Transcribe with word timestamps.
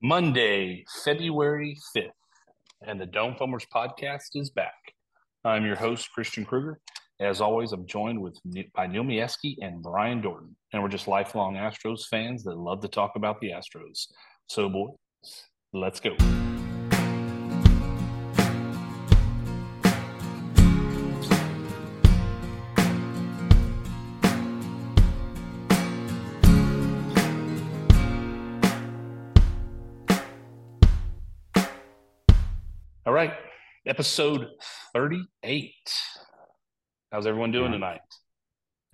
Monday, 0.00 0.84
February 1.04 1.76
5th, 1.96 2.10
and 2.86 3.00
the 3.00 3.06
Dome 3.06 3.34
Foamers 3.34 3.66
podcast 3.74 4.36
is 4.36 4.48
back. 4.48 4.76
I'm 5.44 5.66
your 5.66 5.74
host, 5.74 6.12
Christian 6.12 6.44
Kruger. 6.44 6.78
As 7.18 7.40
always, 7.40 7.72
I'm 7.72 7.84
joined 7.84 8.20
with 8.20 8.38
by 8.76 8.86
Neil 8.86 9.02
Mieski 9.02 9.56
and 9.60 9.82
Brian 9.82 10.22
Dorton, 10.22 10.54
and 10.72 10.80
we're 10.80 10.88
just 10.88 11.08
lifelong 11.08 11.54
Astros 11.56 12.06
fans 12.08 12.44
that 12.44 12.56
love 12.56 12.80
to 12.82 12.88
talk 12.88 13.16
about 13.16 13.40
the 13.40 13.50
Astros. 13.50 14.06
So, 14.46 14.68
boys, 14.68 14.94
let's 15.72 15.98
go. 15.98 16.16
Episode 33.98 34.46
38. 34.92 35.72
How's 37.10 37.26
everyone 37.26 37.50
doing 37.50 37.72
tonight? 37.72 37.98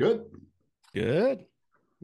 Good. 0.00 0.24
Good. 0.94 1.44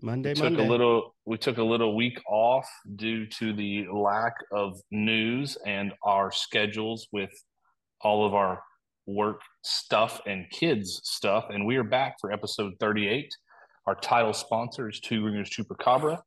Monday, 0.03 0.33
we 0.33 0.35
took 0.35 0.45
Monday. 0.45 0.67
a 0.67 0.71
little 0.71 1.15
we 1.25 1.39
took 1.39 1.57
a 1.57 1.65
little 1.65 1.97
week 1.97 2.21
off 2.29 2.69
due 2.97 3.25
to 3.25 3.55
the 3.55 3.87
lack 3.91 4.35
of 4.53 4.79
news 4.91 5.57
and 5.65 5.95
our 6.05 6.31
schedules 6.31 7.09
with 7.11 7.33
all 8.03 8.27
of 8.27 8.35
our 8.35 8.63
work 9.07 9.41
stuff 9.63 10.21
and 10.27 10.45
kids 10.51 11.01
stuff 11.03 11.47
and 11.49 11.65
we 11.65 11.77
are 11.77 11.85
back 11.85 12.17
for 12.21 12.31
episode 12.31 12.75
38 12.81 13.35
our 13.87 13.95
title 13.95 14.35
sponsor 14.35 14.91
is 14.91 15.01
two 15.01 15.23
Gringos 15.23 15.49
chupacabra 15.49 16.21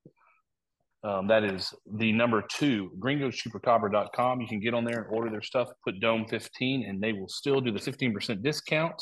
um, 1.03 1.27
that 1.27 1.43
is 1.43 1.73
the 1.97 2.13
number 2.13 2.43
two, 2.49 2.91
gringoschupacabra.com. 2.99 4.39
You 4.39 4.47
can 4.47 4.61
get 4.61 4.73
on 4.73 4.85
there 4.85 5.01
and 5.01 5.13
order 5.13 5.29
their 5.29 5.41
stuff, 5.41 5.69
put 5.83 5.99
Dome 5.99 6.25
15, 6.29 6.85
and 6.87 7.01
they 7.01 7.11
will 7.11 7.27
still 7.27 7.59
do 7.59 7.71
the 7.71 7.79
15% 7.79 8.41
discount 8.41 9.01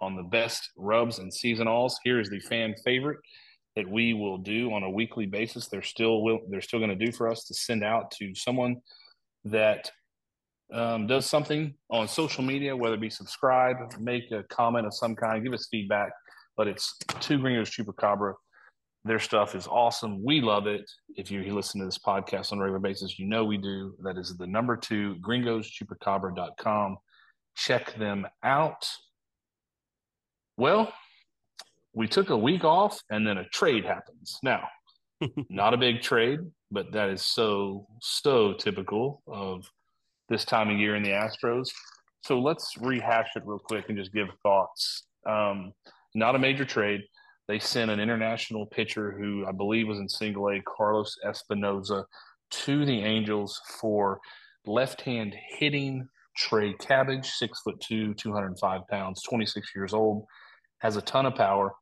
on 0.00 0.14
the 0.14 0.22
best 0.22 0.70
rubs 0.76 1.18
and 1.18 1.32
seasonals. 1.32 1.94
Here 2.04 2.20
is 2.20 2.30
the 2.30 2.38
fan 2.40 2.74
favorite 2.84 3.18
that 3.74 3.88
we 3.88 4.14
will 4.14 4.38
do 4.38 4.72
on 4.72 4.84
a 4.84 4.90
weekly 4.90 5.26
basis. 5.26 5.68
They're 5.68 5.82
still 5.82 6.22
will 6.22 6.40
they're 6.48 6.60
still 6.60 6.78
going 6.78 6.96
to 6.96 7.06
do 7.06 7.10
for 7.10 7.28
us 7.28 7.44
to 7.44 7.54
send 7.54 7.82
out 7.82 8.10
to 8.18 8.34
someone 8.34 8.76
that 9.44 9.90
um, 10.72 11.06
does 11.06 11.26
something 11.26 11.74
on 11.90 12.06
social 12.06 12.44
media, 12.44 12.76
whether 12.76 12.94
it 12.94 13.00
be 13.00 13.10
subscribe, 13.10 13.76
make 13.98 14.30
a 14.30 14.44
comment 14.44 14.86
of 14.86 14.94
some 14.94 15.16
kind, 15.16 15.42
give 15.42 15.52
us 15.52 15.68
feedback. 15.70 16.12
But 16.56 16.68
it's 16.68 16.96
two 17.20 17.38
Gringos 17.38 17.70
Chupacabra 17.70 18.34
their 19.04 19.18
stuff 19.18 19.54
is 19.54 19.66
awesome. 19.66 20.22
We 20.22 20.40
love 20.40 20.66
it. 20.66 20.88
If 21.16 21.30
you 21.30 21.42
listen 21.54 21.80
to 21.80 21.86
this 21.86 21.98
podcast 21.98 22.52
on 22.52 22.58
a 22.58 22.62
regular 22.62 22.78
basis, 22.78 23.18
you 23.18 23.26
know 23.26 23.44
we 23.44 23.56
do. 23.56 23.94
That 24.02 24.16
is 24.16 24.36
the 24.36 24.46
number 24.46 24.76
two, 24.76 25.16
gringoschupacabra.com. 25.20 26.96
Check 27.56 27.94
them 27.96 28.26
out. 28.44 28.88
Well, 30.56 30.92
we 31.94 32.06
took 32.06 32.30
a 32.30 32.36
week 32.36 32.64
off 32.64 33.00
and 33.10 33.26
then 33.26 33.38
a 33.38 33.48
trade 33.48 33.84
happens. 33.84 34.38
Now, 34.42 34.68
not 35.50 35.74
a 35.74 35.78
big 35.78 36.00
trade, 36.00 36.38
but 36.70 36.92
that 36.92 37.10
is 37.10 37.22
so, 37.26 37.86
so 38.00 38.52
typical 38.52 39.22
of 39.26 39.68
this 40.28 40.44
time 40.44 40.70
of 40.70 40.78
year 40.78 40.94
in 40.94 41.02
the 41.02 41.10
Astros. 41.10 41.70
So 42.22 42.38
let's 42.38 42.76
rehash 42.80 43.30
it 43.34 43.42
real 43.44 43.58
quick 43.58 43.86
and 43.88 43.98
just 43.98 44.12
give 44.12 44.28
thoughts. 44.44 45.06
Um, 45.26 45.72
not 46.14 46.36
a 46.36 46.38
major 46.38 46.64
trade 46.64 47.02
they 47.52 47.58
sent 47.58 47.90
an 47.90 48.00
international 48.00 48.64
pitcher 48.64 49.12
who 49.12 49.44
I 49.46 49.52
believe 49.52 49.86
was 49.86 49.98
in 49.98 50.08
single 50.08 50.48
A, 50.48 50.62
Carlos 50.62 51.18
Espinoza, 51.22 52.04
to 52.50 52.86
the 52.86 53.00
Angels 53.00 53.60
for 53.78 54.20
left 54.64 55.02
hand 55.02 55.36
hitting 55.58 56.08
Trey 56.34 56.72
Cabbage, 56.72 57.26
six 57.26 57.60
foot 57.60 57.78
two, 57.78 58.14
205 58.14 58.88
pounds, 58.88 59.22
26 59.28 59.68
years 59.76 59.92
old, 59.92 60.24
has 60.78 60.96
a 60.96 61.02
ton 61.02 61.26
of 61.26 61.34
power, 61.34 61.74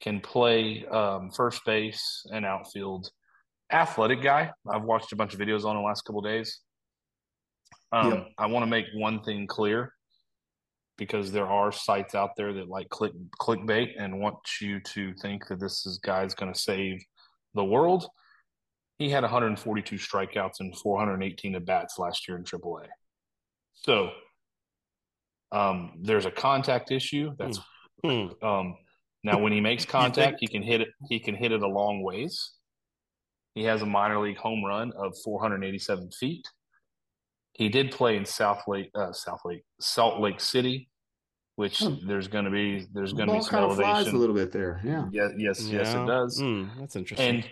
can 0.00 0.18
play 0.18 0.84
um, 0.86 1.30
first 1.30 1.64
base 1.64 2.26
and 2.32 2.44
outfield. 2.44 3.08
Athletic 3.70 4.22
guy. 4.22 4.50
I've 4.68 4.82
watched 4.82 5.12
a 5.12 5.16
bunch 5.16 5.34
of 5.34 5.38
videos 5.38 5.64
on 5.64 5.76
the 5.76 5.82
last 5.82 6.02
couple 6.02 6.20
days. 6.22 6.58
Um, 7.92 8.10
yep. 8.10 8.26
I 8.38 8.46
want 8.46 8.64
to 8.64 8.70
make 8.70 8.86
one 8.92 9.22
thing 9.22 9.46
clear 9.46 9.92
because 10.98 11.32
there 11.32 11.46
are 11.46 11.72
sites 11.72 12.14
out 12.14 12.30
there 12.36 12.52
that 12.52 12.68
like 12.68 12.88
click 12.88 13.12
clickbait 13.40 13.92
and 13.98 14.20
want 14.20 14.36
you 14.60 14.80
to 14.80 15.14
think 15.14 15.46
that 15.48 15.60
this 15.60 15.86
is 15.86 15.98
guy's 15.98 16.34
going 16.34 16.52
to 16.52 16.58
save 16.58 17.02
the 17.54 17.64
world. 17.64 18.06
He 18.98 19.10
had 19.10 19.22
142 19.22 19.96
strikeouts 19.96 20.60
and 20.60 20.76
418 20.76 21.54
at 21.54 21.64
bats 21.64 21.98
last 21.98 22.28
year 22.28 22.36
in 22.36 22.44
AAA. 22.44 22.86
So 23.74 24.10
um, 25.50 25.92
there's 26.00 26.26
a 26.26 26.30
contact 26.30 26.90
issue. 26.90 27.34
That's 27.38 27.58
mm. 28.04 28.42
um, 28.42 28.76
now 29.24 29.38
when 29.38 29.52
he 29.52 29.60
makes 29.60 29.84
contact, 29.98 30.36
he 30.40 30.46
can 30.46 30.62
hit 30.62 30.80
it. 30.80 30.88
He 31.08 31.18
can 31.18 31.34
hit 31.34 31.52
it 31.52 31.62
a 31.62 31.68
long 31.68 32.02
ways. 32.02 32.52
He 33.54 33.64
has 33.64 33.82
a 33.82 33.86
minor 33.86 34.20
league 34.20 34.38
home 34.38 34.64
run 34.64 34.92
of 34.96 35.14
487 35.24 36.10
feet. 36.18 36.46
He 37.52 37.68
did 37.68 37.90
play 37.90 38.16
in 38.16 38.24
South 38.24 38.62
Lake, 38.66 38.90
uh, 38.94 39.12
South 39.12 39.40
Lake, 39.44 39.62
Salt 39.78 40.20
Lake 40.20 40.40
City, 40.40 40.88
which 41.56 41.80
hmm. 41.80 41.94
there's 42.06 42.28
going 42.28 42.46
to 42.46 42.50
be 42.50 42.86
there's 42.92 43.12
going 43.12 43.28
to 43.28 43.34
be 43.34 43.40
some 43.42 43.50
kind 43.50 43.64
elevation. 43.64 43.90
Of 43.90 43.96
flies 44.02 44.14
a 44.14 44.16
little 44.16 44.34
bit 44.34 44.52
there, 44.52 44.80
yeah. 44.84 45.06
Yeah, 45.10 45.28
yes, 45.36 45.62
yeah. 45.66 45.78
yes, 45.78 45.94
it 45.94 46.06
does. 46.06 46.40
Mm, 46.40 46.70
that's 46.78 46.96
interesting. 46.96 47.36
And 47.36 47.50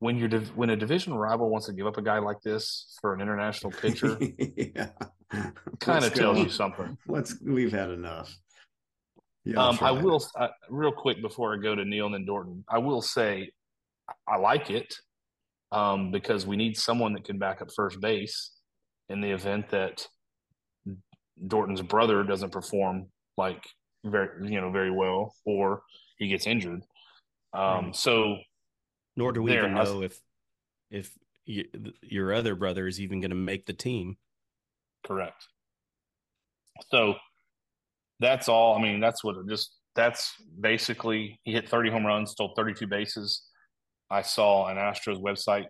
when 0.00 0.16
you're 0.16 0.28
div- 0.28 0.56
when 0.56 0.70
a 0.70 0.76
division 0.76 1.14
rival 1.14 1.48
wants 1.48 1.66
to 1.66 1.72
give 1.72 1.86
up 1.86 1.96
a 1.96 2.02
guy 2.02 2.18
like 2.18 2.40
this 2.42 2.98
for 3.00 3.14
an 3.14 3.20
international 3.20 3.72
pitcher, 3.72 4.18
yeah, 4.56 4.90
kind 5.78 6.04
of 6.04 6.12
tells 6.14 6.38
you 6.38 6.48
something. 6.48 6.98
Let's 7.06 7.36
we've 7.40 7.72
had 7.72 7.90
enough. 7.90 8.36
Yeah, 9.44 9.64
um, 9.64 9.78
I 9.80 9.92
will 9.92 10.24
uh, 10.36 10.48
real 10.68 10.92
quick 10.92 11.20
before 11.20 11.54
I 11.54 11.58
go 11.58 11.74
to 11.74 11.84
Neil 11.84 12.06
and 12.06 12.14
then 12.14 12.26
Dorton. 12.26 12.64
I 12.68 12.78
will 12.78 13.02
say 13.02 13.50
I 14.26 14.36
like 14.36 14.70
it 14.70 14.94
um, 15.70 16.10
because 16.10 16.46
we 16.46 16.56
need 16.56 16.76
someone 16.76 17.12
that 17.14 17.24
can 17.24 17.38
back 17.38 17.62
up 17.62 17.70
first 17.74 18.00
base 18.00 18.51
in 19.12 19.20
the 19.20 19.30
event 19.30 19.68
that 19.70 20.06
Dorton's 21.46 21.82
brother 21.82 22.22
doesn't 22.24 22.50
perform 22.50 23.06
like 23.36 23.64
very 24.04 24.50
you 24.50 24.60
know 24.60 24.70
very 24.70 24.90
well 24.90 25.34
or 25.44 25.82
he 26.18 26.28
gets 26.28 26.46
injured. 26.46 26.82
Um, 27.52 27.86
right. 27.86 27.96
So, 27.96 28.38
nor 29.16 29.32
do 29.32 29.42
we 29.42 29.52
even 29.56 29.74
know 29.74 30.02
if 30.02 30.18
if 30.90 31.12
you, 31.44 31.64
your 32.02 32.32
other 32.32 32.54
brother 32.54 32.86
is 32.86 33.00
even 33.00 33.20
going 33.20 33.30
to 33.30 33.36
make 33.36 33.66
the 33.66 33.72
team. 33.72 34.16
Correct. 35.06 35.46
So 36.90 37.14
that's 38.20 38.48
all. 38.48 38.76
I 38.76 38.82
mean, 38.82 39.00
that's 39.00 39.22
what 39.24 39.36
it 39.36 39.48
just 39.48 39.76
that's 39.94 40.32
basically 40.60 41.38
he 41.44 41.52
hit 41.52 41.68
30 41.68 41.90
home 41.90 42.06
runs, 42.06 42.30
stole 42.32 42.54
32 42.56 42.86
bases. 42.86 43.42
I 44.10 44.22
saw 44.22 44.68
an 44.68 44.76
Astros 44.76 45.20
website 45.20 45.66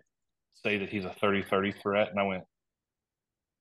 say 0.63 0.77
that 0.77 0.89
he's 0.89 1.05
a 1.05 1.09
30-30 1.09 1.81
threat, 1.81 2.09
and 2.09 2.19
I 2.19 2.23
went, 2.23 2.43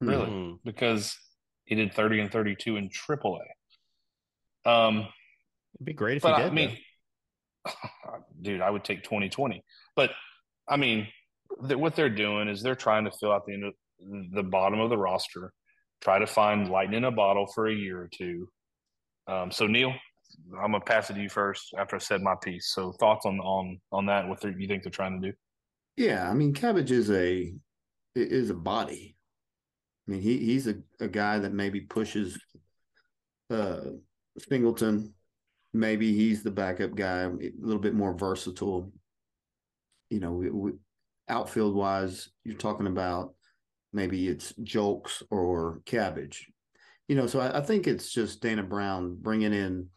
really? 0.06 0.26
Mm-hmm. 0.26 0.54
Because 0.64 1.16
he 1.64 1.74
did 1.74 1.94
30 1.94 2.20
and 2.20 2.32
32 2.32 2.76
in 2.76 2.88
AAA. 2.88 3.40
Um, 4.64 5.06
It'd 5.76 5.86
be 5.86 5.92
great 5.92 6.18
if 6.18 6.22
he 6.22 6.28
did. 6.28 6.46
I 6.46 6.50
mean, 6.50 6.76
dude, 8.42 8.60
I 8.60 8.70
would 8.70 8.84
take 8.84 9.02
2020. 9.02 9.62
But 9.96 10.10
I 10.68 10.76
mean, 10.76 11.08
what 11.58 11.96
they're 11.96 12.08
doing 12.08 12.48
is 12.48 12.62
they're 12.62 12.74
trying 12.74 13.04
to 13.04 13.10
fill 13.10 13.32
out 13.32 13.46
the 13.46 13.72
the 14.32 14.42
bottom 14.42 14.80
of 14.80 14.90
the 14.90 14.98
roster, 14.98 15.52
try 16.00 16.18
to 16.18 16.26
find 16.26 16.68
lightning 16.68 16.98
in 16.98 17.04
a 17.04 17.10
bottle 17.10 17.46
for 17.46 17.68
a 17.68 17.74
year 17.74 18.00
or 18.00 18.08
two. 18.12 18.48
Um, 19.28 19.50
so 19.50 19.66
Neil, 19.66 19.94
I'm 20.56 20.72
gonna 20.72 20.80
pass 20.80 21.10
it 21.10 21.14
to 21.14 21.22
you 21.22 21.28
first 21.28 21.74
after 21.78 21.96
I 21.96 22.00
said 22.00 22.22
my 22.22 22.34
piece. 22.42 22.72
So 22.72 22.92
thoughts 22.92 23.26
on 23.26 23.38
on 23.40 23.80
on 23.92 24.06
that? 24.06 24.28
What 24.28 24.42
you 24.44 24.68
think 24.68 24.82
they're 24.82 24.90
trying 24.90 25.20
to 25.20 25.30
do? 25.30 25.36
Yeah, 25.96 26.28
I 26.28 26.34
mean, 26.34 26.52
Cabbage 26.52 26.90
is 26.90 27.10
a 27.10 27.52
is 28.14 28.50
a 28.50 28.54
body. 28.54 29.16
Mean, 30.12 30.20
he 30.20 30.38
he's 30.38 30.66
a, 30.66 30.74
a 31.00 31.08
guy 31.08 31.38
that 31.38 31.54
maybe 31.54 31.80
pushes 31.80 32.38
uh, 33.50 33.80
Singleton. 34.38 35.14
Maybe 35.72 36.12
he's 36.12 36.42
the 36.42 36.50
backup 36.50 36.94
guy, 36.94 37.20
a 37.20 37.30
little 37.58 37.80
bit 37.80 37.94
more 37.94 38.12
versatile. 38.12 38.92
You 40.10 40.20
know, 40.20 40.32
we, 40.32 40.50
we, 40.50 40.72
outfield 41.30 41.74
wise, 41.74 42.28
you're 42.44 42.58
talking 42.58 42.86
about 42.86 43.32
maybe 43.94 44.28
it's 44.28 44.52
Julks 44.62 45.22
or 45.30 45.80
Cabbage. 45.86 46.46
You 47.08 47.16
know, 47.16 47.26
so 47.26 47.40
I, 47.40 47.58
I 47.58 47.60
think 47.62 47.86
it's 47.86 48.12
just 48.12 48.42
Dana 48.42 48.62
Brown 48.62 49.16
bringing 49.18 49.54
in 49.54 49.88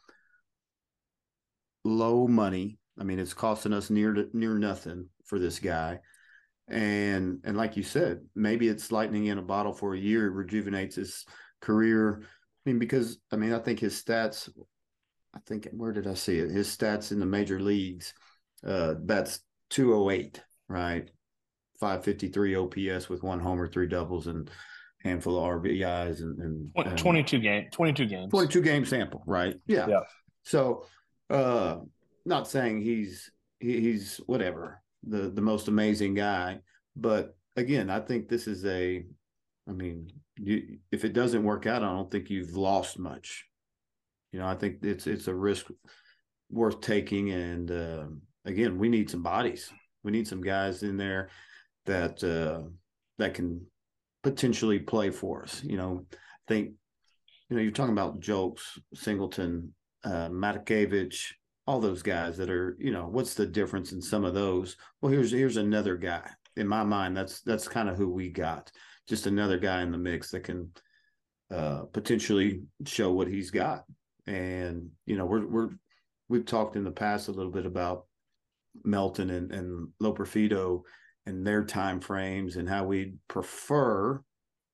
low 1.84 2.26
money. 2.26 2.78
I 2.98 3.04
mean, 3.04 3.20
it's 3.20 3.34
costing 3.34 3.74
us 3.74 3.90
near 3.90 4.14
to, 4.14 4.30
near 4.32 4.58
nothing 4.58 5.10
for 5.26 5.40
this 5.40 5.60
guy 5.60 6.00
and 6.68 7.40
and 7.44 7.58
like 7.58 7.78
you 7.78 7.84
said, 7.84 8.22
maybe 8.36 8.68
it's 8.68 8.92
lightning 8.92 9.26
in 9.26 9.38
a 9.38 9.44
bottle 9.44 9.74
for 9.74 9.94
a 9.94 10.00
year, 10.00 10.30
rejuvenates 10.30 10.96
his 10.96 11.26
career. 11.62 12.22
I 12.22 12.70
mean, 12.70 12.80
because 12.80 13.20
I 13.32 13.36
mean, 13.36 13.54
I 13.54 13.60
think 13.60 13.80
his 13.80 14.02
stats. 14.02 14.50
I 15.34 15.40
think 15.46 15.68
where 15.74 15.92
did 15.92 16.08
I 16.08 16.14
see 16.14 16.40
it? 16.40 16.50
His 16.50 16.76
stats 16.76 17.12
in 17.12 17.20
the 17.20 17.26
major 17.26 17.60
leagues. 17.60 18.14
Uh, 18.66 18.96
that's 19.04 19.42
two 19.70 19.94
oh 19.94 20.10
eight, 20.10 20.42
right? 20.68 21.10
553 21.80 22.56
OPS 22.56 23.10
with 23.10 23.22
one 23.22 23.42
homer, 23.42 23.68
three 23.68 23.88
doubles, 23.88 24.28
and 24.28 24.50
handful 25.06 25.38
of 25.38 25.62
RBIs 25.62 26.22
and, 26.22 26.40
and, 26.40 26.72
and 26.76 26.98
22 26.98 27.40
game 27.40 27.66
22 27.72 28.06
games 28.08 28.32
22 28.32 28.62
game 28.62 28.86
sample 28.86 29.22
right 29.28 29.56
yeah 29.68 29.88
yeah 29.88 30.00
so 30.42 30.84
uh 31.30 31.78
not 32.26 32.48
saying 32.48 32.82
he's 32.82 33.30
he, 33.60 33.80
he's 33.82 34.20
whatever 34.26 34.82
the 35.08 35.30
the 35.30 35.42
most 35.42 35.68
amazing 35.68 36.14
guy. 36.14 36.60
But 36.96 37.36
again 37.56 37.90
I 37.90 38.00
think 38.00 38.28
this 38.28 38.48
is 38.48 38.66
a 38.66 39.06
I 39.68 39.72
mean 39.72 40.12
you 40.38 40.80
if 40.92 41.06
it 41.06 41.14
doesn't 41.14 41.44
work 41.44 41.66
out 41.66 41.84
I 41.84 41.92
don't 41.92 42.12
think 42.12 42.30
you've 42.30 42.56
lost 42.56 43.00
much. 43.00 43.46
You 44.32 44.40
know 44.40 44.48
I 44.48 44.56
think 44.56 44.84
it's 44.84 45.08
it's 45.08 45.28
a 45.28 45.36
risk 45.36 45.68
worth 46.50 46.82
taking. 46.82 47.32
And 47.32 47.72
uh, 47.72 48.06
again 48.46 48.78
we 48.78 48.90
need 48.90 49.10
some 49.10 49.24
bodies. 49.24 49.72
We 50.04 50.12
need 50.12 50.28
some 50.28 50.42
guys 50.42 50.84
in 50.84 50.98
there 50.98 51.30
that 51.86 52.24
uh 52.24 52.70
that 53.18 53.34
can 53.34 53.66
potentially 54.26 54.80
play 54.80 55.12
for 55.12 55.44
us. 55.44 55.64
You 55.64 55.78
know, 55.78 56.06
I 56.12 56.16
think, 56.48 56.72
you 57.48 57.56
know, 57.56 57.62
you're 57.62 57.72
talking 57.72 57.94
about 57.94 58.20
Julks, 58.20 58.64
Singleton, 58.94 59.74
uh, 60.04 60.30
Matakevich, 60.30 61.32
all 61.68 61.80
those 61.80 62.04
guys 62.04 62.38
that 62.38 62.50
are, 62.50 62.78
you 62.80 62.92
know, 62.92 63.08
what's 63.08 63.34
the 63.34 63.46
difference 63.46 63.92
in 63.92 64.02
some 64.02 64.24
of 64.24 64.34
those? 64.34 64.78
Well, 65.02 65.12
here's 65.12 65.32
here's 65.32 65.58
another 65.58 65.98
guy. 65.98 66.30
In 66.56 66.68
my 66.68 66.84
mind, 66.84 67.18
that's 67.18 67.42
that's 67.42 67.68
kind 67.68 67.90
of 67.90 67.98
who 67.98 68.10
we 68.10 68.30
got. 68.30 68.72
Just 69.08 69.26
another 69.26 69.58
guy 69.58 69.82
in 69.82 69.92
the 69.92 69.98
mix 69.98 70.32
that 70.32 70.44
can 70.44 70.72
uh, 71.54 71.84
potentially 71.92 72.62
show 72.86 73.12
what 73.12 73.28
he's 73.28 73.52
got. 73.52 73.84
And 74.28 74.90
you 75.06 75.18
know, 75.18 75.26
we're 75.26 75.48
we're 75.48 75.70
we've 76.30 76.46
talked 76.46 76.76
in 76.76 76.84
the 76.84 76.92
past 76.92 77.28
a 77.28 77.32
little 77.32 77.52
bit 77.52 77.66
about 77.66 78.06
Melton 78.84 79.30
and 79.30 79.52
and 79.52 79.90
Loperfido 80.02 80.82
and 81.26 81.46
their 81.46 81.64
time 81.64 82.00
frames 82.00 82.58
and 82.58 82.70
how 82.70 82.86
we'd 82.86 83.18
prefer, 83.28 84.22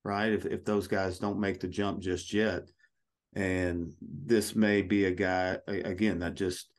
right? 0.04 0.32
If 0.32 0.44
if 0.44 0.64
those 0.64 0.88
guys 0.88 1.18
don't 1.18 1.40
make 1.40 1.60
the 1.60 1.68
jump 1.68 2.00
just 2.00 2.34
yet, 2.34 2.70
and 3.34 3.92
this 4.00 4.54
may 4.54 4.82
be 4.82 5.06
a 5.06 5.10
guy 5.10 5.56
again 5.66 6.18
that 6.18 6.34
just 6.34 6.71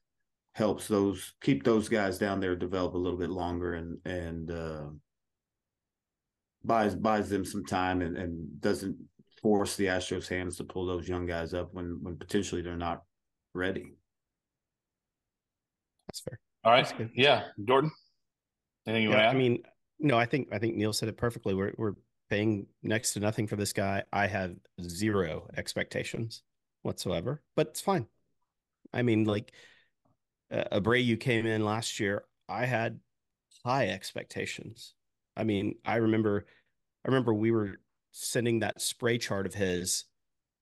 helps 0.53 0.87
those 0.87 1.33
keep 1.41 1.63
those 1.63 1.89
guys 1.89 2.17
down 2.17 2.39
there 2.39 2.55
develop 2.55 2.93
a 2.93 2.97
little 2.97 3.17
bit 3.17 3.29
longer 3.29 3.73
and 3.73 3.97
and 4.05 4.51
uh, 4.51 4.85
buys 6.63 6.95
buys 6.95 7.29
them 7.29 7.43
some 7.43 7.65
time 7.65 8.01
and, 8.01 8.17
and 8.17 8.61
doesn't 8.61 8.95
force 9.41 9.75
the 9.75 9.85
Astros 9.85 10.27
hands 10.27 10.57
to 10.57 10.63
pull 10.63 10.85
those 10.85 11.07
young 11.07 11.25
guys 11.25 11.53
up 11.53 11.73
when 11.73 11.99
when 12.01 12.17
potentially 12.17 12.61
they're 12.61 12.77
not 12.77 13.03
ready. 13.53 13.93
That's 16.07 16.21
fair. 16.21 16.39
All 16.63 16.71
right. 16.71 16.91
Yeah, 17.13 17.45
Dorton. 17.59 17.89
Anything 18.85 19.03
you 19.03 19.09
yeah, 19.09 19.15
want 19.15 19.23
to 19.23 19.27
add? 19.29 19.35
I 19.35 19.37
mean, 19.37 19.63
no, 19.99 20.17
I 20.17 20.25
think 20.25 20.49
I 20.51 20.59
think 20.59 20.75
Neil 20.75 20.93
said 20.93 21.09
it 21.09 21.17
perfectly. 21.17 21.53
We're 21.53 21.73
we're 21.77 21.95
paying 22.29 22.67
next 22.83 23.13
to 23.13 23.19
nothing 23.19 23.47
for 23.47 23.55
this 23.55 23.73
guy. 23.73 24.03
I 24.13 24.27
have 24.27 24.55
zero 24.81 25.47
expectations 25.57 26.43
whatsoever, 26.83 27.41
but 27.55 27.67
it's 27.67 27.81
fine. 27.81 28.07
I 28.93 29.01
mean, 29.01 29.25
like 29.25 29.51
uh, 30.53 30.79
Abreu 30.79 31.19
came 31.19 31.45
in 31.45 31.65
last 31.65 31.99
year. 31.99 32.23
I 32.47 32.65
had 32.65 32.99
high 33.65 33.87
expectations. 33.87 34.93
I 35.35 35.43
mean, 35.43 35.75
I 35.85 35.95
remember, 35.95 36.45
I 37.05 37.07
remember 37.07 37.33
we 37.33 37.51
were 37.51 37.79
sending 38.11 38.59
that 38.59 38.81
spray 38.81 39.17
chart 39.17 39.45
of 39.45 39.53
his 39.55 40.05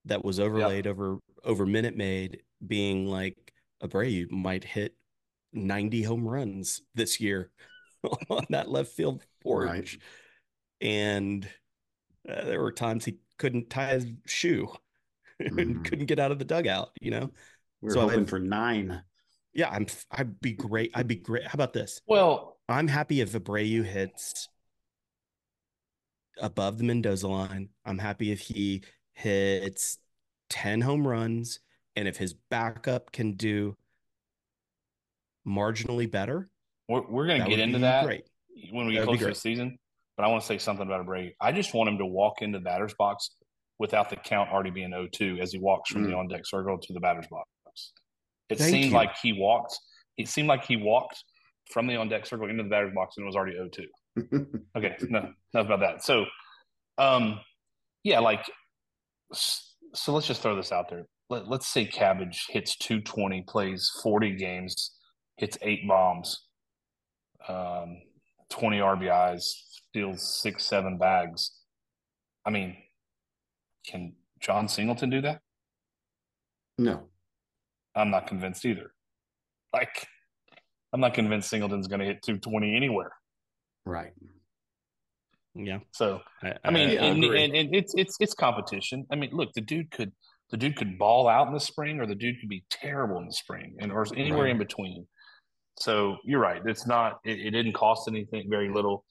that 0.05 0.23
was 0.23 0.39
overlaid 0.39 0.85
yep. 0.85 0.93
over 0.93 1.19
over 1.43 1.65
Minute 1.65 1.97
Maid, 1.97 2.41
being 2.65 3.05
like 3.07 3.53
Abreu 3.83 4.29
might 4.29 4.63
hit 4.63 4.95
90 5.53 6.03
home 6.03 6.27
runs 6.27 6.81
this 6.95 7.19
year 7.19 7.49
on 8.29 8.45
that 8.49 8.69
left 8.69 8.91
field 8.91 9.23
porch. 9.41 9.67
Right. 9.67 9.97
And 10.81 11.47
uh, 12.29 12.45
there 12.45 12.61
were 12.61 12.71
times 12.71 13.05
he 13.05 13.17
couldn't 13.37 13.69
tie 13.69 13.93
his 13.93 14.05
shoe 14.25 14.71
and 15.39 15.57
mm. 15.57 15.85
couldn't 15.85 16.05
get 16.05 16.19
out 16.19 16.31
of 16.31 16.39
the 16.39 16.45
dugout, 16.45 16.91
you 17.01 17.11
know? 17.11 17.31
We 17.81 17.89
are 17.89 17.93
so 17.93 18.01
hoping 18.01 18.21
I'd, 18.21 18.29
for 18.29 18.39
nine. 18.39 19.01
Yeah, 19.53 19.69
I'm 19.69 19.87
I'd 20.11 20.39
be 20.39 20.53
great. 20.53 20.91
I'd 20.93 21.07
be 21.07 21.15
great. 21.15 21.45
How 21.45 21.53
about 21.53 21.73
this? 21.73 22.01
Well, 22.07 22.57
I'm 22.69 22.87
happy 22.87 23.21
if 23.21 23.33
Abreu 23.33 23.83
hits 23.83 24.47
above 26.41 26.77
the 26.77 26.83
Mendoza 26.83 27.27
line. 27.27 27.69
I'm 27.85 27.97
happy 27.97 28.31
if 28.31 28.39
he 28.39 28.83
hits 29.13 29.97
10 30.49 30.81
home 30.81 31.05
runs 31.05 31.59
and 31.95 32.07
if 32.07 32.17
his 32.17 32.33
backup 32.49 33.11
can 33.11 33.33
do 33.33 33.75
marginally 35.45 36.09
better, 36.09 36.49
we're, 36.87 37.01
we're 37.09 37.27
going 37.27 37.43
to 37.43 37.49
get 37.49 37.59
into 37.59 37.79
that 37.79 38.05
great. 38.05 38.23
when 38.71 38.87
we 38.87 38.93
get 38.93 39.03
closer 39.03 39.19
to 39.19 39.27
the 39.27 39.35
season. 39.35 39.77
But 40.17 40.25
I 40.25 40.27
want 40.27 40.41
to 40.41 40.47
say 40.47 40.57
something 40.57 40.85
about 40.85 41.05
Abreu. 41.05 41.33
I 41.39 41.51
just 41.51 41.73
want 41.73 41.89
him 41.89 41.97
to 41.97 42.05
walk 42.05 42.41
into 42.41 42.59
the 42.59 42.63
batter's 42.63 42.93
box 42.93 43.31
without 43.79 44.09
the 44.09 44.15
count 44.15 44.49
already 44.51 44.69
being 44.69 44.91
0-2 44.91 45.41
as 45.41 45.51
he 45.51 45.59
walks 45.59 45.89
from 45.91 46.03
mm. 46.03 46.09
the 46.09 46.15
on 46.15 46.27
deck 46.27 46.45
circle 46.45 46.77
to 46.77 46.93
the 46.93 46.99
batter's 46.99 47.27
box. 47.27 47.47
It 48.51 48.57
Thank 48.57 48.71
seemed 48.71 48.85
you. 48.85 48.91
like 48.91 49.15
he 49.21 49.33
walked. 49.33 49.77
It 50.17 50.27
seemed 50.27 50.47
like 50.47 50.65
he 50.65 50.77
walked 50.77 51.23
from 51.71 51.87
the 51.87 51.95
on 51.95 52.09
deck 52.09 52.25
circle 52.25 52.49
into 52.49 52.63
the 52.63 52.69
batter's 52.69 52.93
box 52.93 53.15
and 53.17 53.23
it 53.23 53.27
was 53.27 53.35
already 53.35 53.57
0-2. 53.57 54.57
okay, 54.77 54.97
no, 55.09 55.19
enough 55.53 55.65
about 55.65 55.79
that. 55.79 56.03
So, 56.03 56.25
um, 56.97 57.39
yeah, 58.03 58.19
like, 58.19 58.45
so 59.33 60.13
let's 60.13 60.27
just 60.27 60.41
throw 60.41 60.55
this 60.55 60.71
out 60.71 60.89
there. 60.89 61.05
Let, 61.29 61.47
let's 61.47 61.67
say 61.67 61.85
Cabbage 61.85 62.47
hits 62.49 62.75
220, 62.77 63.43
plays 63.47 63.89
40 64.03 64.35
games, 64.35 64.91
hits 65.37 65.57
eight 65.61 65.87
bombs 65.87 66.41
um, 67.47 68.01
20 68.49 68.79
RBIs, 68.79 69.41
steals 69.89 70.41
six, 70.41 70.65
seven 70.65 70.97
bags. 70.97 71.51
I 72.45 72.49
mean, 72.49 72.77
can 73.87 74.13
Jon 74.39 74.67
Singleton 74.67 75.09
do 75.09 75.21
that? 75.21 75.41
No. 76.77 77.07
I'm 77.95 78.09
not 78.09 78.27
convinced 78.27 78.65
either. 78.65 78.91
Like, 79.73 80.07
I'm 80.93 80.99
not 80.99 81.13
convinced 81.13 81.49
Singleton's 81.49 81.87
going 81.87 81.99
to 81.99 82.05
hit 82.05 82.21
220 82.23 82.75
anywhere. 82.75 83.11
Right. 83.85 84.11
Yeah. 85.55 85.79
So 85.91 86.21
I, 86.43 86.55
I 86.63 86.71
mean, 86.71 86.89
I, 86.89 86.93
and, 86.93 87.23
and, 87.23 87.55
and, 87.55 87.75
it's 87.75 87.93
it's 87.97 88.15
it's 88.19 88.33
competition. 88.33 89.05
I 89.11 89.15
mean, 89.15 89.31
look, 89.33 89.51
the 89.53 89.61
dude 89.61 89.91
could 89.91 90.11
the 90.49 90.57
dude 90.57 90.77
could 90.77 90.97
ball 90.97 91.27
out 91.27 91.47
in 91.47 91.53
the 91.53 91.59
spring, 91.59 91.99
or 91.99 92.05
the 92.05 92.15
dude 92.15 92.39
could 92.39 92.49
be 92.49 92.63
terrible 92.69 93.17
in 93.17 93.25
the 93.25 93.33
spring, 93.33 93.75
and 93.79 93.91
or 93.91 94.05
anywhere 94.15 94.43
right. 94.43 94.51
in 94.51 94.57
between. 94.57 95.07
So 95.79 96.17
you're 96.23 96.39
right. 96.39 96.61
It's 96.65 96.87
not. 96.87 97.19
It, 97.25 97.39
it 97.39 97.51
didn't 97.51 97.73
cost 97.73 98.07
anything. 98.07 98.49
Very 98.49 98.69
little. 98.69 99.03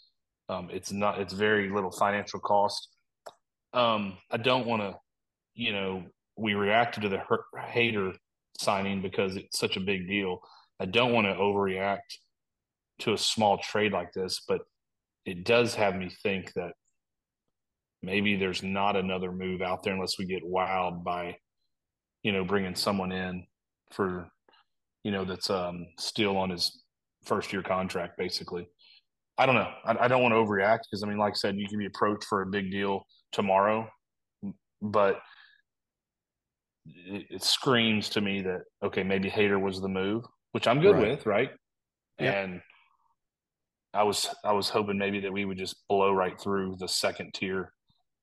Um, 0.48 0.68
it's 0.70 0.92
not. 0.92 1.20
It's 1.20 1.32
very 1.32 1.70
little 1.70 1.90
financial 1.90 2.40
cost. 2.40 2.88
Um, 3.72 4.16
I 4.30 4.36
don't 4.38 4.66
want 4.66 4.82
to. 4.82 4.96
You 5.54 5.72
know, 5.72 6.04
we 6.36 6.54
reacted 6.54 7.02
to 7.02 7.08
the 7.08 7.22
Hader 7.58 8.14
signing 8.58 9.02
because 9.02 9.36
it's 9.36 9.58
such 9.58 9.76
a 9.76 9.80
big 9.80 10.06
deal. 10.08 10.40
I 10.78 10.86
don't 10.86 11.12
want 11.12 11.26
to 11.26 11.34
overreact 11.34 11.98
to 13.00 13.12
a 13.12 13.18
small 13.18 13.58
trade 13.58 13.92
like 13.92 14.12
this, 14.12 14.42
but 14.46 14.62
it 15.24 15.44
does 15.44 15.74
have 15.74 15.96
me 15.96 16.10
think 16.22 16.52
that 16.54 16.72
maybe 18.02 18.36
there's 18.36 18.62
not 18.62 18.96
another 18.96 19.32
move 19.32 19.62
out 19.62 19.82
there 19.82 19.94
unless 19.94 20.18
we 20.18 20.24
get 20.24 20.42
wowed 20.42 21.04
by, 21.04 21.36
you 22.22 22.32
know, 22.32 22.44
bringing 22.44 22.74
someone 22.74 23.12
in 23.12 23.44
for 23.92 24.30
you 25.04 25.10
know, 25.10 25.24
that's 25.24 25.50
um, 25.50 25.86
still 25.98 26.36
on 26.36 26.50
his 26.50 26.82
first 27.24 27.52
year 27.52 27.62
contract, 27.62 28.18
basically. 28.18 28.68
I 29.38 29.46
don't 29.46 29.54
know. 29.54 29.70
I, 29.84 30.04
I 30.04 30.08
don't 30.08 30.22
want 30.22 30.32
to 30.32 30.36
overreact 30.36 30.80
because, 30.90 31.02
I 31.02 31.08
mean, 31.08 31.18
like 31.18 31.32
I 31.32 31.36
said, 31.36 31.56
you 31.56 31.68
can 31.68 31.78
be 31.78 31.86
approached 31.86 32.24
for 32.24 32.42
a 32.42 32.46
big 32.46 32.70
deal 32.70 33.04
tomorrow, 33.32 33.88
but 34.82 35.20
it, 37.06 37.26
it 37.30 37.42
screams 37.42 38.08
to 38.10 38.20
me 38.20 38.42
that, 38.42 38.62
okay, 38.82 39.02
maybe 39.02 39.30
Hader 39.30 39.60
was 39.60 39.80
the 39.80 39.88
move, 39.88 40.24
which 40.52 40.66
I'm 40.66 40.80
good 40.80 40.96
right. 40.96 41.08
with, 41.08 41.26
right? 41.26 41.50
Yeah. 42.18 42.32
And 42.32 42.60
I 43.92 44.02
was 44.04 44.28
I 44.44 44.52
was 44.52 44.68
hoping 44.68 44.98
maybe 44.98 45.20
that 45.20 45.32
we 45.32 45.44
would 45.44 45.58
just 45.58 45.76
blow 45.88 46.12
right 46.12 46.40
through 46.40 46.76
the 46.78 46.88
second 46.88 47.34
tier 47.34 47.72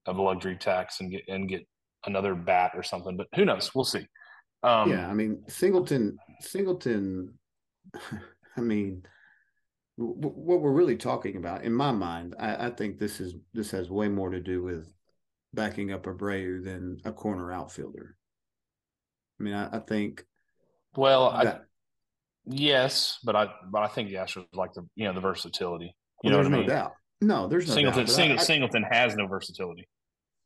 of 0.06 0.18
luxury 0.18 0.56
tax 0.56 1.02
and 1.02 1.12
get 1.12 1.24
and 1.28 1.50
get 1.50 1.68
another 2.06 2.36
bat 2.36 2.72
or 2.74 2.84
something. 2.84 3.18
But 3.18 3.28
who 3.36 3.46
knows? 3.46 3.74
We'll 3.76 3.84
see. 3.84 4.08
Um, 4.64 4.90
yeah, 4.90 5.08
I 5.08 5.14
mean 5.14 5.44
Singleton. 5.48 6.18
Singleton. 6.42 7.34
I 8.58 8.62
mean, 8.62 9.04
w- 9.98 10.18
what 10.18 10.62
we're 10.62 10.72
really 10.72 10.98
talking 10.98 11.36
about, 11.36 11.64
in 11.64 11.74
my 11.74 11.92
mind, 11.92 12.36
I, 12.40 12.68
I, 12.68 12.70
think 12.72 12.98
this 12.98 13.20
is 13.20 13.36
this 13.54 13.70
has 13.72 13.90
way 13.92 14.08
more 14.08 14.32
to 14.32 14.40
do 14.40 14.64
with 14.64 14.92
backing 15.54 15.92
up 15.92 16.08
a 16.08 16.14
Abreu 16.14 16.64
than 16.64 17.00
a 17.06 17.12
corner 17.12 17.52
outfielder. 17.52 18.16
I 19.40 19.44
mean, 19.44 19.54
I, 19.54 19.78
I 19.78 19.80
think. 19.80 20.24
Well, 20.96 21.32
that, 21.32 21.48
I, 21.48 21.60
yes, 22.46 23.20
but 23.24 23.36
I 23.36 23.50
but 23.70 23.84
I 23.84 23.88
think 23.88 24.10
the 24.10 24.16
Astros 24.16 24.46
like 24.54 24.74
the 24.74 24.88
you 24.96 25.06
know 25.06 25.14
the 25.14 25.22
versatility. 25.22 25.96
You 26.24 26.30
well, 26.30 26.32
know 26.32 26.38
there's 26.38 26.52
no 26.52 26.58
mean? 26.60 26.70
doubt. 26.70 26.94
No, 27.22 27.48
there's 27.48 27.68
no 27.68 27.74
Singleton. 27.74 28.06
Doubt, 28.06 28.16
Singleton, 28.16 28.46
Singleton 28.46 28.84
has 28.84 29.16
no 29.16 29.28
versatility. 29.28 29.88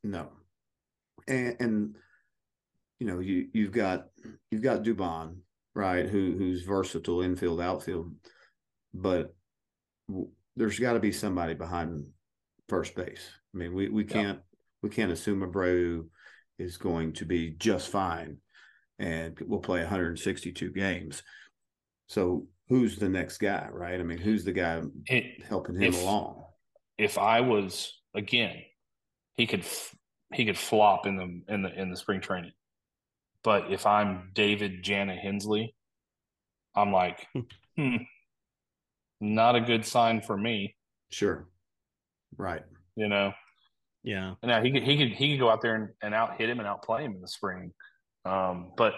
No, 0.04 0.28
and, 1.28 1.56
and 1.60 1.94
you 3.02 3.06
know, 3.06 3.18
you 3.18 3.48
you've 3.52 3.72
got 3.72 4.06
you've 4.50 4.62
got 4.62 4.82
Dubon, 4.82 5.38
right? 5.74 6.06
Who 6.06 6.36
who's 6.38 6.62
versatile 6.62 7.22
infield, 7.22 7.60
outfield, 7.60 8.14
but 8.94 9.34
there's 10.56 10.78
got 10.78 10.92
to 10.92 11.00
be 11.00 11.12
somebody 11.12 11.54
behind 11.54 12.06
first 12.68 12.94
base. 12.94 13.28
I 13.54 13.58
mean, 13.58 13.74
we 13.74 13.88
we 13.88 14.04
can't 14.04 14.38
yeah. 14.38 14.68
we 14.82 14.90
can't 14.90 15.12
assume 15.12 15.40
Abreu 15.40 16.06
is 16.58 16.76
going 16.76 17.14
to 17.14 17.24
be 17.24 17.50
just 17.58 17.88
fine 17.88 18.36
and 19.02 19.38
we'll 19.46 19.60
play 19.60 19.80
162 19.80 20.70
games. 20.70 21.22
So 22.06 22.46
who's 22.68 22.96
the 22.96 23.08
next 23.08 23.38
guy, 23.38 23.68
right? 23.70 23.98
I 23.98 24.02
mean, 24.02 24.18
who's 24.18 24.44
the 24.44 24.52
guy 24.52 24.80
it, 25.06 25.42
helping 25.44 25.74
him 25.74 25.82
if, 25.82 26.02
along? 26.02 26.44
If 26.98 27.18
I 27.18 27.40
was 27.40 28.00
again, 28.14 28.62
he 29.34 29.46
could 29.46 29.64
he 30.32 30.44
could 30.44 30.56
flop 30.56 31.06
in 31.06 31.16
the 31.16 31.52
in 31.52 31.62
the 31.62 31.80
in 31.80 31.90
the 31.90 31.96
spring 31.96 32.20
training. 32.20 32.52
But 33.42 33.72
if 33.72 33.86
I'm 33.86 34.30
David 34.34 34.84
Jana 34.84 35.16
Hensley, 35.16 35.74
I'm 36.76 36.92
like, 36.92 37.26
hmm, 37.76 37.96
not 39.20 39.56
a 39.56 39.60
good 39.60 39.84
sign 39.84 40.20
for 40.20 40.36
me. 40.36 40.76
Sure. 41.10 41.48
Right. 42.36 42.62
You 42.96 43.08
know. 43.08 43.32
Yeah. 44.04 44.34
Now 44.42 44.62
he 44.62 44.70
could 44.70 44.82
he 44.82 44.96
could 44.96 45.16
he 45.16 45.32
could 45.32 45.40
go 45.40 45.50
out 45.50 45.60
there 45.60 45.74
and, 45.74 45.88
and 46.02 46.14
out 46.14 46.38
hit 46.38 46.48
him 46.48 46.58
and 46.60 46.68
outplay 46.68 47.04
him 47.04 47.14
in 47.14 47.20
the 47.20 47.28
spring. 47.28 47.72
Um, 48.24 48.72
but 48.76 48.94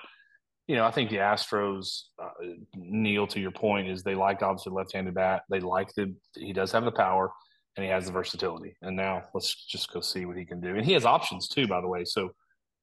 you 0.67 0.77
know, 0.77 0.87
I 0.87 0.91
think 0.91 1.11
the 1.11 1.17
Astros, 1.17 2.05
uh, 2.23 2.31
Neil, 2.75 3.27
to 3.27 3.41
your 3.41 3.51
point, 3.51 3.89
is 3.89 4.03
they 4.03 4.15
like 4.15 4.43
obviously 4.43 4.73
left-handed 4.73 5.15
bat. 5.15 5.43
They 5.51 5.61
like 5.61 5.93
the 5.95 6.15
he 6.37 6.53
does 6.53 6.73
have 6.73 6.85
the 6.85 6.93
power 6.93 7.31
and 7.77 7.85
he 7.85 7.91
has 7.91 8.07
the 8.07 8.13
versatility. 8.13 8.77
And 8.83 8.97
now 8.97 9.25
let's 9.35 9.67
just 9.67 9.93
go 9.93 10.01
see 10.01 10.25
what 10.25 10.37
he 10.37 10.45
can 10.45 10.61
do. 10.61 10.77
And 10.77 10.85
he 10.85 10.93
has 10.93 11.05
options 11.05 11.49
too, 11.49 11.67
by 11.67 11.81
the 11.81 11.89
way. 11.89 12.05
So 12.05 12.31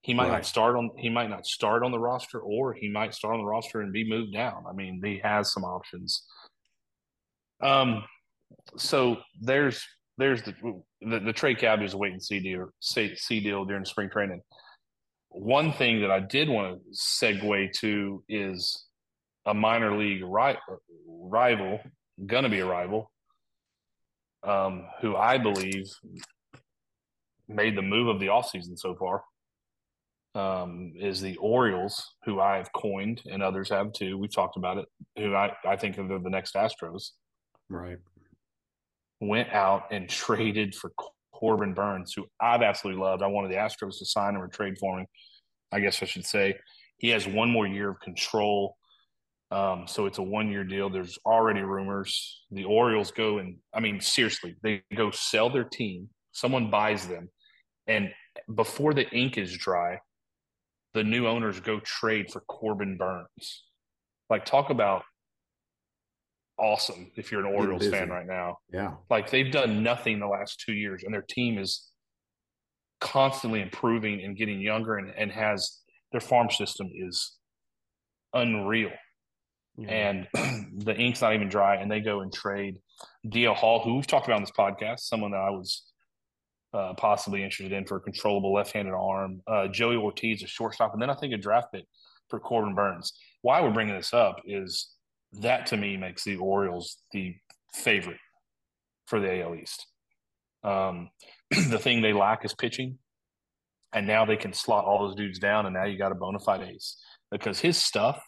he 0.01 0.13
might 0.13 0.25
right. 0.25 0.33
not 0.33 0.45
start 0.45 0.75
on 0.75 0.91
he 0.97 1.09
might 1.09 1.29
not 1.29 1.45
start 1.45 1.83
on 1.83 1.91
the 1.91 1.99
roster, 1.99 2.39
or 2.39 2.73
he 2.73 2.89
might 2.89 3.13
start 3.13 3.35
on 3.35 3.39
the 3.39 3.45
roster 3.45 3.81
and 3.81 3.93
be 3.93 4.07
moved 4.07 4.33
down. 4.33 4.63
I 4.67 4.73
mean, 4.73 5.01
he 5.03 5.19
has 5.23 5.51
some 5.53 5.63
options. 5.63 6.23
Um, 7.61 8.03
so 8.77 9.17
there's 9.39 9.83
there's 10.17 10.41
the 10.41 10.53
the, 11.01 11.19
the 11.19 11.33
trade 11.33 11.59
cab 11.59 11.81
is 11.81 11.93
a 11.93 11.97
wait 11.97 12.13
and 12.13 12.21
see 12.21 12.39
deal 12.39 12.69
see 12.81 13.39
deal 13.39 13.65
during 13.65 13.85
spring 13.85 14.09
training. 14.09 14.41
One 15.33 15.71
thing 15.71 16.01
that 16.01 16.11
I 16.11 16.19
did 16.19 16.49
want 16.49 16.77
to 16.77 16.97
segue 16.97 17.71
to 17.79 18.23
is 18.27 18.85
a 19.45 19.53
minor 19.53 19.97
league 19.97 20.23
ri- 20.23 20.57
rival, 21.07 21.79
gonna 22.25 22.49
be 22.49 22.59
a 22.59 22.65
rival, 22.65 23.09
um, 24.43 24.85
who 24.99 25.15
I 25.15 25.37
believe 25.37 25.85
made 27.47 27.77
the 27.77 27.81
move 27.81 28.07
of 28.07 28.19
the 28.19 28.27
offseason 28.27 28.77
so 28.77 28.95
far. 28.95 29.23
Um, 30.33 30.93
is 30.95 31.19
the 31.19 31.35
Orioles, 31.37 32.15
who 32.23 32.39
I've 32.39 32.71
coined 32.71 33.21
and 33.29 33.43
others 33.43 33.69
have 33.69 33.91
too. 33.91 34.17
We've 34.17 34.33
talked 34.33 34.55
about 34.55 34.77
it. 34.77 34.85
Who 35.17 35.35
I, 35.35 35.51
I 35.65 35.75
think 35.75 35.97
are 35.97 36.07
the 36.07 36.29
next 36.29 36.55
Astros. 36.55 37.11
Right. 37.69 37.97
Went 39.19 39.49
out 39.49 39.91
and 39.91 40.07
traded 40.09 40.73
for 40.73 40.91
Corbin 41.41 41.73
Burnes, 41.73 42.13
who 42.15 42.25
I've 42.39 42.61
absolutely 42.61 43.01
loved. 43.01 43.23
I 43.23 43.27
wanted 43.27 43.49
the 43.49 43.55
Astros 43.55 43.97
to 43.97 44.05
sign 44.05 44.35
him 44.35 44.41
or 44.41 44.47
trade 44.47 44.77
for 44.79 44.99
him. 44.99 45.07
I 45.71 45.79
guess 45.79 46.01
I 46.03 46.05
should 46.05 46.25
say. 46.25 46.55
He 46.97 47.09
has 47.09 47.27
one 47.27 47.49
more 47.49 47.65
year 47.65 47.89
of 47.89 47.99
control. 47.99 48.77
Um, 49.49 49.85
so 49.87 50.05
it's 50.05 50.19
a 50.19 50.23
one 50.23 50.51
year 50.51 50.63
deal. 50.63 50.89
There's 50.89 51.17
already 51.25 51.61
rumors. 51.61 52.43
The 52.51 52.63
Orioles 52.63 53.09
go 53.11 53.39
and, 53.39 53.57
I 53.73 53.79
mean, 53.79 53.99
seriously, 53.99 54.55
they 54.61 54.83
go 54.95 55.09
sell 55.09 55.49
their 55.49 55.63
team. 55.63 56.09
Someone 56.31 56.69
buys 56.69 57.07
them. 57.07 57.27
And 57.87 58.11
before 58.55 58.93
the 58.93 59.09
ink 59.09 59.37
is 59.39 59.57
dry, 59.57 59.97
the 60.93 61.03
new 61.03 61.25
owners 61.27 61.59
go 61.59 61.79
trade 61.79 62.31
for 62.31 62.41
Corbin 62.41 62.97
Burnes. 62.97 63.63
Like, 64.29 64.45
talk 64.45 64.69
about 64.69 65.03
awesome 66.61 67.11
if 67.15 67.31
you're 67.31 67.45
an 67.45 67.53
Orioles 67.53 67.87
fan 67.89 68.09
right 68.09 68.27
now. 68.27 68.57
Yeah. 68.71 68.93
Like 69.09 69.29
they've 69.29 69.51
done 69.51 69.83
nothing 69.83 70.19
the 70.19 70.27
last 70.27 70.61
two 70.65 70.73
years 70.73 71.03
and 71.03 71.13
their 71.13 71.25
team 71.27 71.57
is 71.57 71.89
constantly 72.99 73.61
improving 73.61 74.23
and 74.23 74.37
getting 74.37 74.61
younger 74.61 74.97
and, 74.97 75.11
and 75.17 75.31
has 75.31 75.79
their 76.11 76.21
farm 76.21 76.49
system 76.49 76.89
is 76.93 77.37
unreal. 78.33 78.91
And 79.87 80.27
the 80.77 80.95
ink's 80.95 81.21
not 81.21 81.33
even 81.33 81.49
dry, 81.49 81.77
and 81.77 81.89
they 81.89 82.01
go 82.01 82.21
and 82.21 82.31
trade 82.31 82.77
DL 83.25 83.55
Hall, 83.55 83.79
who 83.79 83.95
we've 83.95 84.05
talked 84.05 84.27
about 84.27 84.35
on 84.35 84.43
this 84.43 84.51
podcast, 84.51 84.99
someone 84.99 85.31
that 85.31 85.37
I 85.37 85.49
was 85.49 85.83
uh, 86.73 86.93
possibly 86.97 87.43
interested 87.43 87.71
in 87.71 87.85
for 87.85 87.97
a 87.97 88.01
controllable 88.01 88.53
left-handed 88.53 88.93
arm. 88.93 89.41
Uh, 89.47 89.67
Joey 89.67 89.95
Ortiz, 89.95 90.43
a 90.43 90.47
shortstop, 90.47 90.93
and 90.93 91.01
then 91.01 91.09
I 91.09 91.15
think 91.15 91.33
a 91.33 91.37
draft 91.37 91.69
pick 91.73 91.85
for 92.29 92.39
Corbin 92.39 92.75
Burnes. 92.75 93.13
Why 93.41 93.61
we're 93.61 93.71
bringing 93.71 93.95
this 93.95 94.13
up 94.13 94.41
is 94.45 94.91
that 95.33 95.67
to 95.67 95.77
me 95.77 95.97
makes 95.97 96.23
the 96.23 96.37
Orioles 96.37 96.97
the 97.11 97.35
favorite 97.73 98.19
for 99.07 99.19
the 99.19 99.41
AL 99.41 99.55
East. 99.55 99.87
Um, 100.63 101.09
the 101.51 101.79
thing 101.79 102.01
they 102.01 102.13
lack 102.13 102.45
is 102.45 102.53
pitching, 102.53 102.97
and 103.93 104.07
now 104.07 104.25
they 104.25 104.37
can 104.37 104.53
slot 104.53 104.85
all 104.85 105.07
those 105.07 105.15
dudes 105.15 105.39
down, 105.39 105.65
and 105.65 105.73
now 105.73 105.85
you 105.85 105.97
got 105.97 106.11
a 106.11 106.15
bona 106.15 106.39
fide 106.39 106.61
ace 106.61 106.97
because 107.29 107.59
his 107.59 107.77
stuff 107.77 108.21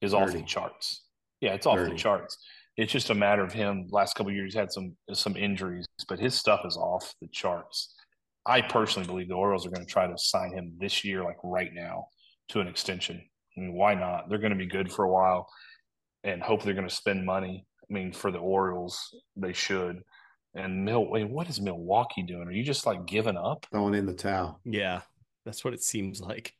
is 0.00 0.12
30. 0.12 0.24
off 0.24 0.32
the 0.32 0.42
charts. 0.42 1.04
Yeah, 1.40 1.54
it's 1.54 1.66
off 1.66 1.78
30. 1.78 1.92
the 1.92 1.98
charts. 1.98 2.38
It's 2.76 2.92
just 2.92 3.10
a 3.10 3.14
matter 3.14 3.42
of 3.42 3.52
him. 3.52 3.86
Last 3.90 4.14
couple 4.14 4.32
years, 4.32 4.54
had 4.54 4.72
some 4.72 4.96
some 5.12 5.36
injuries, 5.36 5.86
but 6.08 6.18
his 6.18 6.34
stuff 6.34 6.60
is 6.64 6.76
off 6.76 7.14
the 7.20 7.28
charts. 7.28 7.94
I 8.46 8.60
personally 8.60 9.06
believe 9.06 9.28
the 9.28 9.34
Orioles 9.34 9.66
are 9.66 9.70
going 9.70 9.86
to 9.86 9.90
try 9.90 10.06
to 10.06 10.18
sign 10.18 10.52
him 10.52 10.74
this 10.78 11.04
year, 11.04 11.24
like 11.24 11.38
right 11.42 11.70
now, 11.72 12.08
to 12.50 12.60
an 12.60 12.68
extension. 12.68 13.22
I 13.56 13.60
mean, 13.60 13.72
why 13.72 13.94
not? 13.94 14.28
They're 14.28 14.38
going 14.38 14.52
to 14.52 14.58
be 14.58 14.66
good 14.66 14.92
for 14.92 15.04
a 15.04 15.10
while 15.10 15.46
and 16.24 16.42
hope 16.42 16.62
they're 16.62 16.74
going 16.74 16.88
to 16.88 16.94
spend 16.94 17.24
money. 17.24 17.66
I 17.88 17.92
mean, 17.92 18.12
for 18.12 18.32
the 18.32 18.38
Orioles, 18.38 19.14
they 19.36 19.52
should. 19.52 20.00
And 20.54 20.84
Mil, 20.84 21.06
wait, 21.06 21.28
what 21.28 21.48
is 21.48 21.60
Milwaukee 21.60 22.22
doing? 22.22 22.48
Are 22.48 22.52
you 22.52 22.64
just 22.64 22.86
like 22.86 23.06
giving 23.06 23.36
up? 23.36 23.66
Throwing 23.70 23.94
in 23.94 24.06
the 24.06 24.14
towel. 24.14 24.60
Yeah, 24.64 25.02
that's 25.44 25.64
what 25.64 25.74
it 25.74 25.82
seems 25.82 26.20
like. 26.20 26.52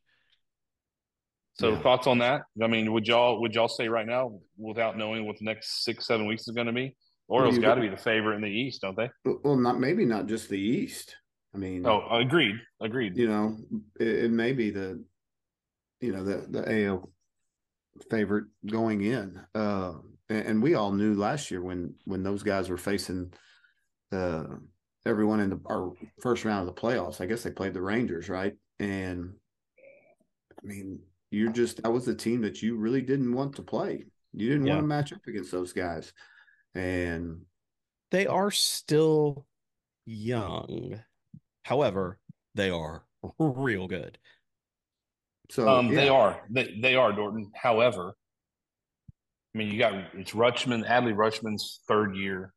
So 1.55 1.71
yeah. 1.71 1.83
thoughts 1.83 2.07
on 2.07 2.19
that? 2.19 2.43
I 2.63 2.67
mean, 2.67 2.93
would 2.93 3.07
y'all 3.07 3.41
would 3.41 3.55
y'all 3.55 3.69
say 3.69 3.89
right 3.89 4.07
now, 4.07 4.41
without 4.59 4.99
knowing 4.99 5.25
what 5.27 5.39
the 5.39 5.45
next 5.45 5.85
six 5.85 6.07
seven 6.07 6.27
weeks 6.27 6.49
is 6.49 6.55
going 6.55 6.67
to 6.67 6.73
be, 6.73 6.97
Orioles 7.29 7.59
got 7.59 7.77
to 7.77 7.81
be 7.81 7.89
the 7.89 7.97
favorite 7.97 8.37
in 8.37 8.43
the 8.43 8.49
East, 8.49 8.83
don't 8.83 8.97
they? 8.97 9.09
Well, 9.25 9.57
not 9.57 9.79
maybe 9.79 10.05
not 10.05 10.27
just 10.27 10.49
the 10.49 10.59
East. 10.59 11.17
I 11.55 11.59
mean, 11.59 11.87
oh, 11.87 12.03
agreed, 12.11 12.57
agreed. 12.83 13.17
You 13.17 13.29
know, 13.29 13.57
it, 14.01 14.25
it 14.25 14.31
may 14.33 14.53
be 14.53 14.71
the, 14.71 15.05
you 16.01 16.13
know, 16.13 16.25
the 16.25 16.47
the 16.51 16.87
AL 16.87 17.09
favorite 18.11 18.47
going 18.67 19.03
in. 19.03 19.41
Uh, 19.55 19.95
and, 20.29 20.47
and, 20.47 20.63
we 20.63 20.75
all 20.75 20.93
knew 20.93 21.15
last 21.15 21.51
year 21.51 21.63
when 21.63 21.95
when 22.05 22.23
those 22.23 22.43
guys 22.43 22.69
were 22.69 22.77
facing 22.77 23.33
uh, 24.13 24.45
everyone 25.07 25.41
in 25.41 25.51
the 25.51 25.61
our 25.67 25.93
first 26.21 26.45
round 26.45 26.69
of 26.69 26.75
the 26.75 26.81
playoffs. 26.81 27.21
I 27.21 27.27
guess 27.27 27.43
they 27.43 27.51
played 27.51 27.75
the 27.75 27.83
Rangers, 27.83 28.29
right? 28.29 28.55
And 28.81 29.35
I 30.63 30.67
mean, 30.67 31.01
you're 31.31 31.53
just 31.53 31.83
that 31.83 31.93
was 31.93 32.05
the 32.05 32.15
team 32.15 32.41
that 32.43 32.63
you 32.63 32.77
really 32.77 33.03
didn't 33.03 33.33
want 33.33 33.57
to 33.57 33.63
play. 33.63 34.05
You 34.33 34.49
didn't 34.49 34.67
yeah. 34.67 34.75
want 34.75 34.85
to 34.85 34.89
match 34.89 35.13
up 35.13 35.27
against 35.27 35.53
those 35.53 35.73
guys, 35.73 36.13
and 36.75 37.43
they 38.11 38.27
are 38.27 38.51
still 38.51 39.47
young. 40.07 41.01
However, 41.63 42.19
they 42.55 42.71
are 42.71 43.05
real 43.39 43.89
good. 43.89 44.19
So 45.51 45.69
um, 45.69 45.89
yeah. 45.89 45.95
they 45.95 46.09
are 46.09 46.41
they, 46.51 46.79
they 46.81 46.95
are 46.95 47.13
Dorton. 47.13 47.51
However, 47.55 48.15
I 49.55 49.59
mean 49.59 49.69
you 49.69 49.79
got 49.79 49.95
it's 50.15 50.33
Rutschman, 50.33 50.89
Adley 50.89 51.15
Rutschman's 51.15 51.81
third 51.87 52.17
year, 52.17 52.53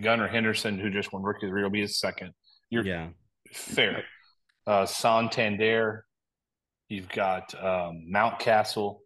Gunnar 0.00 0.28
Henderson, 0.28 0.78
who 0.78 0.90
just 0.90 1.12
won 1.12 1.22
Rookie 1.22 1.46
of 1.46 1.52
the 1.52 1.56
Year, 1.56 1.64
will 1.64 1.70
be 1.70 1.80
his 1.80 1.98
second. 1.98 2.32
You're 2.70 2.84
yeah 2.84 3.08
fair. 3.52 4.04
Uh, 4.66 4.86
Santander, 4.86 6.04
you've 6.88 7.08
got 7.08 7.54
um, 7.54 8.06
Mountcastle. 8.12 8.98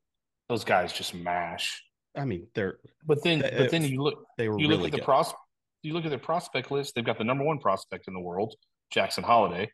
Those 0.49 0.65
guys 0.65 0.93
just 0.93 1.15
mash. 1.15 1.83
I 2.17 2.25
mean, 2.25 2.49
they're 2.55 2.79
but 3.07 3.23
then 3.23 3.41
but 3.41 3.71
then 3.71 3.85
you 3.85 4.03
look 4.03 4.25
they 4.37 4.49
were 4.49 4.59
you 4.59 4.69
really 4.69 4.83
look 4.83 4.89
at 4.89 4.93
good. 4.93 5.01
the 5.01 5.05
pros 5.05 5.33
you 5.83 5.95
look 5.95 6.05
at 6.05 6.11
their 6.11 6.19
prospect 6.19 6.71
list. 6.71 6.95
They've 6.95 7.05
got 7.05 7.19
the 7.19 7.25
number 7.25 7.45
one 7.45 7.59
prospect 7.59 8.07
in 8.07 8.15
the 8.15 8.21
world, 8.21 8.55
Jackson 8.91 9.25
Holliday. 9.25 9.71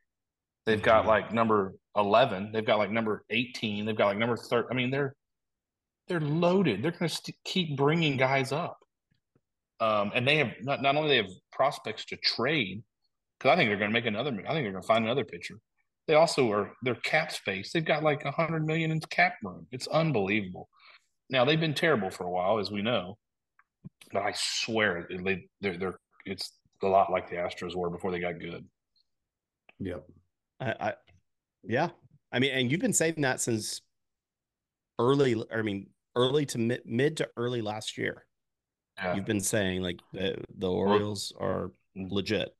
They've 0.66 0.80
got 0.80 1.00
mm-hmm. 1.00 1.08
like 1.08 1.32
number 1.32 1.74
11. 1.98 2.52
They've 2.52 2.64
got 2.64 2.78
like 2.78 2.90
number 2.90 3.24
18. 3.30 3.84
They've 3.84 3.96
got 3.96 4.06
like 4.06 4.18
number 4.18 4.36
30. 4.36 4.68
I 4.70 4.74
mean, 4.74 4.90
they're 4.90 5.14
they're 6.08 6.20
loaded. 6.20 6.82
They're 6.82 6.92
going 6.92 7.08
to 7.08 7.14
st- 7.14 7.36
keep 7.44 7.76
bringing 7.76 8.16
guys 8.16 8.50
up. 8.50 8.78
Um, 9.80 10.10
and 10.14 10.26
they 10.26 10.36
have 10.38 10.52
not, 10.62 10.82
not 10.82 10.96
only 10.96 11.10
they 11.10 11.16
have 11.18 11.30
prospects 11.52 12.06
to 12.06 12.16
trade 12.16 12.82
because 13.38 13.52
I 13.52 13.56
think 13.56 13.68
they're 13.68 13.78
going 13.78 13.90
to 13.90 13.94
make 13.94 14.06
another. 14.06 14.30
I 14.30 14.32
think 14.32 14.64
they're 14.64 14.72
going 14.72 14.82
to 14.82 14.86
find 14.86 15.04
another 15.04 15.24
pitcher. 15.24 15.58
They 16.06 16.14
also 16.14 16.50
are 16.50 16.72
their 16.82 16.94
cap 16.96 17.30
space. 17.30 17.72
They've 17.72 17.84
got 17.84 18.02
like 18.02 18.24
a 18.24 18.30
hundred 18.30 18.66
million 18.66 18.90
in 18.90 19.00
cap 19.00 19.34
room. 19.44 19.66
It's 19.70 19.86
unbelievable. 19.86 20.68
Now 21.30 21.44
they've 21.44 21.60
been 21.60 21.74
terrible 21.74 22.10
for 22.10 22.24
a 22.24 22.30
while, 22.30 22.58
as 22.58 22.70
we 22.70 22.80
know, 22.80 23.18
but 24.12 24.22
I 24.22 24.32
swear 24.34 25.06
they 25.10 25.44
they're, 25.60 25.76
they're 25.76 25.98
it's 26.24 26.52
a 26.82 26.86
lot 26.86 27.12
like 27.12 27.28
the 27.28 27.36
Astros 27.36 27.76
were 27.76 27.90
before 27.90 28.10
they 28.10 28.20
got 28.20 28.40
good. 28.40 28.64
Yep. 29.80 30.04
I, 30.60 30.74
I, 30.80 30.94
yeah. 31.64 31.88
I 32.32 32.38
mean, 32.38 32.52
and 32.52 32.70
you've 32.70 32.80
been 32.80 32.92
saying 32.92 33.14
that 33.18 33.40
since 33.40 33.80
early. 34.98 35.42
I 35.52 35.62
mean, 35.62 35.88
early 36.16 36.46
to 36.46 36.58
mid, 36.58 36.82
mid 36.84 37.16
to 37.18 37.28
early 37.36 37.62
last 37.62 37.96
year. 37.96 38.26
yeah. 38.98 39.14
you've 39.14 39.24
been 39.24 39.40
saying, 39.40 39.82
like 39.82 40.00
the 40.12 40.36
the 40.58 40.70
Orioles 40.70 41.32
are 41.38 41.72
mm. 41.96 42.10
legit. 42.10 42.50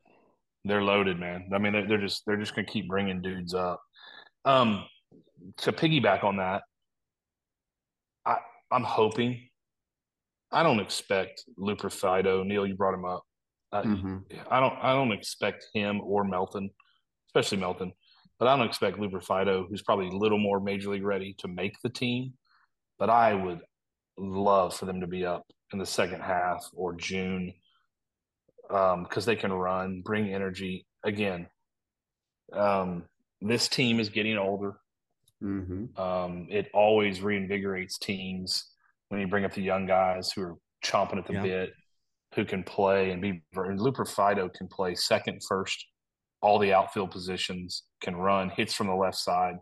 They're 0.65 0.83
loaded, 0.83 1.19
man. 1.19 1.51
I 1.55 1.59
mean, 1.59 1.73
they're, 1.73 1.87
they're 1.87 1.99
just 1.99 2.25
they're 2.27 2.37
just 2.37 2.55
gonna 2.55 2.67
keep 2.67 2.89
bringing 2.89 3.21
dudes 3.23 3.55
up. 3.55 3.81
Um, 4.45 4.85
to 5.59 5.73
piggyback 5.73 6.25
on 6.25 6.37
that, 6.37 6.63
I 8.25 8.39
I'm 8.71 8.85
hoping. 8.85 9.49
I 10.51 10.63
don't 10.63 10.81
expect 10.81 11.45
Loperfido. 11.59 12.45
Neil, 12.45 12.67
you 12.67 12.75
brought 12.75 12.95
him 12.95 13.05
up. 13.05 13.23
I, 13.71 13.83
mm-hmm. 13.83 14.19
I 14.51 14.61
don't 14.61 14.75
I 14.81 14.95
don't 14.95 15.13
expect 15.13 15.67
him 15.75 16.01
or 16.01 16.25
Melton, 16.25 16.71
especially 17.29 17.59
Melton, 17.59 17.93
but 18.39 18.49
I 18.49 18.57
don't 18.57 18.67
expect 18.67 18.99
Loperfido, 18.99 19.69
who's 19.69 19.83
probably 19.83 20.09
a 20.09 20.17
little 20.17 20.39
more 20.39 20.61
major 20.61 20.91
league 20.91 21.05
ready 21.05 21.35
to 21.39 21.49
make 21.49 21.81
the 21.83 21.89
team. 21.89 22.35
But 22.99 23.11
I 23.11 23.35
would 23.35 23.61
love 24.17 24.75
for 24.75 24.87
them 24.87 25.01
to 25.01 25.07
be 25.07 25.25
up 25.25 25.45
in 25.73 25.79
the 25.79 25.87
second 25.87 26.21
half 26.21 26.69
or 26.73 26.95
June 26.95 27.53
because 28.69 28.95
um, 28.95 29.25
they 29.25 29.37
can 29.37 29.53
run, 29.53 30.03
bring 30.03 30.33
energy. 30.33 30.87
Again, 31.05 31.47
um, 32.53 33.05
this 33.41 33.69
team 33.69 34.01
is 34.01 34.09
getting 34.09 34.37
older. 34.37 34.75
Mm-hmm. 35.43 36.01
Um, 36.01 36.47
it 36.51 36.69
always 36.75 37.21
reinvigorates 37.21 37.99
teams 37.99 38.67
when 39.09 39.21
you 39.21 39.27
bring 39.27 39.45
up 39.45 39.55
the 39.55 39.63
young 39.63 39.87
guys 39.87 40.33
who 40.33 40.43
are 40.43 40.57
chomping 40.85 41.19
at 41.19 41.27
the 41.27 41.35
yeah. 41.35 41.43
bit, 41.43 41.73
who 42.35 42.45
can 42.45 42.63
play 42.63 43.11
and 43.11 43.23
be. 43.23 43.43
And 43.55 44.09
Fido 44.09 44.49
can 44.49 44.69
play 44.69 44.95
second, 44.95 45.41
first, 45.49 45.87
all 46.41 46.59
the 46.59 46.73
outfield 46.73 47.11
positions, 47.11 47.85
can 48.01 48.17
run, 48.17 48.51
hits 48.51 48.75
from 48.75 48.87
the 48.87 48.95
left 48.95 49.17
side. 49.17 49.57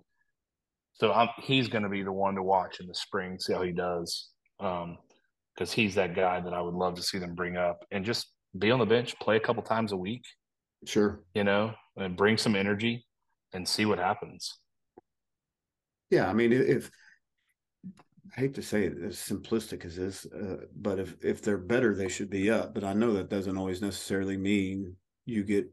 So 0.95 1.13
I'm, 1.13 1.29
he's 1.43 1.69
going 1.69 1.83
to 1.83 1.89
be 1.89 2.03
the 2.03 2.13
one 2.13 2.35
to 2.35 2.43
watch 2.43 2.81
in 2.81 2.87
the 2.87 2.95
spring, 2.95 3.39
see 3.39 3.53
how 3.53 3.63
he 3.63 3.73
does. 3.73 4.31
Because 4.59 4.85
um, 4.85 5.67
he's 5.75 5.95
that 5.95 6.15
guy 6.15 6.41
that 6.41 6.55
I 6.55 6.61
would 6.61 6.75
love 6.75 6.95
to 6.95 7.03
see 7.03 7.19
them 7.19 7.35
bring 7.35 7.57
up 7.57 7.85
and 7.91 8.05
just 8.05 8.33
be 8.59 8.71
on 8.71 8.79
the 8.79 8.87
bench, 8.87 9.19
play 9.19 9.37
a 9.37 9.41
couple 9.41 9.63
times 9.63 9.93
a 9.93 9.97
week. 9.97 10.23
Sure. 10.87 11.23
You 11.35 11.45
know, 11.45 11.73
and 11.97 12.17
bring 12.17 12.39
some 12.39 12.57
energy 12.57 13.05
and 13.53 13.69
see 13.69 13.87
what 13.87 13.99
happens. 13.99 14.59
Yeah. 16.11 16.29
I 16.29 16.33
mean, 16.33 16.53
if 16.53 16.91
I 18.37 18.41
hate 18.41 18.55
to 18.55 18.63
say 18.63 18.85
it 18.85 18.95
as 19.03 19.17
simplistic 19.17 19.85
as 19.85 19.97
this, 19.97 20.27
uh, 20.27 20.67
but 20.75 20.99
if, 20.99 21.17
if 21.23 21.43
they're 21.43 21.59
better, 21.59 21.95
they 21.95 22.09
should 22.09 22.31
be 22.31 22.51
up. 22.51 22.75
But 22.75 22.85
I 22.85 22.93
know 22.93 23.13
that 23.15 23.31
doesn't 23.31 23.57
always 23.57 23.83
necessarily 23.83 24.37
mean 24.37 24.97
you 25.25 25.43
get 25.43 25.67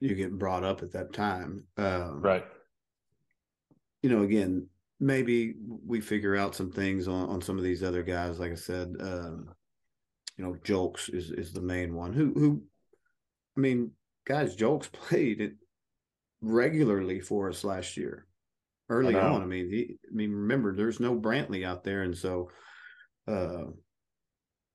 you 0.00 0.14
get 0.14 0.38
brought 0.38 0.64
up 0.64 0.82
at 0.82 0.92
that 0.92 1.12
time. 1.12 1.64
Um, 1.76 2.20
right. 2.20 2.44
You 4.02 4.10
know, 4.10 4.22
again, 4.22 4.68
maybe 5.00 5.54
we 5.86 6.00
figure 6.00 6.36
out 6.36 6.54
some 6.54 6.70
things 6.70 7.08
on, 7.08 7.28
on 7.28 7.42
some 7.42 7.58
of 7.58 7.64
these 7.64 7.82
other 7.82 8.02
guys. 8.02 8.38
Like 8.38 8.52
I 8.52 8.56
said, 8.56 8.94
um, 9.00 9.50
you 10.36 10.44
know, 10.44 10.54
Julks 10.64 11.12
is 11.12 11.30
is 11.30 11.52
the 11.52 11.60
main 11.60 11.94
one. 11.94 12.12
Who 12.12 12.32
who, 12.32 12.62
I 13.56 13.60
mean, 13.60 13.90
guys, 14.24 14.56
Julks 14.56 14.90
played 14.92 15.40
it 15.40 15.54
regularly 16.40 17.20
for 17.20 17.48
us 17.48 17.64
last 17.64 17.96
year, 17.96 18.26
early 18.88 19.16
I 19.16 19.20
on. 19.20 19.42
I 19.42 19.46
mean, 19.46 19.68
he, 19.68 19.96
I 20.08 20.14
mean, 20.14 20.32
remember, 20.32 20.74
there's 20.74 21.00
no 21.00 21.16
Brantley 21.16 21.66
out 21.66 21.82
there, 21.82 22.02
and 22.02 22.16
so, 22.16 22.50
uh, 23.26 23.64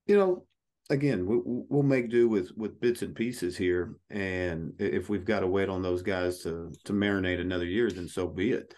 you 0.06 0.18
know, 0.18 0.46
again, 0.90 1.26
we, 1.26 1.40
we'll 1.44 1.84
make 1.84 2.10
do 2.10 2.28
with 2.28 2.52
with 2.56 2.80
bits 2.80 3.02
and 3.02 3.16
pieces 3.16 3.58
here, 3.58 3.96
and 4.10 4.74
if 4.80 5.10
we've 5.10 5.26
got 5.26 5.42
to 5.42 5.48
wait 5.48 5.70
on 5.70 5.82
those 5.82 6.02
guys 6.02 6.40
to 6.40 6.72
to 6.86 6.94
marinate 6.94 7.40
another 7.40 7.66
year, 7.66 7.90
then 7.90 8.08
so 8.08 8.28
be 8.28 8.52
it. 8.52 8.74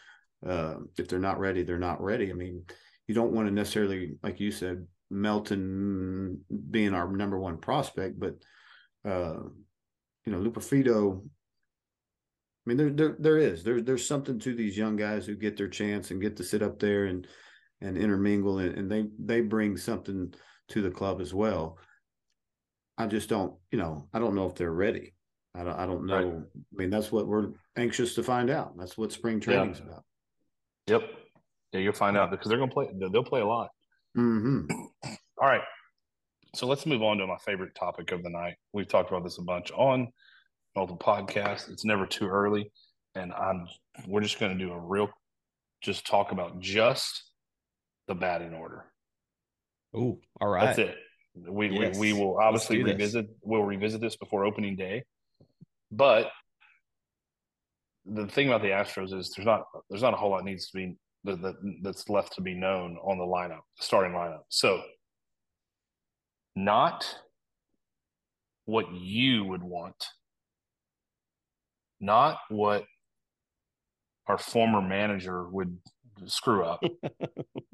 Uh, 0.45 0.75
if 0.97 1.07
they're 1.07 1.19
not 1.19 1.39
ready, 1.39 1.63
they're 1.63 1.79
not 1.79 2.01
ready. 2.01 2.29
I 2.29 2.33
mean, 2.33 2.63
you 3.07 3.15
don't 3.15 3.31
want 3.31 3.47
to 3.47 3.53
necessarily, 3.53 4.15
like 4.21 4.39
you 4.39 4.51
said, 4.51 4.85
Melton 5.09 6.41
being 6.69 6.93
our 6.93 7.11
number 7.11 7.39
one 7.39 7.57
prospect, 7.57 8.19
but 8.19 8.35
uh, 9.03 9.39
you 10.25 10.31
know, 10.31 10.39
Loperfido. 10.39 11.21
I 11.21 12.69
mean, 12.69 12.77
there, 12.77 12.89
there 12.89 13.15
there 13.19 13.37
is 13.37 13.63
there's 13.63 13.83
there's 13.83 14.07
something 14.07 14.39
to 14.39 14.55
these 14.55 14.77
young 14.77 14.95
guys 14.95 15.25
who 15.25 15.35
get 15.35 15.55
their 15.57 15.67
chance 15.67 16.11
and 16.11 16.21
get 16.21 16.35
to 16.37 16.43
sit 16.43 16.63
up 16.63 16.79
there 16.79 17.05
and 17.05 17.27
and 17.81 17.97
intermingle 17.97 18.59
and, 18.59 18.75
and 18.75 18.91
they 18.91 19.05
they 19.19 19.41
bring 19.41 19.77
something 19.77 20.33
to 20.69 20.81
the 20.81 20.89
club 20.89 21.21
as 21.21 21.33
well. 21.33 21.77
I 22.97 23.07
just 23.07 23.29
don't, 23.29 23.53
you 23.71 23.77
know, 23.77 24.07
I 24.13 24.19
don't 24.19 24.35
know 24.35 24.47
if 24.47 24.55
they're 24.55 24.71
ready. 24.71 25.13
I 25.53 25.63
don't, 25.63 25.79
I 25.79 25.85
don't 25.85 26.05
know. 26.05 26.15
Right. 26.15 26.43
I 26.55 26.75
mean, 26.75 26.89
that's 26.89 27.11
what 27.11 27.27
we're 27.27 27.49
anxious 27.77 28.15
to 28.15 28.23
find 28.23 28.49
out. 28.49 28.77
That's 28.77 28.97
what 28.97 29.11
spring 29.11 29.39
training's 29.39 29.79
yeah. 29.79 29.85
about. 29.85 30.03
Yep. 30.87 31.01
Yeah, 31.71 31.79
you'll 31.79 31.93
find 31.93 32.17
out 32.17 32.31
because 32.31 32.47
they're 32.47 32.57
going 32.57 32.69
to 32.69 32.73
play. 32.73 32.89
They'll 32.97 33.23
play 33.23 33.41
a 33.41 33.45
lot. 33.45 33.69
Mm-hmm. 34.17 34.71
All 35.41 35.47
right. 35.47 35.61
So 36.55 36.67
let's 36.67 36.85
move 36.85 37.03
on 37.03 37.17
to 37.17 37.27
my 37.27 37.37
favorite 37.45 37.75
topic 37.75 38.11
of 38.11 38.23
the 38.23 38.29
night. 38.29 38.55
We've 38.71 38.87
talked 38.87 39.09
about 39.09 39.23
this 39.23 39.37
a 39.39 39.41
bunch 39.41 39.71
on 39.71 40.07
multiple 40.75 40.97
podcasts. 40.97 41.69
It's 41.69 41.83
never 41.83 42.05
too 42.05 42.27
early, 42.27 42.71
and 43.13 43.33
I'm. 43.33 43.67
We're 44.07 44.21
just 44.21 44.39
going 44.39 44.57
to 44.57 44.65
do 44.65 44.71
a 44.71 44.79
real, 44.79 45.09
just 45.81 46.07
talk 46.07 46.31
about 46.31 46.59
just 46.59 47.23
the 48.07 48.15
batting 48.15 48.53
order. 48.53 48.85
Oh, 49.93 50.19
all 50.39 50.47
right. 50.47 50.65
That's 50.65 50.79
it. 50.79 50.97
We 51.35 51.69
yes. 51.69 51.97
we, 51.97 52.13
we 52.13 52.19
will 52.21 52.39
obviously 52.39 52.81
revisit. 52.81 53.27
We'll 53.41 53.63
revisit 53.63 53.99
this 53.99 54.15
before 54.15 54.45
opening 54.45 54.75
day, 54.75 55.03
but 55.91 56.31
the 58.05 58.27
thing 58.27 58.47
about 58.47 58.61
the 58.61 58.69
Astros 58.69 59.13
is 59.13 59.33
there's 59.35 59.45
not 59.45 59.63
there's 59.89 60.01
not 60.01 60.13
a 60.13 60.17
whole 60.17 60.31
lot 60.31 60.45
needs 60.45 60.69
to 60.69 60.77
be 60.77 60.95
that, 61.25 61.41
that 61.41 61.55
that's 61.81 62.07
left 62.07 62.33
to 62.35 62.41
be 62.41 62.53
known 62.53 62.97
on 63.03 63.17
the 63.17 63.25
lineup, 63.25 63.61
starting 63.79 64.13
lineup. 64.13 64.43
So, 64.49 64.81
not 66.55 67.05
what 68.65 68.91
you 68.93 69.43
would 69.43 69.63
want, 69.63 70.05
not 71.99 72.37
what 72.49 72.85
our 74.27 74.37
former 74.37 74.81
manager 74.81 75.47
would 75.49 75.77
screw 76.25 76.63
up. 76.63 76.81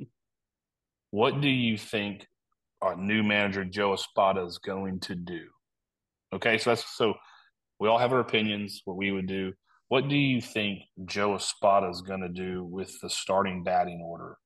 what 1.12 1.41
do 1.41 1.50
you 1.50 1.78
think 1.78 2.26
our 2.81 2.95
new 2.95 3.23
manager 3.23 3.63
Joe 3.65 3.93
Espada 3.93 4.43
is 4.45 4.57
going 4.57 4.99
to 5.01 5.15
do? 5.15 5.41
Okay, 6.33 6.57
so 6.57 6.71
that's 6.71 6.85
so 6.95 7.13
we 7.79 7.87
all 7.87 7.97
have 7.97 8.13
our 8.13 8.19
opinions, 8.19 8.81
what 8.85 8.97
we 8.97 9.11
would 9.11 9.27
do. 9.27 9.53
What 9.87 10.07
do 10.07 10.15
you 10.15 10.39
think 10.39 10.83
Joe 11.05 11.35
Espada 11.35 11.89
is 11.89 12.01
going 12.01 12.21
to 12.21 12.29
do 12.29 12.63
with 12.63 12.93
the 13.01 13.09
starting 13.09 13.63
batting 13.63 14.01
order? 14.01 14.37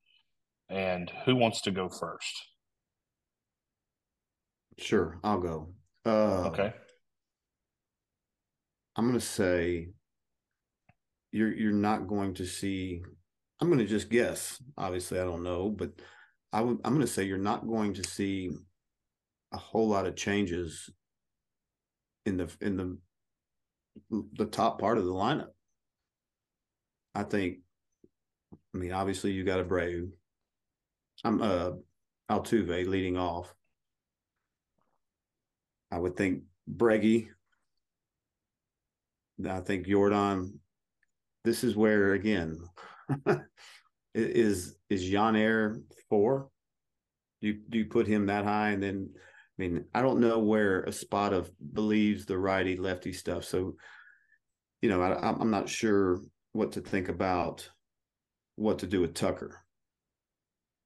And 0.69 1.11
who 1.25 1.35
wants 1.35 1.61
to 1.61 1.71
go 1.71 1.89
first? 1.89 2.33
Sure, 4.77 5.19
I'll 5.23 5.39
go. 5.39 5.73
Uh, 6.05 6.47
okay. 6.47 6.73
I'm 8.95 9.05
going 9.05 9.19
to 9.19 9.25
say 9.25 9.89
you're 11.31 11.53
you're 11.53 11.71
not 11.71 12.07
going 12.07 12.33
to 12.35 12.45
see. 12.45 13.01
I'm 13.59 13.67
going 13.67 13.79
to 13.79 13.85
just 13.85 14.09
guess. 14.09 14.61
Obviously, 14.77 15.19
I 15.19 15.23
don't 15.23 15.43
know, 15.43 15.69
but 15.69 15.91
I'm 16.53 16.77
going 16.77 17.01
to 17.01 17.07
say 17.07 17.23
you're 17.23 17.37
not 17.37 17.67
going 17.67 17.93
to 17.95 18.03
see 18.03 18.49
a 19.51 19.57
whole 19.57 19.89
lot 19.89 20.05
of 20.05 20.15
changes 20.15 20.89
in 22.25 22.37
the 22.37 22.49
in 22.61 22.77
the 22.77 22.97
the 24.33 24.45
top 24.45 24.79
part 24.79 24.97
of 24.97 25.05
the 25.05 25.11
lineup. 25.11 25.49
I 27.13 27.23
think. 27.23 27.59
I 28.73 28.77
mean, 28.77 28.91
obviously, 28.91 29.31
you 29.31 29.43
got 29.43 29.65
Abreu. 29.65 30.09
I'm 31.23 31.41
uh 31.41 31.71
Altuve 32.29 32.87
leading 32.87 33.17
off. 33.17 33.53
I 35.91 35.99
would 35.99 36.17
think 36.17 36.43
Breggy. 36.69 37.29
I 39.47 39.59
think 39.61 39.87
Jordan. 39.87 40.59
This 41.43 41.63
is 41.63 41.75
where 41.75 42.13
again 42.13 42.57
is 44.15 44.75
is 44.89 45.03
Yainer 45.03 45.81
four? 46.09 46.49
Do 47.41 47.47
you 47.47 47.59
do 47.69 47.77
you 47.77 47.85
put 47.85 48.07
him 48.07 48.27
that 48.27 48.45
high 48.45 48.69
and 48.69 48.81
then 48.81 49.09
I 49.57 49.61
mean, 49.61 49.85
I 49.93 50.01
don't 50.01 50.19
know 50.19 50.39
where 50.39 50.83
a 50.83 50.91
spot 50.91 51.31
of 51.31 51.49
believes 51.73 52.25
the 52.25 52.37
righty 52.37 52.75
lefty 52.75 53.13
stuff. 53.13 53.45
So, 53.45 53.75
you 54.81 54.89
know, 54.89 55.01
I, 55.01 55.29
I'm 55.29 55.49
not 55.49 55.69
sure 55.69 56.19
what 56.51 56.73
to 56.73 56.81
think 56.81 57.07
about 57.07 57.69
what 58.57 58.79
to 58.79 58.87
do 58.87 58.99
with 58.99 59.13
Tucker. 59.13 59.61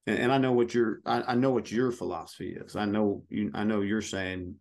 And, 0.06 0.20
and 0.20 0.32
I 0.32 0.38
know 0.38 0.52
what 0.52 0.74
your 0.74 1.00
I, 1.06 1.24
I, 1.30 1.36
know 1.36 1.50
what 1.50 1.72
your 1.72 1.92
philosophy 1.92 2.56
is. 2.60 2.76
I 2.76 2.86
know 2.86 3.24
you. 3.30 3.50
I 3.56 3.64
know 3.64 3.82
you're 3.82 4.04
saying 4.04 4.56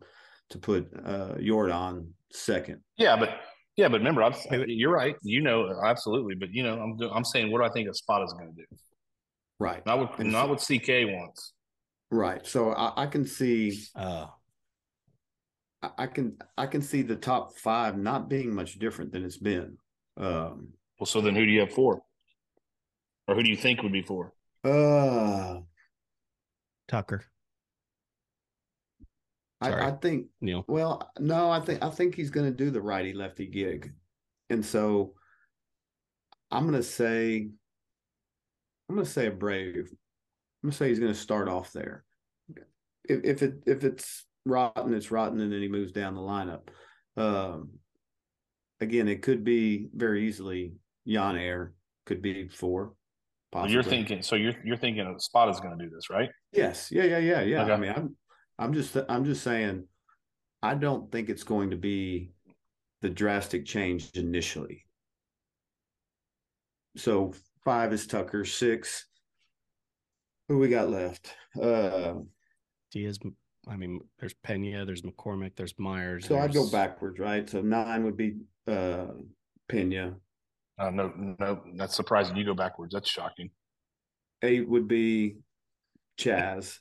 to 0.50 0.58
put 0.58 0.88
uh, 1.04 1.34
Yordan 1.34 2.08
second. 2.32 2.80
Yeah, 2.96 3.16
but 3.16 3.40
yeah, 3.78 3.88
but 3.88 3.98
remember, 3.98 4.24
I'm, 4.24 4.34
you're 4.66 4.92
right. 4.92 5.14
You 5.22 5.40
know, 5.40 5.80
absolutely. 5.84 6.34
But 6.34 6.52
you 6.52 6.64
know, 6.64 6.80
I'm 6.80 7.00
I'm 7.14 7.24
saying 7.24 7.52
what 7.52 7.58
do 7.58 7.64
I 7.64 7.70
think 7.70 7.88
Espada 7.88 8.24
is 8.24 8.32
going 8.32 8.52
to 8.52 8.56
do? 8.56 8.64
Right. 9.60 9.86
Not 9.86 9.98
what 10.00 10.18
and 10.18 10.32
not 10.32 10.46
so, 10.46 10.74
what 10.74 10.82
CK 10.82 10.88
wants. 11.06 11.52
Right. 12.10 12.44
So 12.44 12.72
I, 12.72 13.04
I 13.04 13.06
can 13.06 13.24
see. 13.24 13.80
Uh, 13.94 14.26
I 15.96 16.08
can 16.08 16.36
I 16.56 16.66
can 16.66 16.82
see 16.82 17.02
the 17.02 17.14
top 17.14 17.56
five 17.56 17.96
not 17.96 18.28
being 18.28 18.52
much 18.52 18.80
different 18.80 19.12
than 19.12 19.24
it's 19.24 19.36
been. 19.36 19.78
Um, 20.16 20.70
well, 20.98 21.06
so 21.06 21.20
then 21.20 21.36
who 21.36 21.46
do 21.46 21.52
you 21.52 21.60
have 21.60 21.72
four, 21.72 22.02
or 23.28 23.36
who 23.36 23.44
do 23.44 23.50
you 23.50 23.56
think 23.56 23.84
would 23.84 23.92
be 23.92 24.02
four? 24.02 24.32
Uh, 24.64 25.60
Tucker. 26.88 27.22
I, 29.60 29.70
Sorry. 29.70 29.82
I 29.82 29.90
think 29.92 30.26
Neil. 30.40 30.64
Well, 30.68 31.10
no, 31.18 31.50
I 31.50 31.60
think 31.60 31.82
I 31.82 31.90
think 31.90 32.14
he's 32.14 32.30
going 32.30 32.46
to 32.46 32.56
do 32.56 32.70
the 32.70 32.80
righty 32.80 33.12
lefty 33.12 33.46
gig, 33.46 33.92
and 34.50 34.64
so 34.64 35.14
I'm 36.50 36.62
going 36.62 36.74
to 36.74 36.82
say 36.82 37.48
I'm 38.88 38.94
going 38.94 39.04
to 39.04 39.10
say 39.10 39.30
Abreu. 39.30 39.78
I'm 39.80 40.70
going 40.70 40.70
to 40.70 40.72
say 40.72 40.88
he's 40.88 41.00
going 41.00 41.12
to 41.12 41.18
start 41.18 41.48
off 41.48 41.72
there. 41.72 42.04
If, 43.04 43.24
if 43.24 43.42
it 43.42 43.62
if 43.66 43.84
it's 43.84 44.26
rotten, 44.44 44.94
it's 44.94 45.10
rotten, 45.10 45.40
and 45.40 45.52
then 45.52 45.60
he 45.60 45.68
moves 45.68 45.92
down 45.92 46.14
the 46.14 46.20
lineup. 46.20 46.68
Um, 47.16 47.70
again, 48.80 49.08
it 49.08 49.22
could 49.22 49.44
be 49.44 49.88
very 49.94 50.26
easily 50.26 50.74
Yainer 51.06 51.70
could 52.06 52.22
be 52.22 52.48
four. 52.48 52.94
Well, 53.52 53.68
you're 53.68 53.82
thinking 53.82 54.22
so 54.22 54.36
you're 54.36 54.54
you're 54.64 54.76
thinking 54.76 55.06
Espada 55.16 55.50
is 55.50 55.60
going 55.60 55.78
to 55.78 55.84
do 55.84 55.90
this, 55.90 56.10
right? 56.10 56.28
Yes. 56.52 56.90
Yeah. 56.92 57.04
Yeah. 57.04 57.18
Yeah. 57.18 57.40
Yeah. 57.42 57.62
Okay. 57.62 57.72
I 57.72 57.76
mean, 57.76 57.92
I'm 57.96 58.16
I'm 58.58 58.72
just 58.72 58.96
I'm 59.08 59.24
just 59.24 59.42
saying, 59.42 59.84
I 60.62 60.74
don't 60.74 61.10
think 61.12 61.28
it's 61.28 61.44
going 61.44 61.70
to 61.70 61.76
be 61.76 62.32
the 63.02 63.10
drastic 63.10 63.64
change 63.64 64.10
initially. 64.14 64.84
So 66.96 67.32
five 67.64 67.92
is 67.92 68.06
Tucker, 68.06 68.44
six. 68.44 69.06
Who 70.48 70.58
we 70.58 70.68
got 70.68 70.90
left? 70.90 71.34
Uh, 71.60 72.14
Diaz. 72.90 73.18
I 73.68 73.76
mean, 73.76 74.00
there's 74.18 74.34
Pena, 74.42 74.86
there's 74.86 75.02
McCormick, 75.02 75.52
there's 75.56 75.74
Meyers. 75.78 76.26
so 76.26 76.38
I'd 76.38 76.54
go 76.54 76.68
backwards, 76.70 77.18
right? 77.18 77.48
So 77.48 77.60
nine 77.60 78.04
would 78.04 78.16
be 78.16 78.36
uh 78.66 79.08
Pena. 79.68 80.16
Uh, 80.78 80.90
no, 80.90 81.12
no, 81.38 81.60
that's 81.74 81.94
surprising. 81.94 82.36
You 82.36 82.44
go 82.44 82.54
backwards. 82.54 82.94
That's 82.94 83.08
shocking. 83.08 83.50
Eight 84.42 84.68
would 84.68 84.88
be 84.88 85.38
Chas. 86.16 86.80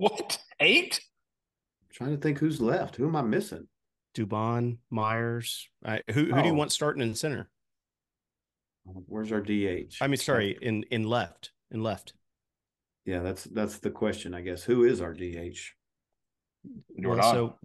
What 0.00 0.38
eight? 0.60 0.98
trying 1.92 2.16
to 2.16 2.16
think 2.16 2.38
who's 2.38 2.58
left. 2.58 2.96
Who 2.96 3.06
am 3.06 3.16
I 3.16 3.20
missing? 3.20 3.68
Dubon, 4.16 4.78
Meyers. 4.88 5.68
I, 5.84 6.00
who 6.08 6.24
who 6.24 6.32
do 6.32 6.46
you 6.48 6.52
Oh. 6.52 6.54
want 6.54 6.72
starting 6.72 7.02
in 7.02 7.14
center? 7.14 7.50
Where's 8.84 9.30
our 9.30 9.42
DH? 9.42 9.96
I 10.00 10.06
mean, 10.06 10.16
sorry, 10.16 10.56
in 10.62 10.84
in 10.84 11.04
left, 11.04 11.50
in 11.70 11.82
left. 11.82 12.14
Yeah, 13.04 13.20
that's 13.20 13.44
that's 13.44 13.78
the 13.80 13.90
question, 13.90 14.32
I 14.32 14.40
guess. 14.40 14.62
Who 14.64 14.84
is 14.84 15.02
our 15.02 15.12
DH? 15.12 15.74
You're 16.96 17.16
Well, 17.16 17.32
so 17.32 17.58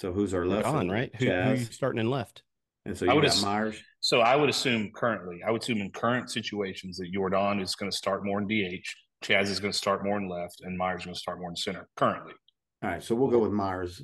So 0.00 0.12
who's 0.12 0.32
our 0.32 0.46
left? 0.46 0.68
on 0.68 0.88
right. 0.88 1.12
Who, 1.16 1.24
who 1.26 1.32
are 1.32 1.54
you 1.56 1.64
starting 1.64 1.98
in 2.00 2.08
left? 2.08 2.44
And 2.86 2.96
so 2.96 3.10
I 3.10 3.14
would 3.14 3.22
got 3.22 3.30
ass- 3.32 3.42
Meyers. 3.42 3.82
So 3.98 4.20
I 4.20 4.36
would 4.36 4.48
assume 4.50 4.92
currently, 4.94 5.40
I 5.44 5.50
would 5.50 5.62
assume 5.62 5.78
in 5.78 5.90
current 5.90 6.30
situations 6.30 6.98
that 6.98 7.10
Jordan 7.12 7.58
is 7.60 7.74
going 7.74 7.90
to 7.90 7.96
start 7.96 8.24
more 8.24 8.40
in 8.40 8.46
DH, 8.46 8.86
Chas 9.24 9.48
is 9.48 9.58
going 9.58 9.72
to 9.72 9.76
start 9.78 10.04
more 10.04 10.18
in 10.18 10.28
left, 10.28 10.60
and 10.60 10.76
Meyers 10.76 11.00
is 11.00 11.04
going 11.06 11.14
to 11.14 11.20
start 11.20 11.40
more 11.40 11.48
in 11.50 11.56
center 11.56 11.88
currently. 11.96 12.34
All 12.82 12.90
right, 12.90 13.02
so 13.02 13.14
we'll 13.14 13.30
go 13.30 13.38
with 13.38 13.52
Meyers. 13.52 14.02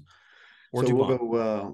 Or 0.72 0.82
so 0.84 0.90
Dubon. 0.92 1.08
we'll 1.08 1.18
go 1.18 1.34
uh, 1.36 1.70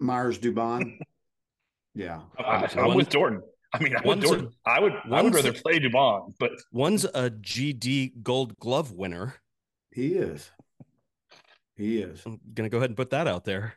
Meyers 0.00 0.38
Dubon. 0.38 0.98
yeah, 1.94 2.20
I, 2.38 2.68
I'm 2.76 2.94
with 2.94 3.08
Jordan. 3.08 3.42
I 3.72 3.78
mean, 3.82 3.94
I'm 3.96 4.02
with 4.02 4.06
one's 4.06 4.24
a- 4.24 4.26
Jordan. 4.28 4.50
I 4.66 4.80
would, 4.80 4.92
I 5.10 5.22
would 5.22 5.34
rather 5.34 5.50
a- 5.50 5.54
play 5.54 5.78
Dubon, 5.78 6.34
but 6.40 6.50
One's 6.72 7.04
a 7.04 7.30
GD 7.30 8.22
Gold 8.22 8.58
Glove 8.58 8.92
winner. 8.92 9.34
he 9.92 10.14
is. 10.14 10.50
He 11.76 11.98
is. 12.02 12.20
I'm 12.26 12.40
gonna 12.52 12.68
go 12.68 12.78
ahead 12.78 12.90
and 12.90 12.96
put 12.96 13.10
that 13.10 13.26
out 13.26 13.44
there. 13.44 13.74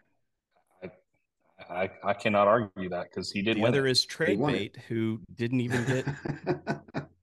I, 1.70 1.90
I 2.04 2.14
cannot 2.14 2.48
argue 2.48 2.90
that 2.90 3.10
because 3.10 3.32
he 3.32 3.42
did. 3.42 3.58
The 3.58 3.62
win 3.62 3.70
other 3.70 3.88
it. 3.88 3.92
is 3.92 4.06
trade 4.06 4.40
bait, 4.46 4.78
who 4.88 5.22
didn't 5.34 5.62
even 5.62 5.86
get. 5.86 6.06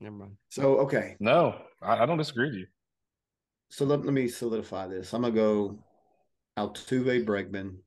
Never 0.00 0.14
mind. 0.16 0.36
so 0.50 0.78
okay, 0.80 1.16
no, 1.20 1.60
I, 1.82 2.02
I 2.02 2.06
don't 2.06 2.18
disagree 2.18 2.46
with 2.50 2.54
you. 2.58 2.66
so 3.70 3.84
let, 3.84 4.04
let 4.04 4.12
me 4.14 4.28
solidify 4.28 4.86
this. 4.86 5.12
I'm 5.12 5.22
gonna 5.22 5.34
go 5.34 5.78
Altuve, 6.56 7.24
Bregman, 7.24 7.78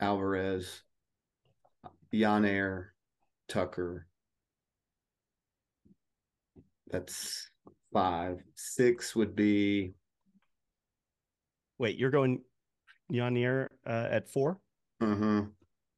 Alvarez, 0.00 0.82
Yainer, 2.14 2.86
Tucker. 3.48 4.06
That's 6.90 7.50
five. 7.92 8.42
Six 8.54 9.14
would 9.16 9.34
be 9.36 9.94
Wait, 11.78 11.96
you're 11.96 12.10
going 12.10 12.42
Yainer 13.12 13.68
uh, 13.86 14.08
at 14.10 14.28
four? 14.28 14.58
uh-huh, 15.00 15.42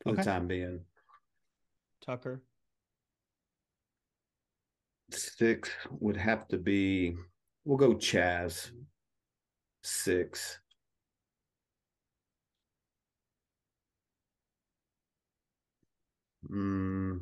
for 0.02 0.08
Okay. 0.10 0.16
the 0.16 0.22
time 0.24 0.46
being. 0.46 0.80
Tucker. 2.04 2.42
Six 5.12 5.70
would 5.98 6.16
have 6.16 6.46
to 6.48 6.58
be. 6.58 7.16
We'll 7.64 7.76
go 7.76 7.94
Chas. 7.94 8.70
Six. 9.82 10.58
Mm. 16.50 17.20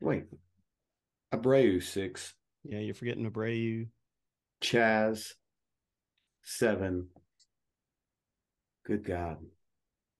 Wait. 0.00 0.24
Abreu 1.32 1.82
six. 1.82 2.34
Yeah, 2.64 2.80
you're 2.80 2.94
forgetting 2.94 3.30
Abreu. 3.30 3.88
Chas 4.60 5.34
seven. 6.42 7.08
Good 8.84 9.04
God. 9.04 9.38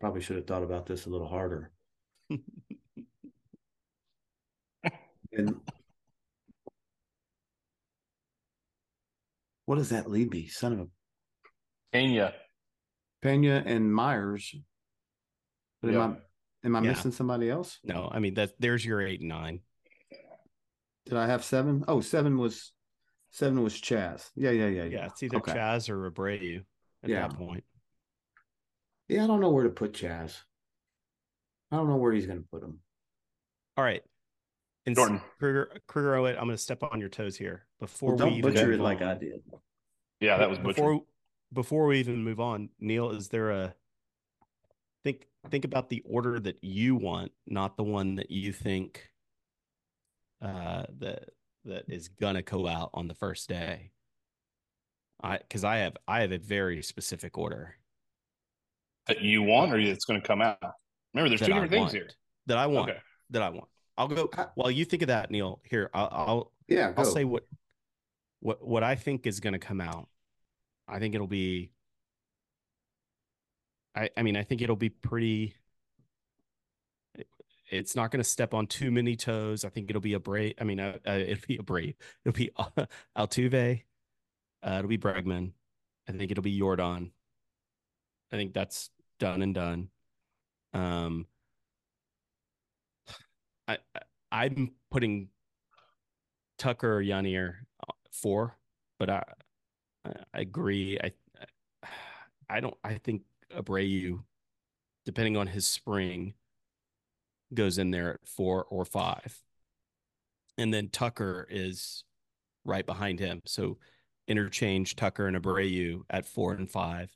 Probably 0.01 0.21
should 0.21 0.37
have 0.37 0.47
thought 0.47 0.63
about 0.63 0.87
this 0.87 1.07
a 1.07 1.11
little 1.11 1.29
harder. 1.29 1.73
And 5.33 5.61
what 9.67 9.77
does 9.77 9.91
that 9.91 10.11
leave 10.11 10.31
me? 10.31 10.47
Son 10.47 10.73
of 10.73 10.81
a 10.81 10.87
Pena. 11.93 12.35
Pena 13.23 13.63
and 13.65 13.93
Meyers. 13.93 14.55
But 15.81 15.95
am 15.95 16.01
I 16.01 16.67
am 16.67 16.77
I 16.77 16.81
Yeah. 16.81 16.89
missing 16.91 17.13
somebody 17.13 17.51
else? 17.51 17.79
No, 17.85 18.09
I 18.13 18.19
mean 18.19 18.35
that 18.35 18.53
there's 18.59 18.85
your 18.85 19.01
eight 19.01 19.21
and 19.21 19.29
nine. 19.29 19.61
Did 21.07 21.15
I 21.15 21.27
have 21.27 21.45
seven? 21.45 21.85
Oh, 21.89 22.01
seven 22.01 22.39
was 22.39 22.73
seven 23.31 23.63
was 23.63 23.81
Chas. 23.81 24.31
Yeah, 24.35 24.51
yeah, 24.51 24.67
yeah, 24.69 24.85
Yeah, 24.85 24.89
yeah. 24.99 25.07
it's 25.07 25.23
either 25.23 25.39
Okay. 25.39 25.53
Chas 25.53 25.89
or 25.89 26.11
Abreu 26.11 26.65
at 27.03 27.11
Yeah. 27.11 27.29
that 27.29 27.37
point. 27.37 27.65
Yeah, 29.09 29.25
I 29.25 29.27
don't 29.27 29.41
know 29.41 29.51
where 29.51 29.65
to 29.65 29.71
put 29.71 29.95
Chas. 29.95 30.45
I 31.71 31.77
don't 31.77 31.89
know 31.89 31.97
where 31.97 32.13
he's 32.13 32.27
going 32.27 32.43
to 32.43 32.49
put 32.49 32.63
him. 32.63 32.81
All 33.77 33.85
right. 33.85 34.03
And 34.87 34.97
Jordan. 34.97 35.21
Kruger, 35.39 35.71
Kruger, 35.87 36.17
I'm 36.17 36.35
going 36.35 36.51
to 36.51 36.59
step 36.59 36.83
on 36.83 36.99
your 37.01 37.09
toes 37.09 37.37
here 37.37 37.67
before 37.79 38.11
Well, 38.11 38.19
don't 38.19 38.33
we 38.33 38.39
even 38.39 38.53
butcher 38.53 38.67
move 38.67 38.81
it 38.81 38.83
like 38.83 39.01
on. 39.01 39.09
I 39.09 39.15
did. 39.15 39.43
Yeah, 40.21 40.39
that 40.39 40.51
was 40.51 40.59
butchered. 40.59 40.77
before 40.77 41.03
before 41.53 41.87
we 41.87 41.99
even 42.01 42.25
move 42.25 42.41
on. 42.41 42.71
Neil, 42.81 43.11
is 43.11 43.29
there 43.29 43.51
a 43.51 43.75
think 45.05 45.27
think 45.51 45.65
about 45.65 45.89
the 45.89 46.03
order 46.05 46.41
that 46.41 46.63
you 46.63 46.97
want, 46.97 47.33
not 47.47 47.77
the 47.77 47.85
one 47.85 48.17
that 48.17 48.31
you 48.31 48.53
think 48.53 49.11
uh 50.41 50.85
that 50.99 51.31
that 51.65 51.85
is 51.89 52.09
gonna 52.09 52.43
go 52.43 52.67
out 52.67 52.91
on 52.95 53.07
the 53.07 53.15
first 53.15 53.49
day. 53.49 53.93
I 55.23 55.39
because 55.39 55.63
I 55.65 55.77
have 55.79 55.97
I 56.09 56.23
have 56.23 56.33
a 56.33 56.39
very 56.39 56.83
specific 56.83 57.39
order 57.39 57.77
that 59.07 59.21
you 59.21 59.43
want 59.43 59.73
or 59.73 59.85
that's 59.85 60.05
going 60.05 60.21
to 60.21 60.27
come 60.27 60.41
out. 60.41 60.59
Remember, 61.15 61.29
there's 61.29 61.41
that 61.41 61.47
two 61.47 61.53
I 61.53 61.57
different 61.57 61.73
things 61.73 61.83
want, 61.83 61.93
here. 61.93 62.11
that 62.47 62.59
I 62.59 62.67
want 62.67 62.91
Okay. 62.91 63.01
that 63.31 63.43
I 63.43 63.49
want. 63.51 63.69
I'll 63.97 64.09
go 64.09 64.31
while 64.55 64.71
you 64.71 64.85
think 64.85 65.03
of 65.03 65.09
that, 65.09 65.31
Neil. 65.31 65.61
Here, 65.65 65.91
I'll 65.93 66.09
I'll 66.13 66.53
Yeah. 66.69 66.93
I'll 66.97 67.05
say 67.05 67.25
what 67.25 67.45
what 68.41 68.67
what 68.67 68.83
I 68.83 68.95
think 68.95 69.27
is 69.27 69.41
going 69.41 69.53
to 69.53 69.59
come 69.59 69.81
out. 69.81 70.09
I 70.89 70.99
think 70.99 71.15
it'll 71.15 71.27
be. 71.27 71.71
I 73.95 74.11
I 74.17 74.23
mean 74.23 74.37
I 74.37 74.43
think 74.43 74.63
it'll 74.63 74.77
be 74.77 74.89
pretty. 74.89 75.55
it- 77.15 77.27
It's 77.71 77.95
not 77.97 78.11
going 78.11 78.21
to 78.21 78.29
step 78.29 78.55
on 78.55 78.67
too 78.67 78.91
many 78.91 79.17
toes. 79.17 79.65
I 79.65 79.69
think 79.69 79.91
it'll 79.91 80.03
be 80.03 80.13
Abreu. 80.15 80.55
I 80.61 80.65
mean, 80.65 80.81
uh, 80.81 80.99
uh, 81.07 81.13
it'll 81.13 81.47
be 81.47 81.59
Abreu. 81.59 81.95
It'll 82.25 82.37
be 82.37 82.51
uh, 82.57 82.87
Altuve. 83.17 83.83
Uh, 84.63 84.77
it'll 84.79 84.89
be 84.89 84.99
Bregman. 84.99 85.53
I 86.09 86.13
think 86.13 86.31
it'll 86.31 86.43
be 86.43 86.59
Jordan. 86.59 87.13
I 88.33 88.37
think 88.37 88.55
that's 88.55 88.91
done 89.19 89.43
and 89.43 89.55
done. 89.55 89.89
Um, 90.73 91.27
I, 93.69 93.79
I 93.95 94.01
I'm 94.33 94.73
putting 94.91 95.29
Tucker 96.59 96.99
or 96.99 97.03
Yainer 97.03 97.55
four, 98.11 98.57
but 98.99 99.11
I 99.11 99.23
I 100.05 100.41
agree. 100.41 100.99
I 101.03 101.13
I 102.49 102.61
don't. 102.61 102.77
I 102.85 102.95
think 102.95 103.23
Abreu, 103.57 104.23
depending 105.05 105.37
on 105.37 105.47
his 105.47 105.67
spring, 105.67 106.35
goes 107.55 107.79
in 107.79 107.91
there 107.91 108.15
at 108.15 108.29
four 108.29 108.65
or 108.65 108.85
five, 108.85 109.43
and 110.59 110.73
then 110.73 110.89
Tucker 110.89 111.47
is 111.51 112.05
right 112.65 112.87
behind 112.87 113.21
him. 113.21 113.43
So 113.47 113.79
interchange 114.29 114.97
Tucker 114.97 115.27
and 115.27 115.37
Abreu 115.37 116.03
at 116.11 116.27
four 116.27 116.53
and 116.53 116.71
five. 116.71 117.11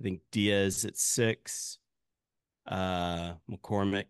I 0.00 0.02
think 0.02 0.20
Diaz 0.32 0.84
at 0.84 0.96
six, 0.96 1.78
uh, 2.66 3.34
McCormick 3.50 4.06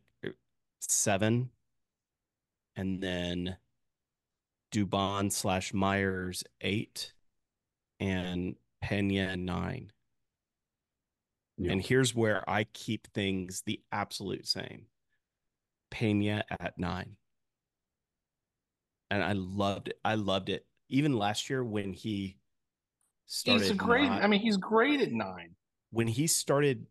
seven, 0.88 1.50
and 2.76 3.00
then 3.00 3.56
Dubon 4.72 5.30
slash 5.30 5.72
Meyers 5.74 6.44
eight, 6.60 7.12
and 8.00 8.56
Pena 8.80 9.36
nine. 9.36 9.92
Yeah. 11.58 11.72
And 11.72 11.82
here's 11.82 12.14
where 12.14 12.48
I 12.48 12.64
keep 12.64 13.06
things 13.08 13.62
the 13.66 13.80
absolute 13.92 14.46
same. 14.48 14.86
Pena 15.90 16.44
at 16.50 16.78
nine. 16.78 17.16
And 19.10 19.22
I 19.22 19.32
loved 19.32 19.88
it. 19.88 19.98
I 20.04 20.14
loved 20.14 20.48
it. 20.48 20.66
Even 20.88 21.12
last 21.16 21.50
year 21.50 21.62
when 21.62 21.92
he 21.92 22.38
started 23.26 23.64
He's 23.64 23.72
great. 23.72 24.08
not- 24.08 24.22
I 24.22 24.26
mean, 24.26 24.40
he's 24.40 24.56
great 24.56 25.00
at 25.02 25.12
nine. 25.12 25.54
when 25.90 26.08
he 26.08 26.26
started 26.26 26.86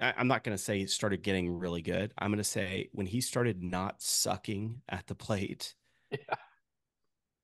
I, 0.00 0.14
I'm 0.16 0.28
not 0.28 0.44
gonna 0.44 0.58
say 0.58 0.78
he 0.78 0.86
started 0.86 1.22
getting 1.22 1.50
really 1.58 1.82
good. 1.82 2.12
I'm 2.18 2.30
gonna 2.30 2.44
say 2.44 2.88
when 2.92 3.06
he 3.06 3.20
started 3.20 3.62
not 3.62 4.02
sucking 4.02 4.82
at 4.88 5.06
the 5.06 5.14
plate 5.14 5.74
Yeah. 6.10 6.18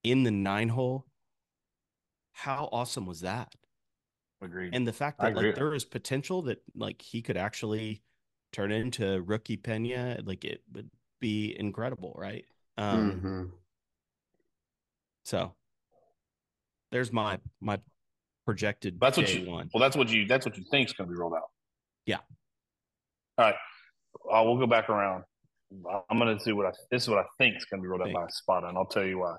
in 0.05 0.23
the 0.23 0.31
nine 0.31 0.69
hole, 0.69 1.07
how 2.33 2.69
awesome 2.73 3.07
was 3.07 3.21
that? 3.21 3.55
Agreed. 4.43 4.75
And 4.75 4.87
the 4.87 4.93
fact 4.93 5.21
that 5.21 5.35
like 5.35 5.55
there 5.55 5.75
is 5.75 5.85
potential 5.85 6.43
that 6.43 6.63
like 6.75 7.03
he 7.03 7.21
could 7.23 7.37
actually 7.37 8.03
turn 8.53 8.73
into 8.73 9.21
rookie 9.23 9.57
Pena, 9.57 10.21
like 10.25 10.45
it 10.45 10.63
would 10.73 10.91
be 11.21 11.55
incredible, 11.59 12.15
right? 12.17 12.45
Um 12.79 13.21
Mhm. 13.23 13.51
so 15.25 15.55
there's 16.91 17.13
my 17.13 17.39
my 17.61 17.79
projected 18.47 18.99
That's 18.99 19.17
what 19.17 19.33
you. 19.33 19.49
want. 19.49 19.71
Well, 19.73 19.81
that's 19.81 19.97
what 19.97 20.09
you. 20.09 20.27
That's 20.27 20.45
what 20.47 20.57
you 20.57 20.65
think 20.71 20.89
is 20.89 20.93
going 20.95 21.09
to 21.09 21.15
be 21.15 21.19
rolled 21.21 21.35
out. 21.35 21.51
Yeah. 22.07 22.19
All 23.41 23.47
right. 23.47 23.55
Uh, 24.31 24.45
we'll 24.45 24.59
go 24.59 24.67
back 24.67 24.91
around. 24.91 25.25
I'm 26.11 26.19
going 26.19 26.37
to 26.37 26.43
see 26.43 26.53
what 26.53 26.67
I. 26.67 26.73
This 26.91 27.05
is 27.05 27.09
what 27.09 27.19
I 27.19 27.25
think 27.39 27.57
is 27.57 27.65
going 27.65 27.81
to 27.81 27.83
be 27.83 27.89
rolled 27.89 28.03
out 28.03 28.13
by 28.13 28.25
Espada, 28.25 28.67
and 28.69 28.77
I'll 28.77 28.85
tell 28.85 29.05
you 29.05 29.21
why. 29.21 29.37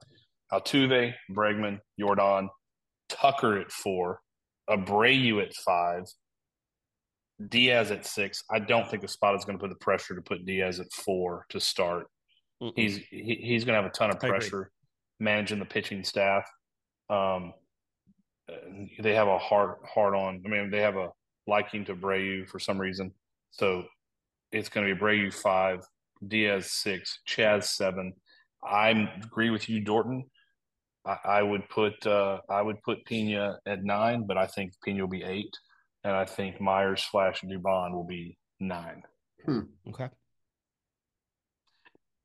Altuve, 0.52 1.14
Bregman, 1.30 1.80
Jordan, 2.00 2.50
Tucker 3.10 3.60
at 3.60 3.72
four, 3.72 4.20
Abreu 4.70 5.44
at 5.44 5.54
five, 5.54 6.06
Diaz 7.50 7.92
at 7.92 8.08
six. 8.08 8.44
I 8.50 8.58
don't 8.58 8.90
think 8.90 9.04
the 9.04 9.08
spot 9.08 9.36
is 9.36 9.46
going 9.46 9.58
to 9.58 9.62
put 9.62 9.70
the 9.70 9.84
pressure 9.84 10.16
to 10.16 10.22
put 10.22 10.46
Diaz 10.46 10.80
at 10.80 10.92
four 10.92 11.46
to 11.50 11.60
start. 11.60 12.08
Mm-mm. 12.62 12.74
He's 12.76 12.98
he, 13.10 13.40
he's 13.42 13.66
going 13.66 13.76
to 13.76 13.84
have 13.84 13.92
a 13.92 13.94
ton 13.94 14.10
of 14.10 14.20
pressure 14.20 14.72
managing 15.20 15.60
the 15.60 15.66
pitching 15.66 16.04
staff. 16.04 16.50
Um, 17.10 17.54
they 19.00 19.14
have 19.14 19.28
a 19.28 19.38
hard 19.38 19.76
hard 19.86 20.16
on. 20.16 20.42
I 20.44 20.50
mean, 20.50 20.72
they 20.72 20.82
have 20.82 20.96
a 20.96 21.10
liking 21.46 21.86
to 21.86 21.96
Abreu 21.96 22.48
for 22.48 22.58
some 22.58 22.80
reason. 22.82 23.14
So 23.52 23.84
it's 24.52 24.70
going 24.70 24.88
to 24.88 24.96
be 24.96 25.00
Abreu 25.00 25.34
five, 25.34 25.80
Diaz 26.26 26.72
six, 26.72 27.20
Chas 27.26 27.70
seven. 27.76 28.14
I 28.64 29.10
agree 29.24 29.50
with 29.50 29.70
you, 29.70 29.82
Dorton. 29.84 30.24
I, 31.06 31.18
I 31.26 31.42
would 31.42 31.68
put 31.70 32.06
uh, 32.06 32.40
I 32.50 32.62
would 32.62 32.82
put 32.84 33.06
Pena 33.06 33.58
at 33.66 33.84
nine, 33.84 34.26
but 34.28 34.38
I 34.38 34.48
think 34.48 34.74
Pena 34.84 35.02
will 35.02 35.10
be 35.10 35.24
eight, 35.24 35.54
and 36.04 36.14
I 36.14 36.26
think 36.26 36.62
Meyers 36.62 37.06
slash 37.10 37.42
Dubon 37.42 37.94
will 37.94 38.06
be 38.06 38.38
nine. 38.60 39.04
okay. 39.90 40.10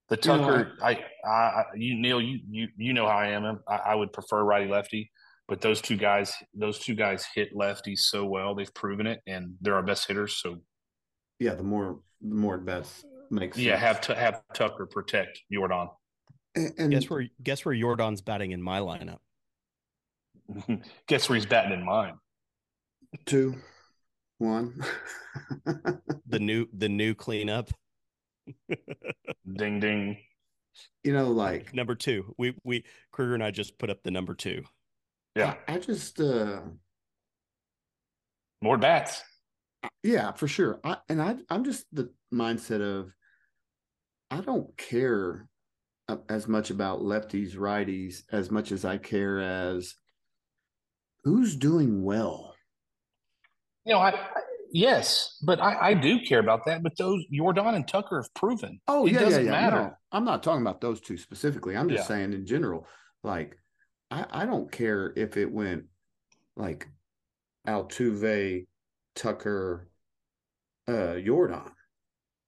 The 0.08 0.18
You 0.22 0.28
know, 0.28 0.38
Tucker, 0.38 0.72
I, 0.82 1.04
I, 1.24 1.30
I, 1.30 1.64
you 1.74 2.00
Neil, 2.00 2.20
you, 2.20 2.38
you, 2.48 2.68
you 2.76 2.92
know 2.92 3.08
how 3.08 3.16
I 3.16 3.28
am. 3.28 3.60
I, 3.66 3.76
I 3.76 3.94
would 3.94 4.12
prefer 4.12 4.44
righty 4.44 4.70
lefty, 4.70 5.10
but 5.48 5.60
those 5.60 5.80
two 5.80 5.96
guys, 5.96 6.32
those 6.54 6.78
two 6.78 6.94
guys 6.94 7.26
hit 7.34 7.54
lefties 7.56 8.00
so 8.00 8.24
well. 8.24 8.54
They've 8.54 8.72
proven 8.72 9.06
it, 9.08 9.20
and 9.26 9.54
they're 9.60 9.74
our 9.74 9.82
best 9.82 10.06
hitters. 10.06 10.40
So 10.40 10.60
Yeah, 11.38 11.54
the 11.54 11.62
more 11.62 12.00
the 12.20 12.34
more 12.34 12.56
at 12.56 12.64
bats 12.64 13.04
makes 13.30 13.58
yeah, 13.58 13.72
sense. 13.72 13.82
have 13.82 14.00
to 14.02 14.14
have 14.14 14.42
Tucker 14.54 14.86
protect 14.86 15.42
Jordan. 15.52 15.88
and, 16.54 16.72
and 16.78 16.90
Guess 16.90 17.10
where 17.10 17.28
guess 17.42 17.64
where 17.64 17.74
Jordan's 17.74 18.22
batting 18.22 18.52
in 18.52 18.62
my 18.62 18.80
lineup? 18.80 19.18
Guess 21.08 21.28
where 21.28 21.36
he's 21.36 21.46
batting 21.46 21.72
in 21.72 21.84
mine? 21.84 22.14
two, 23.26 23.54
one. 24.38 24.82
The 26.28 26.38
new 26.40 26.66
the 26.72 26.88
new 26.88 27.14
cleanup. 27.14 27.70
Ding 29.56 29.80
ding. 29.80 30.18
you 31.04 31.12
know, 31.12 31.30
like 31.30 31.72
number 31.74 31.94
two. 31.94 32.34
We 32.38 32.54
we 32.64 32.84
Kruger 33.12 33.34
and 33.34 33.42
I 33.44 33.50
just 33.50 33.78
put 33.78 33.90
up 33.90 34.02
the 34.02 34.10
number 34.10 34.34
two. 34.34 34.64
Yeah, 35.34 35.54
I, 35.68 35.74
I 35.74 35.78
just 35.78 36.20
uh 36.20 36.60
more 38.62 38.78
bats. 38.78 39.22
Yeah, 40.02 40.32
for 40.32 40.48
sure. 40.48 40.80
I 40.84 40.98
and 41.08 41.20
I 41.20 41.36
I'm 41.50 41.64
just 41.64 41.86
the 41.92 42.10
mindset 42.32 42.80
of 42.80 43.12
I 44.30 44.40
don't 44.40 44.76
care 44.76 45.48
as 46.28 46.46
much 46.46 46.70
about 46.70 47.00
lefties, 47.00 47.56
righties 47.56 48.22
as 48.30 48.50
much 48.50 48.70
as 48.72 48.84
I 48.84 48.98
care 48.98 49.40
as 49.40 49.94
who's 51.24 51.56
doing 51.56 52.04
well. 52.04 52.54
You 53.84 53.94
know, 53.94 53.98
I, 54.00 54.10
I 54.10 54.26
yes, 54.72 55.36
but 55.44 55.60
I, 55.60 55.88
I 55.90 55.94
do 55.94 56.20
care 56.20 56.38
about 56.40 56.64
that. 56.66 56.82
But 56.82 56.96
those 56.96 57.24
Jordan 57.32 57.66
and 57.74 57.86
Tucker 57.86 58.20
have 58.22 58.32
proven. 58.34 58.80
Oh 58.86 59.06
it 59.06 59.12
yeah, 59.12 59.18
yeah, 59.18 59.24
doesn't 59.24 59.44
yeah. 59.46 59.50
matter. 59.50 59.76
No, 59.76 59.92
I'm 60.12 60.24
not 60.24 60.42
talking 60.42 60.62
about 60.62 60.80
those 60.80 61.00
two 61.00 61.16
specifically. 61.16 61.76
I'm 61.76 61.88
just 61.88 62.04
Yeah. 62.04 62.08
saying 62.16 62.32
in 62.32 62.46
general. 62.46 62.86
Like, 63.24 63.56
I 64.10 64.26
I 64.30 64.46
don't 64.46 64.70
care 64.70 65.12
if 65.16 65.36
it 65.36 65.50
went 65.50 65.84
like 66.56 66.88
Altuve, 67.66 68.66
Tucker, 69.16 69.88
uh, 70.86 71.18
Jordan. 71.18 71.62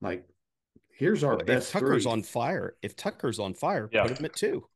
Like, 0.00 0.28
here's 0.90 1.24
our 1.24 1.40
If 1.40 1.46
best 1.46 1.72
Tucker's 1.72 2.04
three. 2.04 2.12
on 2.12 2.22
fire, 2.22 2.76
if 2.82 2.94
Tucker's 2.94 3.40
on 3.40 3.54
fire, 3.54 3.88
Yeah. 3.92 4.06
put 4.06 4.18
him 4.18 4.24
at 4.26 4.34
two. 4.36 4.68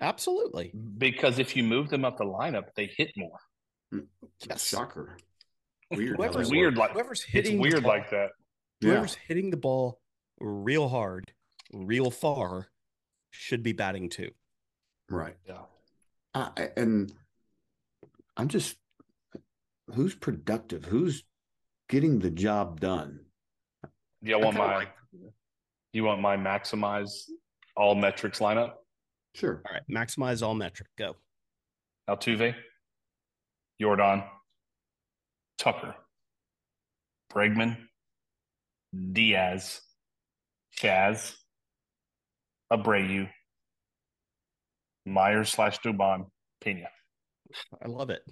Absolutely. 0.00 0.72
Because 0.98 1.38
if 1.38 1.54
you 1.54 1.62
move 1.62 1.88
them 1.90 2.04
up 2.04 2.16
the 2.18 2.24
lineup, 2.24 2.74
they 2.74 2.86
hit 2.86 3.12
more. 3.16 3.38
Yes. 4.48 4.66
Shocker. 4.66 5.18
Weird. 5.90 6.16
Whoever's 6.16 6.50
weird 6.50 6.76
like 6.78 6.92
Whoever's 6.92 7.22
hitting 7.22 7.56
the 7.56 7.62
weird 7.62 7.82
ball- 7.82 7.92
like 7.92 8.10
that. 8.10 8.30
Yeah. 8.80 8.90
whoever's 8.90 9.14
hitting 9.14 9.50
the 9.50 9.56
ball 9.56 10.00
real 10.40 10.88
hard, 10.88 11.32
real 11.72 12.10
far, 12.10 12.70
should 13.30 13.62
be 13.62 13.72
batting 13.72 14.08
two. 14.08 14.30
Right. 15.10 15.36
Yeah. 15.46 15.64
I, 16.34 16.50
I- 16.56 16.70
and 16.76 17.12
I'm 18.36 18.48
just 18.48 18.78
who's 19.94 20.14
productive? 20.14 20.84
Who's 20.84 21.24
getting 21.88 22.18
the 22.18 22.30
job 22.30 22.80
done? 22.80 23.20
Do 24.22 24.30
you 24.30 24.38
I 24.38 24.44
want 24.44 24.56
my 24.56 24.76
like- 24.76 24.94
you 25.92 26.04
want 26.04 26.20
my 26.20 26.36
maximize 26.36 27.28
all 27.76 27.94
metrics 27.94 28.38
lineup? 28.38 28.74
Sure. 29.34 29.62
All 29.66 29.74
right, 29.74 29.82
maximize 29.90 30.42
all 30.42 30.54
metric. 30.54 30.88
Go. 30.98 31.16
Altuve, 32.08 32.54
Jordan, 33.80 34.24
Tucker, 35.58 35.94
Bregman, 37.32 37.76
Diaz, 39.12 39.80
Chas, 40.72 41.36
Abreu, 42.72 43.28
Meyers 45.06 45.50
slash 45.50 45.78
Dubon, 45.80 46.26
Pena. 46.60 46.88
I 47.84 47.88
love 47.88 48.10
it. 48.10 48.22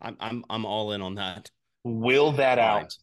I'm 0.00 0.16
I'm 0.20 0.44
I'm 0.50 0.64
all 0.64 0.92
in 0.92 1.02
on 1.02 1.14
that. 1.16 1.50
Will 1.84 2.32
that 2.32 2.58
Fine. 2.58 2.82
out 2.82 2.94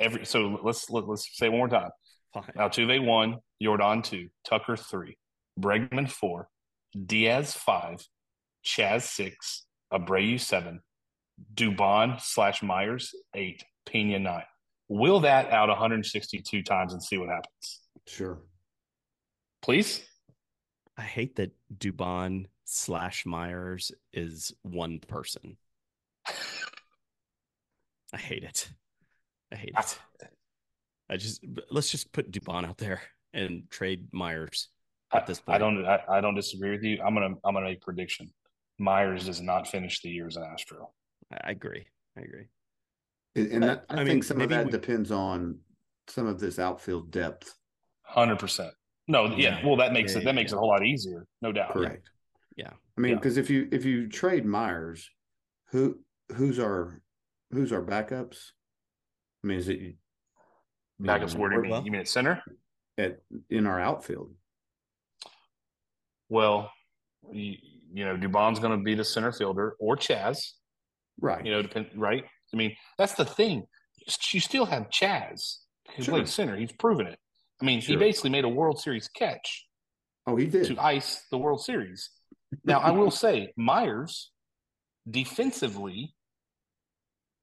every? 0.00 0.26
So 0.26 0.58
let's 0.62 0.90
let, 0.90 1.08
let's 1.08 1.28
say 1.36 1.48
one 1.48 1.58
more 1.58 1.68
time. 1.68 1.90
Fine. 2.32 2.52
Altuve 2.56 3.04
one, 3.04 3.38
Jordan 3.62 4.02
two, 4.02 4.28
Tucker 4.48 4.76
three, 4.76 5.16
Bregman 5.58 6.10
four, 6.10 6.48
Diaz 7.06 7.54
five, 7.54 8.04
Chas 8.62 9.08
six, 9.08 9.64
Abreu 9.92 10.38
seven, 10.40 10.80
Dubon 11.54 12.20
slash 12.20 12.62
Meyers 12.62 13.14
eight, 13.34 13.64
Pena 13.86 14.18
nine. 14.18 14.44
Will 14.88 15.20
that 15.20 15.50
out 15.50 15.68
162 15.70 16.62
times 16.62 16.92
and 16.92 17.02
see 17.02 17.16
what 17.16 17.30
happens? 17.30 17.80
Sure. 18.06 18.42
Please. 19.62 20.04
I 20.96 21.02
hate 21.02 21.36
that 21.36 21.52
Dubon 21.76 22.46
slash 22.64 23.24
Meyers 23.24 23.92
is 24.12 24.52
one 24.62 24.98
person. 25.00 25.56
I 28.12 28.16
hate 28.16 28.44
it. 28.44 28.68
I 29.52 29.56
hate 29.56 29.74
it. 29.76 29.98
I 31.10 31.16
just 31.16 31.44
let's 31.70 31.90
just 31.90 32.12
put 32.12 32.30
Dubon 32.30 32.64
out 32.66 32.78
there 32.78 33.02
and 33.32 33.64
trade 33.70 34.08
Meyers 34.12 34.68
at 35.12 35.26
this 35.26 35.40
point. 35.40 35.56
I 35.56 35.58
don't. 35.58 35.84
I, 35.84 36.00
I 36.08 36.20
don't 36.20 36.34
disagree 36.34 36.70
with 36.70 36.82
you. 36.82 37.00
I'm 37.04 37.14
gonna. 37.14 37.34
I'm 37.44 37.54
gonna 37.54 37.66
make 37.66 37.78
a 37.78 37.84
prediction. 37.84 38.30
Meyers 38.78 39.26
does 39.26 39.40
not 39.40 39.68
finish 39.68 40.00
the 40.02 40.08
year 40.10 40.26
as 40.26 40.36
an 40.36 40.44
Astro. 40.44 40.90
I 41.32 41.48
I 41.48 41.50
agree. 41.50 41.86
I 42.16 42.20
agree. 42.22 42.46
And 43.36 43.52
and 43.52 43.62
that, 43.64 43.84
I, 43.90 43.94
I 43.94 43.96
think 43.98 44.08
mean, 44.08 44.22
some 44.22 44.40
of 44.40 44.48
that 44.48 44.66
we- 44.66 44.70
depends 44.70 45.10
on 45.10 45.58
some 46.08 46.26
of 46.26 46.38
this 46.40 46.58
outfield 46.58 47.10
depth. 47.10 47.54
Hundred 48.02 48.38
percent. 48.38 48.72
No. 49.08 49.26
Yeah. 49.26 49.58
Yeah. 49.60 49.66
Well, 49.66 49.76
that 49.76 49.92
makes 49.92 50.12
Yeah, 50.14 50.20
it. 50.20 50.24
That 50.24 50.34
makes 50.34 50.52
yeah. 50.52 50.56
it 50.56 50.58
a 50.58 50.60
whole 50.60 50.68
lot 50.70 50.84
easier. 50.86 51.26
No 51.42 51.52
doubt. 51.52 51.72
Correct. 51.72 52.08
Yeah. 52.56 52.70
I 52.96 53.00
mean, 53.00 53.12
Yeah. 53.12 53.16
because 53.18 53.36
if 53.36 53.50
you 53.50 53.68
if 53.72 53.84
you 53.84 54.08
trade 54.08 54.46
Meyers, 54.46 55.10
who 55.70 55.98
who's 56.32 56.58
our 56.58 57.00
who's 57.50 57.72
our 57.72 57.82
backups? 57.82 58.50
I 59.42 59.46
mean, 59.48 59.58
is 59.58 59.68
it 59.68 59.96
Backups. 61.02 61.34
Where 61.34 61.50
do 61.50 61.56
you 61.56 61.62
mean? 61.62 61.70
Well- 61.72 61.84
You 61.84 61.90
mean 61.90 62.00
at 62.00 62.08
center? 62.08 62.42
at 62.98 63.18
in 63.50 63.66
our 63.66 63.80
outfield? 63.80 64.32
Well, 66.28 66.70
you, 67.32 67.56
you 67.92 68.04
know, 68.04 68.16
Dubon's 68.16 68.58
going 68.58 68.76
to 68.78 68.82
be 68.82 68.94
the 68.94 69.04
center 69.04 69.32
fielder 69.32 69.74
or 69.80 69.96
Chas, 69.96 70.54
Right. 71.20 71.44
You 71.46 71.52
know, 71.52 71.62
depend. 71.62 71.90
Right. 71.94 72.24
I 72.52 72.56
mean, 72.56 72.74
that's 72.98 73.14
the 73.14 73.24
thing. 73.24 73.66
You 74.32 74.40
still 74.40 74.64
have 74.66 74.90
Chas. 74.90 75.60
who 75.96 76.02
Sure. 76.02 76.14
played 76.14 76.28
center. 76.28 76.56
He's 76.56 76.72
proven 76.72 77.06
it. 77.06 77.18
I 77.60 77.64
mean, 77.64 77.80
he 77.80 77.94
basically 77.96 78.30
made 78.30 78.44
a 78.44 78.48
World 78.48 78.80
Series 78.80 79.06
catch 79.08 79.66
Oh, 80.26 80.34
he 80.36 80.46
did. 80.46 80.66
to 80.66 80.78
ice 80.82 81.22
the 81.30 81.38
World 81.38 81.62
Series. 81.62 82.10
Now, 82.64 82.80
I 82.80 82.90
will 82.90 83.10
say, 83.12 83.52
Meyers 83.56 84.32
defensively, 85.10 86.14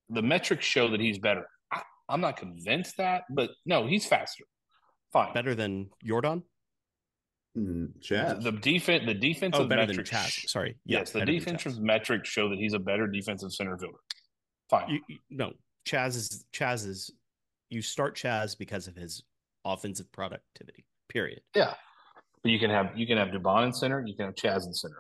the 0.10 0.22
metrics 0.22 0.66
show 0.66 0.90
that 0.90 1.00
he's 1.00 1.20
better. 1.20 1.46
I, 1.72 1.82
I'm 2.10 2.22
not 2.22 2.38
convinced 2.38 2.98
that, 2.98 3.24
but 3.30 3.52
no, 3.66 3.88
he's 3.88 4.06
faster. 4.06 4.44
Fine. 5.14 5.34
Better 5.34 5.56
than 5.56 5.90
Jordan? 6.04 6.44
Mm, 7.58 7.90
Chas. 8.02 8.44
The 8.44 8.52
defense, 8.54 9.06
the 9.06 9.14
defensive 9.14 9.66
Oh, 9.66 9.68
better 9.68 9.86
than. 9.86 10.04
Chas. 10.06 10.50
Sorry. 10.50 10.78
Yeah, 10.86 11.00
yes, 11.00 11.12
the 11.12 11.26
defensive 11.26 11.80
metrics 11.80 12.30
show 12.30 12.48
that 12.50 12.58
he's 12.58 12.74
a 12.74 12.80
better 12.80 13.08
defensive 13.08 13.52
center 13.52 13.78
fielder. 13.78 13.98
Fine. 14.70 14.90
You, 14.90 15.00
you- 15.10 15.18
no, 15.30 15.52
Chas 15.86 16.16
is 16.16 16.46
Chas 16.54 16.86
is 16.86 17.12
you 17.70 17.82
start 17.82 18.16
Chas 18.16 18.56
because 18.56 18.88
of 18.88 18.96
his 18.96 19.24
offensive 19.66 20.10
productivity. 20.14 20.86
Period. 21.10 21.42
Yeah, 21.54 21.74
but 22.42 22.52
you 22.52 22.58
can 22.60 22.70
have 22.70 22.98
you 22.98 23.06
can 23.06 23.18
have 23.18 23.30
Dubon 23.30 23.66
in 23.66 23.74
center, 23.74 24.02
you 24.06 24.16
can 24.16 24.28
have 24.28 24.36
Chas 24.36 24.66
in 24.66 24.74
center. 24.74 25.00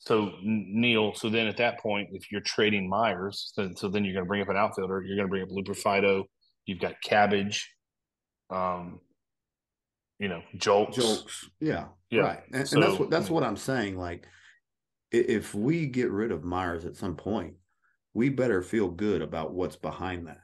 So 0.00 0.32
Neil, 0.42 1.12
so 1.14 1.28
then 1.28 1.48
at 1.48 1.56
that 1.56 1.80
point, 1.80 2.10
if 2.12 2.30
you're 2.30 2.40
trading 2.40 2.88
Meyers, 2.88 3.52
then 3.56 3.74
so 3.76 3.88
then 3.88 4.04
you're 4.04 4.14
going 4.14 4.24
to 4.24 4.28
bring 4.28 4.42
up 4.42 4.48
an 4.48 4.56
outfielder. 4.56 5.02
You're 5.02 5.16
going 5.16 5.28
to 5.28 5.30
bring 5.30 5.42
up 5.42 5.48
Loperfido. 5.48 6.24
You've 6.66 6.78
got 6.78 6.94
Cabbage, 7.02 7.68
um, 8.50 9.00
you 10.18 10.28
know, 10.28 10.42
Julks. 10.56 10.94
Julks. 10.94 11.44
Yeah, 11.60 11.86
Yeah. 12.10 12.20
right. 12.20 12.42
And, 12.52 12.72
and 12.72 12.82
that's 12.82 12.98
what 12.98 13.10
that's 13.10 13.30
what 13.30 13.42
I'm 13.42 13.56
saying. 13.56 13.98
Like, 13.98 14.26
if 15.10 15.54
we 15.54 15.86
get 15.86 16.10
rid 16.10 16.30
of 16.30 16.44
Meyers 16.44 16.84
at 16.84 16.96
some 16.96 17.16
point, 17.16 17.54
we 18.14 18.28
better 18.28 18.62
feel 18.62 18.88
good 18.88 19.22
about 19.22 19.52
what's 19.52 19.76
behind 19.76 20.28
that. 20.28 20.38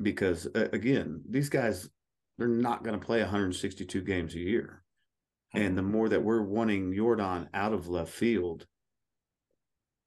Because 0.00 0.46
again, 0.54 1.22
these 1.28 1.48
guys 1.48 1.90
they're 2.38 2.46
not 2.48 2.84
going 2.84 2.98
to 2.98 3.04
play 3.04 3.20
162 3.20 4.00
games 4.02 4.34
a 4.34 4.38
year, 4.38 4.82
and 5.54 5.76
the 5.76 5.82
more 5.82 6.08
that 6.08 6.22
we're 6.22 6.42
wanting 6.42 6.94
Jordan 6.94 7.48
out 7.54 7.72
of 7.72 7.88
left 7.88 8.12
field, 8.12 8.66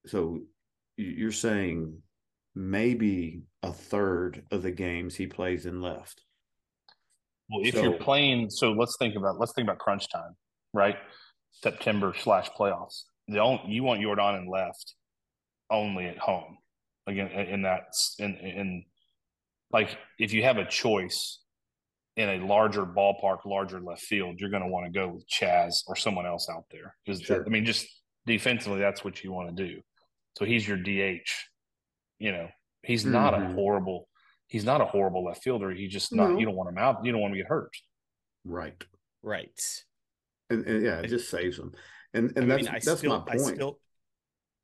so 0.06 0.40
you're 0.96 1.32
saying 1.32 2.02
maybe 2.54 3.42
a 3.62 3.72
third 3.72 4.44
of 4.50 4.62
the 4.62 4.70
games 4.70 5.14
he 5.14 5.26
plays 5.26 5.66
in 5.66 5.80
left. 5.80 6.22
Well, 7.50 7.66
if 7.66 7.74
So- 7.74 7.82
you're 7.82 7.98
playing, 7.98 8.50
so 8.50 8.72
let's 8.72 8.96
think 8.98 9.14
about 9.16 9.38
let's 9.38 9.52
think 9.54 9.66
about 9.66 9.78
crunch 9.78 10.08
time, 10.10 10.36
right? 10.72 10.96
September 11.52 12.14
slash 12.16 12.48
playoffs. 12.50 13.04
The 13.28 13.38
only 13.38 13.72
you 13.72 13.82
want 13.82 14.00
Jordan 14.00 14.34
in 14.36 14.48
left 14.48 14.94
only 15.70 16.06
at 16.06 16.18
home 16.18 16.58
again 17.06 17.28
in 17.28 17.46
in 17.46 17.62
that 17.62 17.84
in 18.18 18.36
in 18.36 18.84
like 19.70 19.96
if 20.18 20.32
you 20.32 20.42
have 20.42 20.58
a 20.58 20.64
choice 20.66 21.41
in 22.16 22.28
a 22.28 22.46
larger 22.46 22.84
ballpark, 22.84 23.44
larger 23.46 23.80
left 23.80 24.02
field, 24.02 24.38
you're 24.40 24.50
going 24.50 24.62
to 24.62 24.68
want 24.68 24.84
to 24.86 24.92
go 24.92 25.08
with 25.08 25.26
Chaz 25.28 25.82
or 25.86 25.96
someone 25.96 26.26
else 26.26 26.48
out 26.50 26.64
there. 26.70 26.94
Because 27.04 27.22
Sure. 27.22 27.44
I 27.44 27.48
mean, 27.48 27.64
just 27.64 27.86
defensively, 28.26 28.80
that's 28.80 29.02
what 29.04 29.24
you 29.24 29.32
want 29.32 29.56
to 29.56 29.66
do. 29.66 29.80
So 30.38 30.44
he's 30.44 30.66
your 30.68 30.76
DH. 30.76 31.30
You 32.18 32.32
know, 32.32 32.48
he's 32.82 33.04
not 33.06 33.34
a 33.34 33.38
Mhm. 33.38 33.54
horrible. 33.54 34.08
He's 34.46 34.64
not 34.64 34.80
a 34.82 34.84
horrible 34.84 35.24
left 35.24 35.42
fielder. 35.42 35.70
He 35.70 35.88
just 35.88 36.12
not. 36.14 36.30
No. 36.32 36.38
You 36.38 36.44
don't 36.46 36.54
want 36.54 36.68
him 36.68 36.78
out. 36.78 37.04
You 37.04 37.12
don't 37.12 37.20
want 37.22 37.32
him 37.32 37.38
to 37.38 37.42
get 37.44 37.48
hurt. 37.48 37.74
Right. 38.44 38.82
Right. 39.22 39.60
and, 40.50 40.66
and 40.66 40.84
yeah, 40.84 41.00
it 41.00 41.08
just 41.08 41.30
saves 41.30 41.58
him. 41.58 41.72
And 42.12 42.36
and 42.36 42.44
I 42.44 42.56
that's 42.56 42.62
mean, 42.62 42.68
I 42.68 42.72
that's 42.80 42.98
still, 42.98 43.18
my 43.20 43.24
I 43.32 43.36
point. 43.38 43.56
still, 43.56 43.80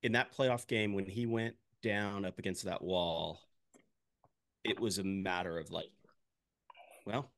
in 0.02 0.12
that 0.12 0.34
playoff 0.36 0.66
game 0.66 0.92
when 0.92 1.06
he 1.06 1.24
went 1.24 1.56
down 1.82 2.26
up 2.26 2.38
against 2.38 2.64
that 2.64 2.82
wall, 2.82 3.40
it 4.64 4.78
was 4.78 4.98
a 4.98 5.04
matter 5.04 5.58
of 5.58 5.70
like, 5.70 5.90
well, 7.06 7.32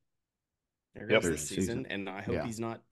there 0.94 1.10
Yep. 1.10 1.22
goes 1.22 1.22
There's 1.30 1.40
this 1.40 1.48
the 1.48 1.54
season, 1.56 1.84
season. 1.84 1.86
and 1.92 2.08
I 2.08 2.22
hope 2.22 2.34
Yeah. 2.34 2.46
he's 2.46 2.60
not 2.60 2.82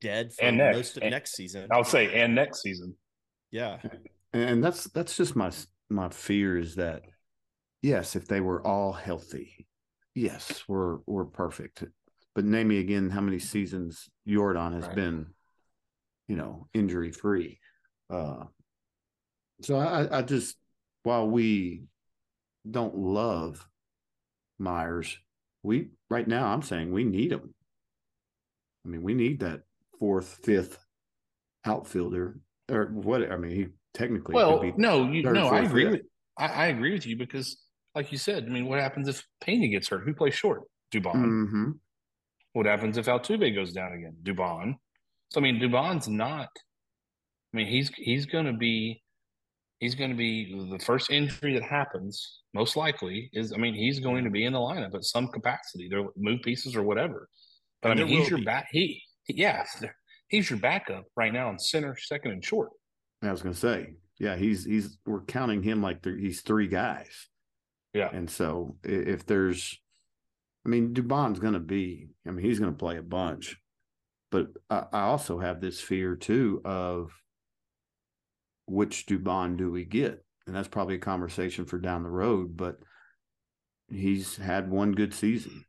dead 0.00 0.32
for 0.32 0.44
And 0.44 0.56
next. 0.58 0.76
most 0.76 0.96
of 0.96 1.02
And- 1.02 1.12
next 1.12 1.32
season. 1.34 1.68
I'll 1.70 1.84
say, 1.84 2.20
and 2.22 2.34
next 2.34 2.62
season. 2.62 2.96
Yeah, 3.50 3.82
and 4.32 4.62
that's 4.64 4.84
that's 4.84 5.16
just 5.16 5.36
my 5.36 5.50
my 5.90 6.08
fear 6.08 6.56
is 6.58 6.76
that 6.76 7.02
yes, 7.82 8.16
if 8.16 8.26
they 8.26 8.40
were 8.40 8.66
all 8.66 8.92
healthy, 8.92 9.66
yes, 10.14 10.66
we're 10.68 10.98
we're 11.06 11.26
perfect. 11.26 11.84
But 12.34 12.46
name 12.46 12.68
me 12.68 12.78
again 12.78 13.10
how 13.10 13.20
many 13.20 13.38
seasons 13.38 14.08
Jordan 14.26 14.72
has 14.72 14.86
Right. 14.86 14.94
been, 14.96 15.34
you 16.28 16.36
know, 16.36 16.68
injury 16.72 17.12
free. 17.12 17.60
Uh, 18.08 18.46
so 19.60 19.76
I, 19.76 20.18
I 20.18 20.22
just 20.22 20.56
while 21.02 21.28
we 21.28 21.84
don't 22.70 22.96
love 22.96 23.68
Meyers, 24.58 25.18
we 25.62 25.90
right 26.10 26.26
now 26.26 26.46
I'm 26.46 26.62
saying 26.62 26.92
we 26.92 27.04
need 27.04 27.32
him. 27.32 27.54
I 28.84 28.88
mean, 28.88 29.02
we 29.02 29.14
need 29.14 29.40
that 29.40 29.62
fourth, 29.98 30.40
fifth 30.44 30.78
outfielder 31.64 32.38
or 32.70 32.86
what? 32.86 33.30
I 33.30 33.36
mean, 33.36 33.54
he 33.54 33.66
technically 33.94 34.34
Well, 34.34 34.74
no, 34.76 35.10
you, 35.10 35.22
no, 35.22 35.46
I 35.48 35.60
agree 35.60 35.84
fifth. 35.84 35.92
with 35.92 36.02
I, 36.38 36.46
I 36.46 36.66
agree 36.66 36.92
with 36.92 37.06
you 37.06 37.16
because, 37.16 37.58
like 37.94 38.10
you 38.10 38.18
said, 38.18 38.44
I 38.44 38.48
mean, 38.48 38.66
what 38.66 38.80
happens 38.80 39.08
if 39.08 39.22
Pena 39.40 39.68
gets 39.68 39.88
hurt? 39.88 40.04
Who 40.04 40.14
plays 40.14 40.34
short? 40.34 40.62
Dubon. 40.92 41.48
hmm 41.48 41.70
What 42.54 42.66
happens 42.66 42.98
if 42.98 43.06
Altuve 43.06 43.54
goes 43.54 43.72
down 43.72 43.92
again? 43.92 44.16
Dubon. 44.22 44.74
So 45.30 45.40
I 45.40 45.42
mean, 45.42 45.60
Dubon's 45.60 46.08
not. 46.08 46.48
I 47.52 47.56
mean, 47.56 47.66
he's 47.66 47.90
he's 47.96 48.26
going 48.26 48.46
to 48.46 48.52
be 48.52 49.01
he's 49.82 49.96
going 49.96 50.10
to 50.10 50.16
be 50.16 50.68
the 50.70 50.78
first 50.78 51.10
injury 51.10 51.54
that 51.54 51.64
happens. 51.64 52.38
Most 52.54 52.76
likely 52.76 53.28
is. 53.32 53.52
I 53.52 53.56
mean, 53.56 53.74
he's 53.74 53.98
going 53.98 54.22
to 54.24 54.30
be 54.30 54.44
in 54.44 54.52
the 54.52 54.58
lineup 54.58 54.94
at 54.94 55.04
some 55.04 55.26
capacity. 55.28 55.88
They'll 55.88 56.10
move 56.16 56.40
pieces 56.42 56.76
or 56.76 56.82
whatever. 56.84 57.28
But 57.82 57.90
And 57.92 58.00
I 58.00 58.04
mean, 58.04 58.18
he's 58.18 58.30
your 58.30 58.44
back. 58.44 58.68
He, 58.70 59.02
he 59.24 59.34
yeah, 59.34 59.64
he's 60.28 60.48
your 60.48 60.58
backup 60.60 61.04
right 61.16 61.32
now 61.32 61.50
in 61.50 61.58
center, 61.58 61.96
second, 61.98 62.30
and 62.30 62.44
short. 62.44 62.70
I 63.22 63.30
was 63.32 63.42
going 63.42 63.54
to 63.54 63.60
say, 63.60 63.94
yeah, 64.18 64.36
he's 64.36 64.64
he's 64.64 64.98
we're 65.04 65.24
counting 65.24 65.62
him 65.62 65.82
like 65.82 66.02
th- 66.02 66.20
he's 66.20 66.42
three 66.42 66.68
guys, 66.68 67.28
Yeah. 67.92 68.10
and 68.12 68.30
so 68.30 68.76
i- 68.84 68.88
if 68.88 69.26
there's, 69.26 69.78
I 70.64 70.68
mean, 70.68 70.94
Dubon's 70.94 71.40
going 71.40 71.54
to 71.54 71.60
be, 71.60 72.10
I 72.26 72.30
mean, 72.30 72.44
he's 72.44 72.60
going 72.60 72.72
to 72.72 72.78
play 72.78 72.98
a 72.98 73.02
bunch, 73.02 73.56
but 74.30 74.48
I, 74.70 74.84
I 74.92 75.00
also 75.02 75.38
have 75.40 75.60
this 75.60 75.80
fear 75.80 76.14
too 76.14 76.60
of 76.64 77.10
which 78.66 79.06
Dubon 79.06 79.56
do 79.56 79.70
we 79.70 79.84
get, 79.84 80.24
and 80.46 80.54
that's 80.54 80.68
probably 80.68 80.94
a 80.96 80.98
conversation 80.98 81.64
for 81.64 81.78
down 81.78 82.02
the 82.02 82.10
road. 82.10 82.56
But 82.56 82.78
he's 83.90 84.36
had 84.36 84.70
one 84.70 84.92
good 84.92 85.14
season. 85.14 85.64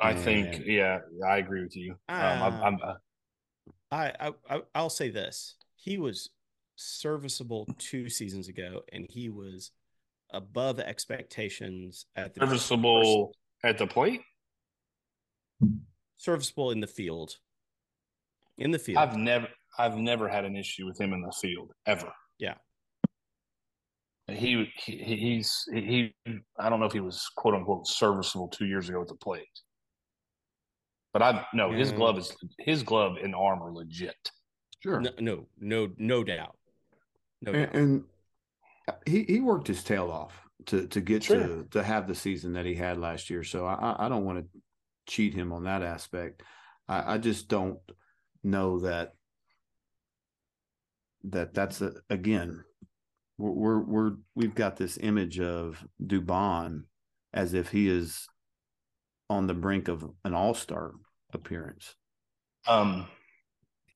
I 0.00 0.14
think, 0.14 0.62
yeah, 0.66 0.98
I 1.26 1.38
agree 1.38 1.62
with 1.62 1.76
you. 1.76 1.94
Um, 2.08 2.18
I'm, 2.18 2.62
I'm, 2.62 2.78
uh, 2.82 2.94
I, 3.90 4.12
I 4.18 4.32
I- 4.50 4.62
I'll 4.74 4.90
say 4.90 5.10
this: 5.10 5.56
he 5.76 5.98
was 5.98 6.30
serviceable 6.76 7.66
two 7.78 8.08
seasons 8.08 8.48
ago, 8.48 8.82
and 8.92 9.06
he 9.08 9.28
was 9.28 9.70
above 10.30 10.80
expectations 10.80 12.06
at 12.16 12.34
the 12.34 12.40
serviceable 12.40 13.32
at 13.62 13.78
the 13.78 13.86
plate. 13.86 14.22
serviceable 16.16 16.70
in 16.72 16.80
the 16.80 16.86
field. 16.86 17.36
In 18.58 18.70
the 18.70 18.78
field, 18.78 18.98
I've 18.98 19.16
never, 19.16 19.48
I've 19.78 19.96
never 19.96 20.28
had 20.28 20.44
an 20.44 20.56
issue 20.56 20.86
with 20.86 21.00
him 21.00 21.12
in 21.12 21.22
the 21.22 21.32
field 21.40 21.72
ever. 21.86 22.12
Yeah. 22.38 22.54
He, 24.28 24.70
he 24.76 24.96
he's 25.16 25.64
he. 25.74 26.14
I 26.58 26.68
don't 26.70 26.78
know 26.80 26.86
if 26.86 26.92
he 26.92 27.00
was 27.00 27.28
quote 27.36 27.54
unquote 27.54 27.86
serviceable 27.86 28.48
two 28.48 28.66
years 28.66 28.88
ago 28.88 29.02
at 29.02 29.08
the 29.08 29.16
plate, 29.16 29.44
but 31.12 31.22
I 31.22 31.44
no 31.52 31.72
his 31.72 31.90
Yeah. 31.90 31.96
glove 31.96 32.18
is 32.18 32.34
his 32.58 32.82
glove 32.82 33.16
and 33.22 33.34
arm 33.34 33.60
are 33.62 33.72
legit. 33.72 34.30
Sure. 34.80 35.00
no, 35.00 35.10
no, 35.18 35.46
no, 35.58 35.88
no 35.98 36.24
doubt, 36.24 36.56
no 37.40 37.52
and, 37.52 37.66
doubt. 37.66 37.74
and 37.74 38.04
uh, 38.88 38.92
he 39.06 39.24
he 39.24 39.40
worked 39.40 39.66
his 39.66 39.82
tail 39.82 40.10
off 40.10 40.40
to 40.66 40.86
to 40.86 41.00
get 41.00 41.24
Sure. 41.24 41.38
to 41.46 41.64
to 41.72 41.82
have 41.82 42.06
the 42.06 42.14
season 42.14 42.52
that 42.54 42.64
he 42.64 42.74
had 42.74 42.98
last 42.98 43.28
year. 43.28 43.42
So 43.42 43.66
I 43.66 43.74
I- 43.74 44.06
I 44.06 44.08
don't 44.08 44.24
want 44.24 44.38
to 44.38 44.60
cheat 45.06 45.34
him 45.34 45.52
on 45.52 45.64
that 45.64 45.82
aspect. 45.82 46.42
I, 46.88 47.14
I 47.14 47.18
just 47.18 47.48
don't 47.48 47.80
know 48.44 48.78
that 48.80 49.14
that 51.24 51.54
that's 51.54 51.80
a, 51.80 51.92
again 52.10 52.64
we're, 53.38 53.50
we're 53.50 53.80
we're 53.80 54.12
we've 54.34 54.54
got 54.54 54.76
this 54.76 54.98
image 55.00 55.40
of 55.40 55.84
Dubon 56.02 56.82
as 57.32 57.54
if 57.54 57.70
he 57.70 57.88
is 57.88 58.26
on 59.30 59.46
the 59.46 59.54
brink 59.54 59.88
of 59.88 60.04
an 60.24 60.34
all 60.34 60.54
star 60.54 60.92
appearance. 61.32 61.94
Um, 62.66 63.08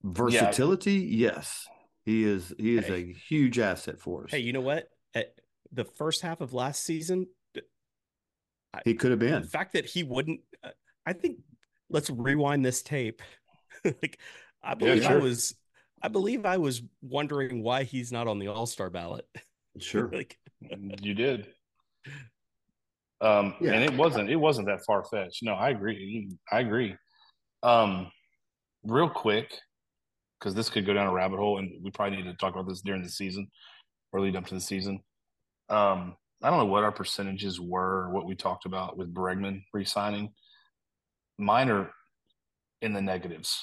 Versatility, 0.02 0.94
yes, 0.94 1.66
he 2.04 2.24
is. 2.24 2.54
He 2.58 2.76
is 2.76 2.86
Hey. 2.86 2.94
a 2.94 3.12
huge 3.28 3.58
asset 3.58 4.00
for 4.00 4.24
us. 4.24 4.30
Hey, 4.30 4.38
you 4.40 4.52
know 4.52 4.60
what? 4.60 4.88
At 5.14 5.34
the 5.72 5.84
first 5.84 6.22
half 6.22 6.40
of 6.40 6.52
last 6.52 6.84
season, 6.84 7.26
he 8.84 8.94
could 8.94 9.10
have 9.10 9.20
been. 9.20 9.42
the 9.42 9.48
fact 9.48 9.72
that 9.74 9.86
he 9.86 10.02
wouldn't, 10.02 10.40
uh, 10.62 10.70
I 11.04 11.12
think, 11.12 11.38
let's 11.90 12.10
rewind 12.10 12.64
this 12.64 12.82
tape. 12.82 13.22
like, 13.84 14.18
I 14.62 14.74
believe 14.74 15.02
sure. 15.02 15.12
I 15.12 15.16
was 15.16 15.54
I 16.02 16.08
believe 16.08 16.44
I 16.44 16.58
was 16.58 16.82
wondering 17.02 17.62
why 17.62 17.84
he's 17.84 18.12
not 18.12 18.28
on 18.28 18.38
the 18.38 18.48
All-Star 18.48 18.90
ballot. 18.90 19.26
Sure. 19.78 20.08
like 20.12 20.38
You 21.00 21.14
did. 21.14 21.48
Um, 23.20 23.54
Yeah. 23.60 23.72
and 23.72 23.82
it 23.82 23.94
wasn't 23.94 24.30
it 24.30 24.36
wasn't 24.36 24.66
that 24.68 24.84
far 24.84 25.04
fetched. 25.04 25.42
No, 25.42 25.54
I 25.54 25.70
agree. 25.70 26.30
I 26.52 26.60
agree. 26.60 26.96
Um, 27.62 28.10
real 28.84 29.08
quick, 29.08 29.52
because 30.38 30.54
this 30.54 30.68
could 30.68 30.84
go 30.86 30.92
down 30.92 31.06
a 31.06 31.12
rabbit 31.12 31.38
hole, 31.38 31.58
and 31.58 31.82
we 31.82 31.90
probably 31.90 32.18
need 32.18 32.24
to 32.30 32.34
talk 32.34 32.54
about 32.54 32.68
this 32.68 32.82
during 32.82 33.02
the 33.02 33.08
season 33.08 33.48
or 34.12 34.20
lead 34.20 34.36
up 34.36 34.46
to 34.46 34.54
the 34.54 34.60
season. 34.60 35.00
Um, 35.70 36.16
I 36.42 36.50
don't 36.50 36.58
know 36.58 36.66
what 36.66 36.84
our 36.84 36.92
percentages 36.92 37.58
were, 37.58 38.10
what 38.10 38.26
we 38.26 38.34
talked 38.36 38.66
about 38.66 38.96
with 38.98 39.12
Bregman 39.12 39.62
resigning. 39.72 40.34
Mine 41.38 41.70
are 41.70 41.90
in 42.82 42.92
the 42.92 43.00
negatives. 43.00 43.62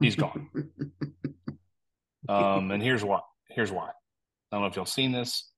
He's 0.00 0.16
gone. 0.16 0.50
Um, 2.32 2.70
and 2.70 2.82
here's 2.82 3.04
why. 3.04 3.20
Here's 3.50 3.70
why. 3.72 3.88
I 3.88 3.92
don't 4.56 4.62
know 4.62 4.66
if 4.66 4.76
y'all 4.76 4.84
seen 4.86 5.12
this. 5.12 5.50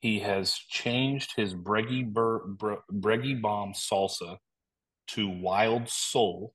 He 0.00 0.18
has 0.20 0.54
changed 0.54 1.32
his 1.36 1.54
Breggy 1.54 2.04
Bur- 2.12 2.46
Bre- 2.46 2.82
Breggy 2.92 3.40
Bomb 3.40 3.72
salsa 3.74 4.38
to 5.08 5.28
Wild 5.28 5.88
Soul. 5.88 6.54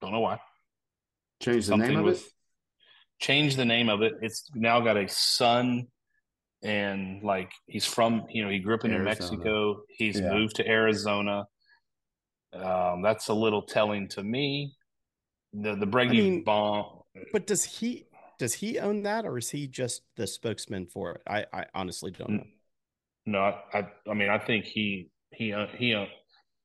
Don't 0.00 0.12
know 0.12 0.20
why. 0.20 0.40
Change 1.42 1.66
the 1.66 1.76
name 1.76 1.98
of 1.98 2.04
with 2.04 2.20
it. 2.26 2.32
change 3.20 3.56
the 3.56 3.64
name 3.64 3.88
of 3.88 4.02
it. 4.02 4.14
It's 4.22 4.48
now 4.54 4.80
got 4.80 4.96
a 4.96 5.08
son, 5.08 5.88
and 6.62 7.22
like 7.22 7.50
he's 7.66 7.84
from 7.84 8.24
you 8.30 8.44
know 8.44 8.50
he 8.50 8.60
grew 8.60 8.74
up 8.74 8.84
in 8.84 8.92
New 8.92 9.00
Mexico. 9.02 9.82
He's 9.88 10.18
Yeah. 10.18 10.32
moved 10.32 10.56
to 10.56 10.66
Arizona. 10.68 11.44
Um, 12.52 13.02
that's 13.02 13.28
a 13.28 13.34
little 13.34 13.62
telling 13.62 14.08
to 14.10 14.22
me. 14.22 14.74
The 15.52 15.74
the 15.76 15.86
Breggy 15.86 16.10
mean, 16.10 16.44
Bomb. 16.44 16.97
But 17.32 17.46
does 17.46 17.64
he 17.64 18.06
does 18.38 18.54
he 18.54 18.78
own 18.78 19.02
that 19.02 19.24
or 19.26 19.36
is 19.36 19.50
he 19.50 19.66
just 19.66 20.02
the 20.16 20.26
spokesman 20.26 20.86
for 20.86 21.12
it? 21.12 21.22
I, 21.26 21.44
I 21.52 21.66
honestly 21.74 22.10
don't 22.12 22.30
know. 22.30 22.46
No, 23.26 23.40
I, 23.74 23.86
I, 24.08 24.14
mean, 24.14 24.30
I 24.30 24.38
think 24.38 24.64
he, 24.64 25.10
he, 25.32 25.52
uh, 25.52 25.66
he, 25.76 25.92
uh, 25.94 26.06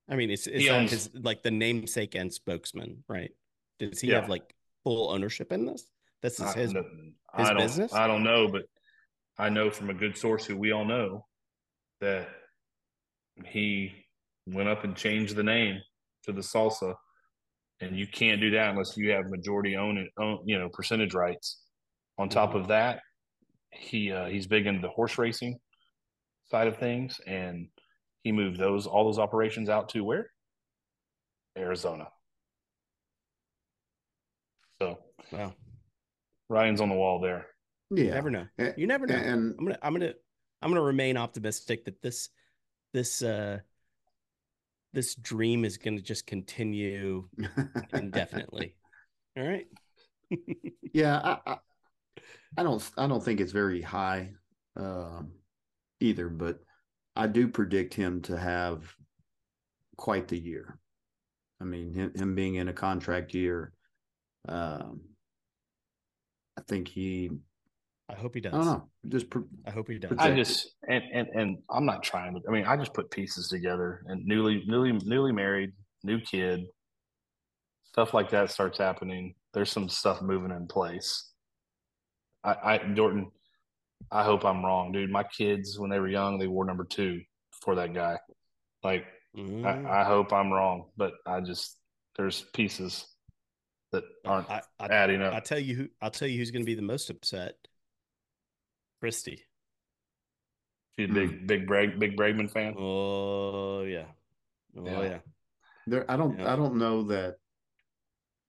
I 0.09 0.15
mean, 0.15 0.29
it's 0.29 0.47
it's 0.47 0.69
owns- 0.69 0.91
his 0.91 1.09
like 1.13 1.43
the 1.43 1.51
namesake 1.51 2.15
and 2.15 2.31
spokesman, 2.31 3.03
right? 3.09 3.31
Does 3.79 3.99
he 3.99 4.09
Yeah. 4.09 4.21
have 4.21 4.29
like 4.29 4.53
full 4.83 5.09
ownership 5.09 5.51
in 5.51 5.65
this? 5.65 5.87
This 6.21 6.39
is 6.39 6.53
his. 6.53 6.71
his 6.71 6.83
I 7.33 7.53
business? 7.55 7.93
I 7.93 8.07
don't 8.07 8.23
know, 8.23 8.47
but 8.47 8.63
I 9.37 9.49
know 9.49 9.71
from 9.71 9.89
a 9.89 9.93
good 9.93 10.15
source 10.15 10.45
who 10.45 10.55
we 10.55 10.71
all 10.71 10.85
know 10.85 11.25
that 11.99 12.29
he 13.45 13.91
went 14.45 14.69
up 14.69 14.83
and 14.83 14.95
changed 14.95 15.35
the 15.35 15.43
name 15.43 15.81
to 16.23 16.31
the 16.31 16.41
salsa, 16.41 16.95
and 17.81 17.97
you 17.97 18.07
can't 18.07 18.39
do 18.41 18.51
that 18.51 18.69
unless 18.69 18.95
you 18.97 19.11
have 19.11 19.25
majority 19.29 19.75
own 19.75 19.97
it, 19.97 20.09
own, 20.17 20.39
you 20.45 20.57
know, 20.57 20.69
percentage 20.69 21.13
rights. 21.13 21.61
On 22.17 22.29
top 22.29 22.51
Mhm. 22.53 22.61
of 22.61 22.67
that, 22.67 23.01
he 23.71 24.11
uh, 24.11 24.27
he's 24.27 24.45
big 24.47 24.67
into 24.67 24.81
the 24.81 24.89
horse 24.89 25.17
racing 25.17 25.59
side 26.45 26.67
of 26.67 26.77
things, 26.77 27.19
and 27.25 27.67
he 28.23 28.31
moved 28.31 28.59
those 28.59 28.85
all 28.87 29.05
those 29.05 29.19
operations 29.19 29.69
out 29.69 29.89
to 29.89 30.03
where 30.03 30.29
Arizona. 31.57 32.07
So 34.81 34.99
Wow, 35.31 35.53
Ryan's 36.49 36.81
on 36.81 36.89
the 36.89 36.95
wall 36.95 37.19
there. 37.19 37.47
you 37.89 38.05
Yeah. 38.05 38.13
never 38.13 38.29
know. 38.29 38.47
You 38.77 38.87
never 38.87 39.07
know. 39.07 39.15
And 39.15 39.55
I'm 39.57 39.65
gonna 39.65 39.79
I'm 39.81 39.93
gonna 39.93 40.13
I'm 40.61 40.69
gonna 40.69 40.81
remain 40.81 41.17
optimistic 41.17 41.85
that 41.85 42.01
this 42.01 42.29
this 42.93 43.21
uh 43.21 43.59
this 44.93 45.15
dream 45.15 45.65
is 45.65 45.77
gonna 45.77 46.01
just 46.01 46.27
continue 46.27 47.27
indefinitely. 47.93 48.75
All 49.37 49.43
right. 49.43 49.67
yeah, 50.93 51.19
I, 51.19 51.51
I, 51.51 51.57
I 52.57 52.63
don't, 52.63 52.91
I 52.97 53.07
don't 53.07 53.23
think 53.23 53.39
it's 53.39 53.51
very 53.51 53.81
high, 53.81 54.31
um, 54.77 55.31
either. 55.99 56.29
But 56.29 56.59
I 57.15 57.27
do 57.27 57.47
predict 57.47 57.93
him 57.95 58.21
to 58.23 58.37
have 58.37 58.95
quite 59.97 60.27
the 60.27 60.37
year. 60.37 60.77
I 61.59 61.65
mean, 61.65 61.93
him, 61.93 62.13
him 62.13 62.35
being 62.35 62.55
in 62.55 62.67
a 62.67 62.73
contract 62.73 63.33
year, 63.33 63.73
um, 64.47 65.01
I 66.57 66.61
think 66.67 66.87
he. 66.87 67.31
I 68.09 68.15
hope 68.15 68.35
he 68.35 68.41
does. 68.41 68.53
I 68.53 68.57
don't 68.57 68.65
know. 68.65 68.89
Just 69.07 69.29
pr- 69.29 69.39
I 69.65 69.71
hope 69.71 69.87
he 69.89 69.97
does. 69.97 70.11
I 70.17 70.35
just 70.35 70.75
and, 70.87 71.03
and 71.13 71.27
and 71.33 71.57
I'm 71.69 71.85
not 71.85 72.03
trying 72.03 72.33
to. 72.35 72.41
I 72.47 72.51
mean, 72.51 72.65
I 72.65 72.75
just 72.77 72.93
put 72.93 73.09
pieces 73.09 73.47
together 73.47 74.03
and 74.07 74.25
newly 74.25 74.63
newly 74.67 74.91
newly 75.05 75.31
married, 75.31 75.71
new 76.03 76.19
kid, 76.19 76.65
stuff 77.83 78.13
like 78.13 78.29
that 78.31 78.51
starts 78.51 78.77
happening. 78.77 79.35
There's 79.53 79.71
some 79.71 79.87
stuff 79.89 80.21
moving 80.21 80.51
in 80.51 80.67
place. 80.67 81.31
I, 82.43 82.55
I 82.73 82.77
Dorton, 82.79 83.27
I 84.11 84.23
hope 84.23 84.43
I'm 84.43 84.65
wrong, 84.65 84.91
dude. 84.91 85.09
My 85.09 85.23
kids, 85.23 85.79
when 85.79 85.89
they 85.89 85.99
were 85.99 86.09
young, 86.09 86.37
they 86.37 86.47
wore 86.47 86.65
number 86.65 86.83
two 86.83 87.21
for 87.61 87.75
that 87.75 87.93
guy. 87.93 88.19
Like, 88.83 89.05
Mm. 89.35 89.65
I, 89.65 90.01
I 90.01 90.03
hope 90.03 90.31
I'm 90.31 90.51
wrong, 90.51 90.89
but 90.95 91.13
I 91.25 91.41
just 91.41 91.77
there's 92.17 92.45
pieces 92.53 93.07
that 93.91 94.03
aren't 94.25 94.49
I, 94.49 94.61
I, 94.79 94.87
adding 94.87 95.23
I 95.23 95.39
tell 95.39 95.57
you 95.57 95.75
who 95.75 95.87
I'll 96.01 96.11
tell 96.11 96.27
you 96.27 96.37
who's 96.37 96.51
going 96.51 96.61
to 96.61 96.67
be 96.67 96.75
the 96.75 96.83
most 96.83 97.09
upset. 97.09 97.55
Christy. 99.03 99.43
She's 100.97 101.09
a 101.09 101.13
big 101.13 101.45
big 101.45 101.67
Brag 101.67 101.99
big 101.99 102.15
Bregman 102.15 102.49
fan. 102.49 102.73
Oh 102.79 103.83
yeah. 103.83 104.05
Oh 104.77 104.85
Yeah. 104.85 105.01
yeah. 105.01 105.17
there. 105.87 106.09
I 106.09 106.15
don't. 106.15 106.39
Yeah. 106.39 106.53
I 106.53 106.55
don't 106.55 106.77
know 106.77 107.03
that. 107.03 107.35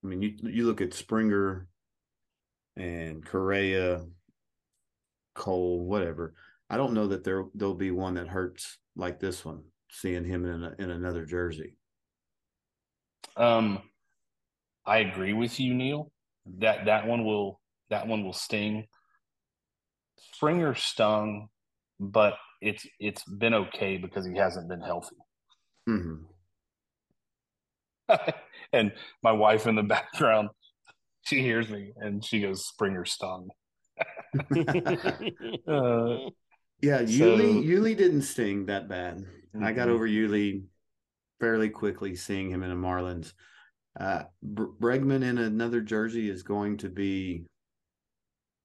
I 0.05 0.07
mean, 0.07 0.23
you 0.23 0.37
you 0.43 0.65
look 0.67 0.81
at 0.81 0.95
Springer 0.95 1.67
and 2.77 3.27
Correa, 3.27 4.05
Cole, 5.35 5.87
whatever. 5.87 6.35
I 6.71 6.77
don't 6.77 6.95
know 6.95 7.09
that 7.09 7.25
there 7.25 7.47
there'll 7.57 7.75
be 7.75 7.91
one 7.91 8.15
that 8.15 8.29
hurts 8.29 8.79
like 8.95 9.19
this 9.19 9.45
one. 9.45 9.65
Seeing 9.91 10.25
him 10.25 10.45
in 10.45 10.63
a, 10.63 10.75
in 10.79 10.91
another 10.91 11.25
jersey. 11.27 11.79
Um, 13.37 13.81
I 14.87 14.99
agree 14.99 15.33
with 15.33 15.59
you, 15.59 15.75
Neil. 15.75 16.13
That 16.59 16.85
that 16.85 17.09
one 17.09 17.25
will 17.25 17.61
that 17.91 18.07
one 18.07 18.23
will 18.23 18.33
sting. 18.33 18.87
Springer 20.33 20.75
stung, 20.75 21.49
but 22.01 22.35
it's 22.61 22.87
it's 22.99 23.23
been 23.25 23.55
okay 23.55 23.97
because 23.99 24.27
he 24.27 24.37
hasn't 24.37 24.69
been 24.69 24.81
healthy. 24.81 25.17
hmm 25.87 26.15
and 28.73 28.93
my 29.23 29.33
wife 29.33 29.67
in 29.67 29.75
the 29.77 29.83
background, 29.83 30.51
she 31.23 31.41
hears 31.41 31.71
me 31.71 31.93
and 31.97 32.25
she 32.25 32.41
goes, 32.41 32.67
"Springer 32.67 33.05
stung." 33.05 33.49
Uh, 35.67 36.31
Yeah, 36.83 36.99
So- 36.99 37.07
Yuli 37.07 37.65
Yuli 37.65 37.97
didn't 37.97 38.23
sting 38.23 38.67
that 38.67 38.89
bad. 38.89 39.25
I 39.61 39.73
got 39.73 39.89
Mhm. 39.89 39.93
over 39.93 40.07
Yuli 40.09 40.65
fairly 41.41 41.71
quickly 41.71 42.15
seeing 42.17 42.51
him 42.51 42.63
in 42.63 42.71
a 42.71 42.77
Marlins. 42.77 43.33
Uh, 43.99 44.25
Bregman 44.45 45.23
in 45.23 45.39
another 45.39 45.81
jersey 45.81 46.29
is 46.29 46.43
going 46.43 46.77
to 46.79 46.91
be 46.91 47.47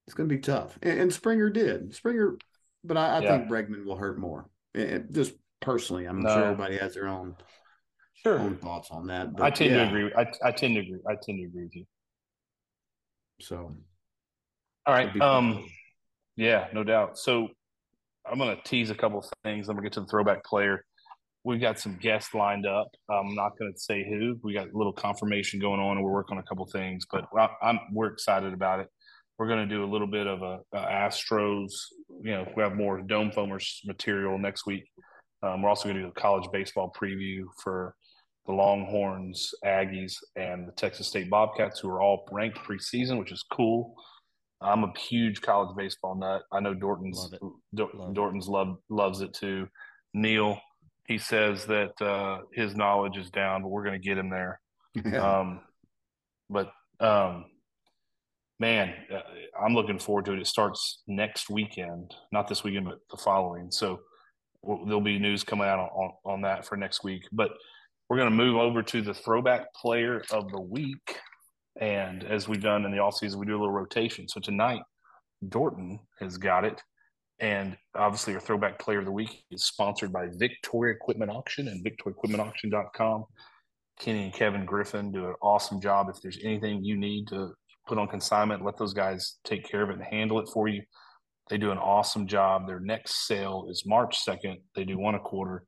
it's 0.10 0.16
going 0.16 0.28
to 0.28 0.36
be 0.36 0.42
tough, 0.42 0.76
and, 0.82 1.02
and 1.02 1.14
Springer 1.14 1.52
did 1.52 1.94
Springer, 1.94 2.36
but 2.84 2.98
I, 2.98 3.18
I 3.18 3.22
Yeah. 3.22 3.38
think 3.38 3.48
Bregman 3.48 3.86
will 3.86 3.96
hurt 3.96 4.18
more. 4.18 4.50
Just 5.12 5.34
personally, 5.60 6.06
I'm 6.06 6.24
No. 6.24 6.30
sure 6.30 6.46
everybody 6.46 6.78
has 6.78 6.96
their 6.96 7.08
own 7.08 7.36
Sure, 8.16 8.40
own 8.40 8.58
thoughts 8.58 8.90
on 8.90 9.06
that. 9.06 9.36
But 9.36 9.44
I 9.44 9.50
tend 9.52 9.70
yeah, 9.70 9.84
to 9.84 9.88
agree. 9.88 10.12
I 10.18 10.26
I 10.44 10.52
tend 10.52 10.74
to 10.74 10.82
agree. 10.82 10.98
I 11.08 11.14
tend 11.14 11.38
to 11.38 11.44
agree 11.44 11.64
with 11.66 11.76
you. 11.76 11.86
So 13.40 13.76
All 14.88 14.94
right. 14.96 15.22
Um, 15.22 15.54
fun. 15.54 15.64
yeah, 16.36 16.70
no 16.74 16.84
doubt. 16.84 17.20
So 17.20 17.50
I'm 18.26 18.40
going 18.40 18.58
to 18.58 18.64
tease 18.64 18.90
a 18.90 18.96
couple 18.96 19.20
of 19.20 19.26
things. 19.44 19.70
I'm 19.70 19.76
going 19.76 19.84
to 19.84 19.90
get 19.92 19.94
to 19.94 20.02
the 20.02 20.08
throwback 20.08 20.44
player. 20.44 20.84
We've 21.44 21.62
got 21.62 21.78
some 21.80 21.98
guests 22.02 22.34
lined 22.34 22.66
up. 22.66 22.88
I'm 23.12 23.36
not 23.36 23.52
going 23.60 23.72
to 23.72 23.80
say 23.80 24.04
who. 24.10 24.40
We 24.44 24.56
got 24.56 24.70
a 24.70 24.76
little 24.78 24.92
confirmation 24.92 25.60
going 25.60 25.80
on, 25.80 25.98
and 25.98 26.04
we're 26.04 26.12
working 26.12 26.36
on 26.38 26.44
a 26.44 26.48
couple 26.48 26.66
of 26.66 26.72
things. 26.72 27.06
But 27.12 27.26
I'm 27.62 27.80
we're 27.94 28.08
excited 28.08 28.54
about 28.54 28.80
it. 28.80 28.88
We're 29.40 29.48
going 29.48 29.68
to 29.68 29.74
do 29.74 29.86
a 29.86 29.90
little 29.90 30.06
bit 30.06 30.28
of 30.28 30.42
a, 30.42 30.60
a 30.74 30.80
Astros. 30.80 31.72
You 32.22 32.32
know, 32.32 32.48
we 32.58 32.62
have 32.62 32.76
more 32.76 33.02
Dome 33.02 33.32
Foamers 33.32 33.80
material 33.86 34.38
next 34.38 34.66
week. 34.66 34.84
Um, 35.42 35.62
we're 35.62 35.70
also 35.70 35.86
going 35.86 35.96
to 35.96 36.04
do 36.04 36.10
a 36.10 36.20
college 36.20 36.50
baseball 36.52 36.94
preview 37.02 37.46
for 37.64 37.96
the 38.46 38.52
Longhorns, 38.52 39.52
Aggies, 39.66 40.16
and 40.36 40.68
the 40.68 40.74
Texas 40.74 41.08
State 41.08 41.30
Bobcats, 41.30 41.80
who 41.80 41.90
are 41.90 42.02
all 42.02 42.28
ranked 42.32 42.58
preseason, 42.58 43.18
which 43.18 43.32
is 43.32 43.46
cool. 43.50 43.96
I'm 44.60 44.84
a 44.84 44.92
huge 45.00 45.42
college 45.42 45.74
baseball 45.78 46.16
nut. 46.16 46.42
I 46.52 46.60
know 46.60 46.74
Dorton's 46.74 47.32
Love. 47.32 47.54
Dor- 47.74 47.92
Love. 47.94 48.14
Dorton's 48.14 48.48
love 48.50 48.78
loves 48.90 49.22
it 49.22 49.34
too. 49.34 49.70
Neil, 50.14 50.60
he 51.08 51.18
says 51.18 51.66
that 51.68 51.94
uh, 52.02 52.40
his 52.54 52.76
knowledge 52.76 53.18
is 53.18 53.30
down, 53.30 53.62
but 53.62 53.70
we're 53.70 53.86
going 53.86 54.00
to 54.00 54.06
get 54.06 54.18
him 54.18 54.30
there. 54.30 54.60
yeah. 55.06 55.40
Um, 55.40 55.62
but 56.50 56.72
um, 57.00 57.46
man, 58.60 58.94
uh, 59.14 59.22
I'm 59.60 59.74
looking 59.74 60.00
forward 60.00 60.26
to 60.26 60.34
it. 60.34 60.40
It 60.40 60.48
starts 60.48 61.02
next 61.08 61.50
weekend, 61.50 62.14
not 62.32 62.48
this 62.48 62.64
weekend, 62.64 62.86
but 62.86 63.00
the 63.10 63.18
following. 63.18 63.72
So 63.72 64.00
there'll 64.64 65.02
be 65.02 65.20
news 65.20 65.44
coming 65.44 65.68
out 65.68 65.80
on, 65.80 66.12
on, 66.26 66.42
that 66.42 66.66
for 66.66 66.76
next 66.76 67.04
week. 67.04 67.24
But 67.32 67.52
we're 68.10 68.18
going 68.18 68.30
to 68.30 68.36
move 68.36 68.58
over 68.58 68.84
to 68.84 69.02
the 69.02 69.14
throwback 69.14 69.74
player 69.74 70.24
of 70.32 70.52
the 70.52 70.60
week. 70.60 71.18
And 71.80 72.24
as 72.24 72.48
we've 72.48 72.62
done 72.62 72.86
in 72.86 72.92
the 72.92 73.00
off 73.00 73.16
season, 73.16 73.40
we 73.40 73.46
do 73.46 73.54
a 73.54 73.60
little 73.60 73.72
rotation. 73.72 74.28
So 74.28 74.42
tonight, 74.42 74.82
Dorton 75.48 76.00
has 76.20 76.38
got 76.38 76.66
it. 76.66 76.82
And 77.40 77.78
obviously, 77.96 78.34
our 78.34 78.42
throwback 78.42 78.80
player 78.80 79.00
of 79.00 79.06
the 79.06 79.12
week 79.12 79.44
is 79.50 79.64
sponsored 79.64 80.12
by 80.12 80.28
Victoria 80.34 80.94
Equipment 80.94 81.32
Auction 81.32 81.70
and 81.70 81.86
victoriaequipmentauction.com. 81.86 83.24
Kenny 83.98 84.24
and 84.24 84.34
Kevin 84.34 84.66
Griffin 84.66 85.12
do 85.12 85.28
an 85.28 85.36
awesome 85.42 85.80
job. 85.80 86.10
If 86.10 86.22
there's 86.22 86.40
anything 86.44 86.84
you 86.84 86.98
need 86.98 87.28
to 87.30 87.54
put 87.90 87.98
on 87.98 88.08
consignment, 88.08 88.64
let 88.64 88.78
those 88.78 88.94
guys 88.94 89.38
take 89.44 89.70
care 89.70 89.82
of 89.82 89.90
it 89.90 89.94
and 89.94 90.04
handle 90.04 90.40
it 90.40 90.48
for 90.54 90.68
you. 90.68 90.84
They 91.50 91.58
do 91.58 91.72
an 91.72 91.80
awesome 91.80 92.28
job. 92.28 92.68
Their 92.68 92.80
next 92.80 93.26
sale 93.28 93.66
is 93.70 93.84
March 93.86 94.24
2nd. 94.24 94.62
They 94.76 94.86
do 94.86 95.00
one 95.00 95.16
a 95.16 95.20
quarter 95.20 95.66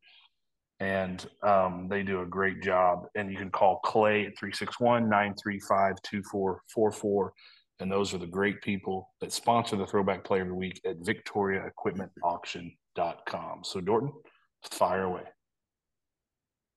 and 0.79 1.27
um, 1.43 1.87
they 1.89 2.03
do 2.03 2.21
a 2.21 2.25
great 2.25 2.61
job. 2.61 3.07
And 3.15 3.29
you 3.31 3.37
can 3.37 3.49
call 3.49 3.79
Clay 3.79 4.27
at 4.27 4.37
361 4.37 5.09
935 5.09 5.95
2444. 6.03 7.33
And 7.79 7.91
those 7.91 8.13
are 8.13 8.19
the 8.19 8.27
great 8.27 8.61
people 8.61 9.09
that 9.21 9.33
sponsor 9.33 9.75
the 9.75 9.87
Throwback 9.87 10.23
Player 10.23 10.43
of 10.43 10.49
the 10.49 10.55
Week 10.55 10.79
at 10.85 10.99
victoriaequipmentauction.com. 10.99 13.63
So, 13.63 13.81
Dorton, 13.81 14.11
fire 14.71 15.05
away. 15.05 15.23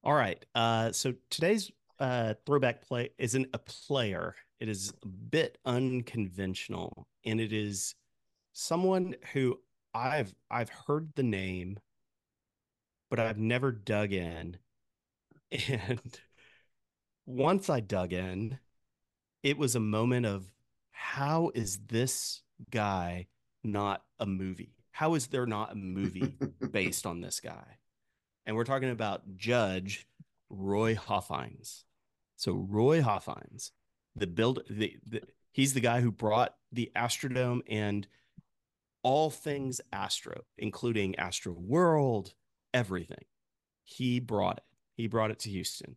All 0.03 0.15
right. 0.15 0.43
Uh, 0.55 0.93
so 0.93 1.13
today's 1.29 1.71
uh, 2.01 2.33
throwback 2.47 2.87
play 2.87 3.11
isn't 3.19 3.49
a 3.53 3.59
player. 3.59 4.35
It 4.65 4.71
is 4.71 4.95
a 5.03 5.07
bit 5.07 5.59
unconventional, 5.67 7.07
and 7.23 7.39
it 7.39 7.53
is 7.53 7.95
someone 8.55 9.15
who 9.35 9.61
I've 9.93 10.35
I've 10.51 10.71
heard 10.71 11.11
the 11.17 11.23
name, 11.23 11.81
but 13.11 13.21
I've 13.21 13.37
never 13.37 13.73
dug 13.73 14.15
in. 14.15 14.57
And 15.69 16.01
once 17.27 17.69
I 17.69 17.81
dug 17.81 18.15
in, 18.15 18.59
it 19.43 19.59
was 19.59 19.77
a 19.77 19.81
moment 19.81 20.25
of 20.25 20.51
how 20.93 21.51
is 21.55 21.81
this 21.89 22.41
guy 22.71 23.27
not 23.63 24.03
a 24.19 24.25
movie? 24.25 24.79
How 24.93 25.13
is 25.13 25.27
there 25.27 25.45
not 25.45 25.73
a 25.73 25.77
movie 25.77 26.39
based 26.73 27.05
on 27.05 27.21
this 27.21 27.39
guy? 27.39 27.81
And 28.47 28.57
we're 28.57 28.65
talking 28.65 28.91
about 28.91 29.37
Judge 29.37 30.09
Roy 30.49 30.95
Hofheinz. 30.95 31.85
So 32.37 32.53
Roy 32.53 33.03
Hofheinz, 33.03 33.71
the 34.17 34.27
build 34.27 34.61
the, 34.69 34.97
the 35.07 35.23
he's 35.53 35.75
the 35.75 35.81
guy 35.81 36.01
who 36.01 36.11
brought 36.11 36.55
the 36.73 36.91
Astrodome 36.97 37.61
and 37.69 38.07
all 39.03 39.31
things 39.31 39.81
Astro, 39.93 40.43
including 40.59 41.17
Astro 41.17 41.53
World, 41.53 42.33
everything. 42.73 43.25
He 43.85 44.19
brought 44.19 44.59
it. 44.59 44.65
He 44.97 45.07
brought 45.07 45.31
it 45.31 45.41
to 45.41 45.51
Houston. 45.51 45.97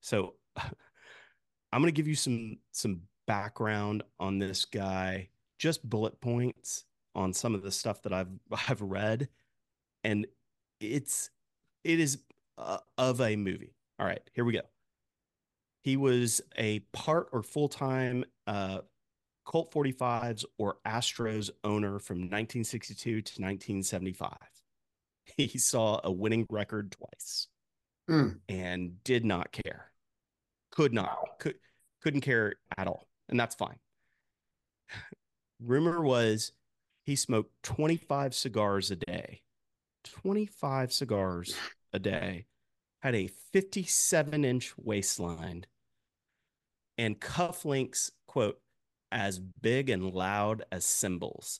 So 0.00 0.34
I'm 0.56 1.80
going 1.80 1.86
to 1.86 1.92
give 1.92 2.08
you 2.08 2.14
some 2.14 2.58
some 2.72 3.02
background 3.26 4.02
on 4.20 4.38
this 4.38 4.64
guy, 4.64 5.28
just 5.58 5.88
bullet 5.88 6.20
points 6.20 6.84
on 7.14 7.32
some 7.32 7.54
of 7.54 7.62
the 7.62 7.70
stuff 7.70 8.02
that 8.02 8.12
I've 8.12 8.30
I've 8.68 8.82
read 8.82 9.28
and 10.04 10.26
it's 10.80 11.30
it 11.84 12.00
is 12.00 12.18
uh, 12.58 12.78
of 12.98 13.20
a 13.20 13.36
movie. 13.36 13.74
All 13.98 14.06
right, 14.06 14.22
here 14.34 14.44
we 14.44 14.52
go. 14.52 14.62
He 15.82 15.96
was 15.96 16.40
a 16.56 16.80
part 16.92 17.28
or 17.32 17.42
full-time 17.42 18.24
uh, 18.46 18.78
Colt 19.44 19.72
45s 19.72 20.44
or 20.58 20.76
Astros 20.86 21.50
owner 21.64 21.98
from 21.98 22.18
1962 22.18 23.10
to 23.10 23.16
1975. 23.42 24.36
He 25.36 25.46
saw 25.58 26.00
a 26.02 26.10
winning 26.10 26.46
record 26.50 26.92
twice 26.92 27.48
Mm. 28.10 28.40
and 28.48 29.02
did 29.04 29.24
not 29.24 29.52
care. 29.52 29.92
Could 30.72 30.92
not, 30.92 31.16
could, 31.38 31.54
couldn't 32.02 32.22
care 32.22 32.54
at 32.76 32.88
all. 32.88 33.06
And 33.28 33.38
that's 33.38 33.54
fine. 33.54 33.78
Rumor 35.60 36.02
was 36.02 36.52
he 37.04 37.14
smoked 37.14 37.50
25 37.62 38.34
cigars 38.34 38.90
a 38.90 38.96
day. 38.96 39.42
25 40.04 40.92
cigars 40.92 41.54
a 41.92 41.98
day, 42.00 42.46
had 43.00 43.14
a 43.14 43.28
57 43.52 44.44
inch 44.44 44.74
waistline, 44.76 45.64
and 47.02 47.18
cufflinks, 47.18 48.12
quote, 48.28 48.60
as 49.10 49.40
big 49.40 49.90
and 49.90 50.14
loud 50.14 50.64
as 50.70 50.84
cymbals. 50.84 51.58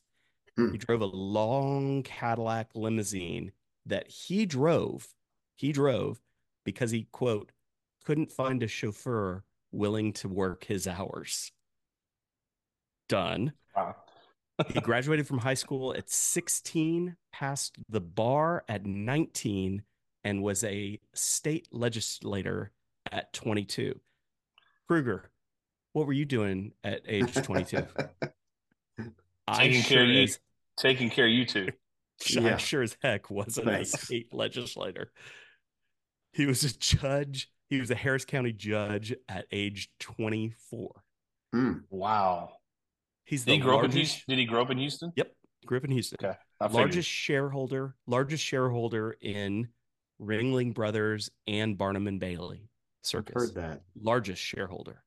Hmm. 0.57 0.71
He 0.71 0.79
drove 0.79 1.01
a 1.01 1.07
long 1.07 2.05
Cadillac 2.05 2.71
limousine 2.77 3.51
that 3.85 4.09
he 4.09 4.47
drove, 4.47 5.09
he 5.57 5.73
drove 5.73 6.21
because 6.65 6.93
he, 6.93 7.09
quote, 7.11 7.51
couldn't 8.05 8.31
find 8.31 8.63
a 8.63 8.69
chauffeur 8.69 9.43
willing 9.73 10.13
to 10.13 10.29
work 10.29 10.63
his 10.65 10.87
hours. 10.87 11.51
Done. 13.09 13.53
Wow. 13.75 13.97
he 14.69 14.81
graduated 14.81 15.27
from 15.27 15.39
high 15.39 15.55
school 15.55 15.93
at 15.93 16.09
16, 16.09 17.17
passed 17.33 17.79
the 17.89 18.01
bar 18.01 18.63
at 18.69 18.87
19, 18.87 19.83
and 20.23 20.43
was 20.43 20.63
a 20.63 21.01
state 21.15 21.67
legislator 21.73 22.71
at 23.11 23.33
22. 23.33 23.99
Kruger, 24.87 25.32
what 25.93 26.07
were 26.07 26.13
you 26.13 26.25
doing 26.25 26.73
at 26.85 27.03
age 27.07 27.35
22? 27.35 27.87
I 29.47 29.57
Taking 29.67 29.83
care 29.83 29.99
sure 29.99 30.03
of 30.05 30.09
you. 30.09 30.23
as, 30.23 30.39
Taking 30.79 31.11
care 31.11 31.27
of 31.27 31.33
you 31.33 31.45
two. 31.45 31.69
I 32.37 32.41
Yeah. 32.41 32.57
sure 32.57 32.83
as 32.83 32.97
heck 33.03 33.31
wasn't 33.31 33.67
Thanks. 33.67 33.95
a 33.95 33.99
state 33.99 34.33
legislator. 34.33 35.11
He 36.33 36.47
was 36.47 36.65
a 36.65 36.77
judge. 36.79 37.51
He 37.69 37.81
was 37.81 37.91
a 37.91 37.95
Harris 37.95 38.25
County 38.25 38.53
judge 38.53 39.15
at 39.29 39.47
age 39.51 39.91
24. 40.01 41.03
Mm. 41.55 41.83
Wow. 41.91 42.53
He's 43.25 43.45
Did 43.45 43.51
the 43.53 43.57
he 43.57 43.61
grow 43.63 43.79
up 43.79 43.85
in. 43.87 43.91
Houston? 43.93 44.23
Did 44.29 44.39
he 44.39 44.45
grow 44.47 44.63
up 44.63 44.71
in 44.71 44.79
Houston? 44.79 45.13
Yep, 45.17 45.33
grew 45.67 45.79
up 45.79 45.85
in 45.85 45.91
Houston. 45.91 46.19
Okay. 46.23 46.37
I 46.61 46.67
figured. 46.69 46.75
largest 46.81 47.09
shareholder, 47.09 47.97
largest 48.07 48.45
shareholder 48.45 49.17
in 49.21 49.69
Ringling 50.21 50.75
Brothers 50.75 51.31
and 51.47 51.77
Barnum 51.77 52.07
and 52.07 52.21
Bailey 52.21 52.63
I've 52.63 53.07
Circus. 53.07 53.35
heard 53.35 53.55
that. 53.57 53.83
Largest 54.01 54.41
shareholder. 54.43 55.03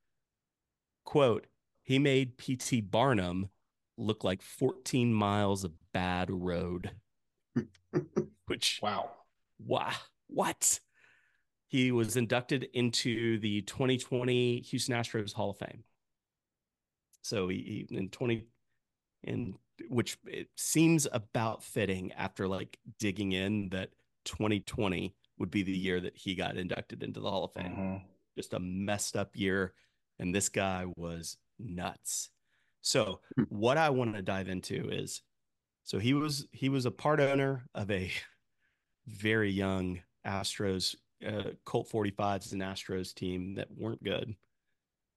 Quote, 1.06 1.48
he 1.84 2.00
made 2.00 2.38
PT 2.38 2.90
Barnum 2.90 3.50
look 3.98 4.24
like 4.24 4.42
14 4.42 5.14
miles 5.14 5.64
of 5.64 5.72
bad 5.94 6.30
road. 6.30 6.92
Which 8.48 8.80
Wow. 8.84 9.12
wow, 9.60 9.94
what? 10.28 10.80
He 11.68 11.92
was 11.92 12.16
inducted 12.18 12.68
into 12.74 13.40
the 13.40 13.62
2020 13.62 14.60
Houston 14.62 14.96
Astros 14.96 15.34
Hall 15.34 15.52
of 15.52 15.58
Fame. 15.58 15.84
So 17.22 17.48
he, 17.48 17.86
he 17.90 17.96
in 17.98 18.10
20 18.10 18.46
in 19.24 19.56
which 19.90 20.18
it 20.26 20.48
seems 20.56 21.08
about 21.12 21.64
fitting 21.64 22.12
after 22.14 22.48
like 22.48 22.78
digging 23.00 23.32
in 23.32 23.70
that 23.70 23.90
2020 24.26 25.16
would 25.40 25.52
be 25.52 25.64
the 25.64 25.76
year 25.76 26.00
that 26.00 26.16
he 26.16 26.36
got 26.36 26.56
inducted 26.56 27.04
into 27.04 27.20
the 27.20 27.30
Hall 27.30 27.44
of 27.46 27.54
Fame. 27.54 27.76
Mhm. 27.76 28.02
Just 28.38 28.54
a 28.54 28.60
messed 28.60 29.16
up 29.18 29.36
year 29.36 29.74
and 30.20 30.34
this 30.34 30.50
guy 30.50 30.86
was 30.96 31.38
nuts. 31.60 32.30
So 32.82 33.22
Hmm. 33.38 33.44
what 33.50 33.78
I 33.78 33.90
want 33.90 34.16
to 34.16 34.22
dive 34.22 34.48
into 34.50 34.90
is 34.90 35.22
so 35.84 36.00
he 36.00 36.14
was 36.14 36.48
he 36.52 36.70
was 36.70 36.86
a 36.86 36.92
part 36.92 37.20
owner 37.20 37.66
of 37.76 37.92
a 37.92 38.12
very 39.08 39.52
young 39.52 40.02
Astros 40.26 40.96
uh, 41.26 41.52
Colt 41.66 41.90
45s 41.90 42.54
and 42.54 42.62
Astros 42.62 43.14
team 43.14 43.56
that 43.56 43.68
weren't 43.72 44.04
good. 44.04 44.36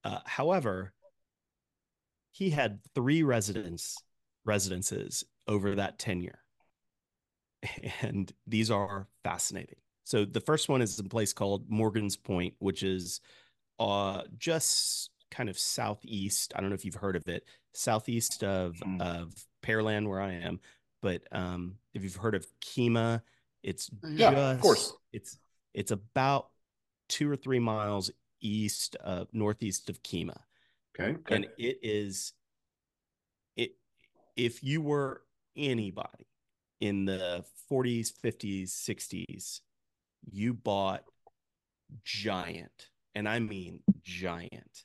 Uh, 0.05 0.21
however, 0.27 0.93
he 2.33 2.51
had 2.51 2.81
three 2.95 3.23
residents 3.23 4.03
residences 4.45 5.25
over 5.47 5.75
that 5.75 5.99
tenure, 5.99 6.39
and 8.03 8.33
these 8.47 8.71
are 8.71 9.09
fascinating. 9.25 9.79
So 10.05 10.25
the 10.25 10.41
first 10.41 10.69
one 10.69 10.81
is 10.81 10.99
a 10.99 11.05
place 11.05 11.33
called 11.33 11.69
Morgan's 11.69 12.17
Point, 12.17 12.55
which 12.59 12.83
is 12.83 13.21
uh, 13.79 14.23
just 14.39 15.11
kind 15.31 15.49
of 15.49 15.59
southeast. 15.59 16.53
I 16.57 16.61
don't 16.61 16.71
know 16.71 16.75
if 16.75 16.85
you've 16.85 16.95
heard 16.95 17.17
of 17.17 17.29
it, 17.29 17.45
southeast 17.75 18.43
of 18.45 18.77
Mm. 18.85 19.01
of 19.01 19.35
Pearland, 19.63 20.09
where 20.09 20.21
I 20.21 20.33
am. 20.33 20.61
But 21.03 21.23
um, 21.33 21.77
if 21.95 22.03
you've 22.03 22.17
heard 22.17 22.35
of 22.35 22.47
Kemah, 22.61 23.23
it's 23.63 23.91
Yeah, 24.03 24.31
just, 24.31 24.55
of 24.55 24.61
course. 24.61 24.93
It's 25.13 25.39
it's 25.75 25.91
about 25.91 26.49
two 27.09 27.31
or 27.31 27.37
three 27.37 27.59
miles 27.61 28.11
east 28.41 28.97
of 28.97 29.29
northeast 29.33 29.91
of 29.91 30.03
Kemah, 30.03 30.41
Okay. 30.99 31.13
Okay. 31.13 31.35
and 31.35 31.47
it 31.59 31.79
is 31.83 32.33
it 33.57 33.73
if 34.37 34.63
you 34.63 34.81
were 34.81 35.23
anybody 35.57 36.27
in 36.81 37.05
the 37.05 37.45
40s, 37.71 38.13
50s, 38.13 38.73
60s, 38.73 39.61
you 40.31 40.55
bought 40.55 41.05
giant, 42.05 42.89
and 43.19 43.29
I 43.29 43.41
mean 43.41 43.81
giant 44.05 44.85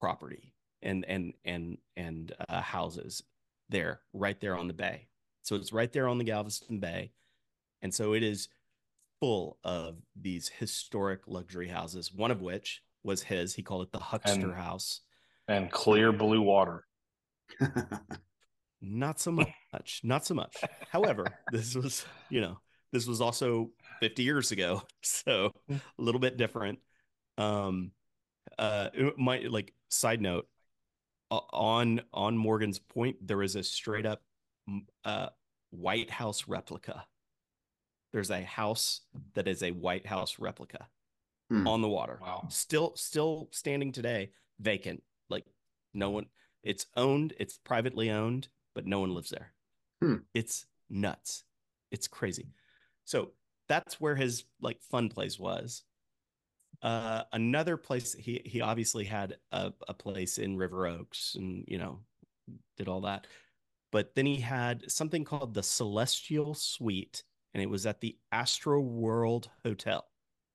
property 0.00 0.54
and 0.80 1.04
and 1.06 1.32
and 1.44 1.78
and 1.96 2.32
uh, 2.48 2.60
houses 2.60 3.24
there, 3.68 4.00
right 4.12 4.40
there 4.40 4.56
on 4.56 4.68
the 4.68 4.74
bay. 4.74 5.08
So 5.42 5.56
it's 5.56 5.72
right 5.72 5.92
there 5.92 6.06
on 6.06 6.18
the 6.18 6.24
Galveston 6.24 6.78
Bay, 6.78 7.10
and 7.82 7.92
so 7.92 8.12
it 8.14 8.22
is 8.22 8.48
full 9.18 9.58
of 9.64 9.96
these 10.14 10.48
historic 10.48 11.22
luxury 11.26 11.66
houses. 11.68 12.12
One 12.14 12.30
of 12.30 12.40
which 12.40 12.80
was 13.02 13.24
his. 13.24 13.54
He 13.54 13.62
called 13.62 13.82
it 13.82 13.92
the 13.92 13.98
Huckster 13.98 14.46
And- 14.46 14.54
House. 14.54 15.00
And 15.48 15.70
clear 15.70 16.10
blue 16.12 16.40
water. 16.40 16.86
Not 18.80 19.20
so 19.20 19.30
much. 19.32 20.00
Not 20.02 20.24
so 20.24 20.34
much. 20.34 20.56
However, 20.90 21.26
this 21.52 21.74
was, 21.74 22.06
you 22.30 22.40
know, 22.40 22.58
this 22.92 23.06
was 23.06 23.20
also 23.20 23.70
50 24.04 24.22
years 24.22 24.52
ago. 24.52 24.82
So 25.02 25.50
a 25.70 25.80
little 25.98 26.20
bit 26.20 26.36
different. 26.36 26.78
Um 27.38 27.92
uh 28.58 28.90
it 28.92 29.16
might 29.18 29.50
like 29.50 29.72
side 29.88 30.20
note 30.20 30.46
o- 31.30 31.46
on 31.52 32.02
on 32.12 32.36
Morgan's 32.36 32.78
point, 32.78 33.16
there 33.26 33.42
is 33.42 33.56
a 33.56 33.62
straight 33.62 34.04
up 34.06 34.20
uh 35.04 35.28
White 35.70 36.10
House 36.10 36.46
replica. 36.46 37.06
There's 38.12 38.30
a 38.30 38.42
house 38.42 39.00
that 39.34 39.48
is 39.48 39.62
a 39.62 39.70
White 39.72 40.06
House 40.06 40.38
replica 40.38 40.86
Hmm. 41.50 41.66
on 41.66 41.82
the 41.82 41.88
water. 41.88 42.18
Wow. 42.22 42.46
Still 42.50 42.92
still 42.96 43.48
standing 43.50 43.92
today, 43.92 44.30
vacant. 44.60 45.02
Like 45.30 45.44
no 45.94 46.10
one 46.10 46.26
it's 46.62 46.86
owned, 46.96 47.32
it's 47.38 47.58
privately 47.58 48.10
owned, 48.10 48.48
but 48.74 48.86
no 48.86 49.00
one 49.00 49.14
lives 49.14 49.30
there. 49.30 49.52
Hmm. 50.02 50.16
It's 50.34 50.66
nuts. 50.90 51.44
It's 51.90 52.08
crazy. 52.08 52.48
So 53.04 53.32
that's 53.74 54.00
where 54.00 54.14
his 54.14 54.44
like 54.60 54.80
fun 54.82 55.08
place 55.08 55.38
was. 55.38 55.82
Uh 56.82 57.22
another 57.32 57.76
place 57.76 58.14
he 58.14 58.40
he 58.44 58.60
obviously 58.60 59.04
had 59.04 59.36
a, 59.52 59.72
a 59.88 59.94
place 59.94 60.38
in 60.38 60.56
River 60.56 60.86
Oaks 60.86 61.34
and 61.34 61.64
you 61.66 61.78
know 61.78 62.00
did 62.76 62.88
all 62.88 63.00
that. 63.02 63.26
But 63.90 64.14
then 64.14 64.26
he 64.26 64.36
had 64.40 64.90
something 64.90 65.24
called 65.24 65.54
the 65.54 65.62
Celestial 65.62 66.54
Suite 66.54 67.22
and 67.54 67.62
it 67.62 67.70
was 67.70 67.86
at 67.86 68.00
the 68.00 68.16
Astro 68.32 68.80
World 68.80 69.48
Hotel. 69.64 70.04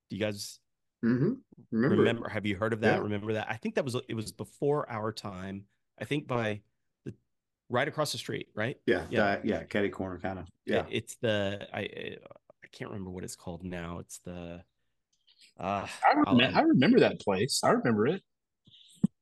Do 0.09 0.15
you 0.15 0.21
guys 0.21 0.59
hmm 1.01 1.33
Remember, 1.71 1.95
remember, 2.03 2.29
have 2.29 2.45
you 2.45 2.55
heard 2.57 2.73
of 2.73 2.81
that 2.81 2.97
Yeah. 2.97 3.03
remember 3.03 3.33
that 3.33 3.47
i 3.49 3.55
think 3.55 3.75
that 3.75 3.85
was 3.85 3.95
it 4.07 4.13
was 4.15 4.31
before 4.33 4.89
our 4.89 5.11
time 5.13 5.65
i 5.99 6.03
think 6.05 6.27
by 6.27 6.61
the 7.05 7.13
right 7.69 7.87
across 7.87 8.11
the 8.11 8.17
street 8.17 8.47
right 8.55 8.77
Yeah, 8.85 9.05
Yeah. 9.09 9.19
yeah, 9.19 9.39
yeah, 9.43 9.63
Caddy 9.63 9.89
corner 9.89 10.19
kind 10.19 10.39
of. 10.39 10.47
Yeah, 10.65 10.85
It- 10.87 10.93
it's 10.99 11.15
the 11.15 11.67
i 11.73 11.81
i 11.81 12.17
can't 12.71 12.91
remember 12.91 13.09
what 13.11 13.23
it's 13.23 13.35
called 13.35 13.63
now 13.63 13.99
it's 13.99 14.19
the 14.19 14.63
uh 15.59 15.87
I, 16.05 16.15
I'll- 16.27 16.41
I 16.41 16.61
remember 16.61 16.99
that 17.01 17.19
place. 17.19 17.61
I 17.63 17.71
remember 17.71 18.07
it. 18.07 18.21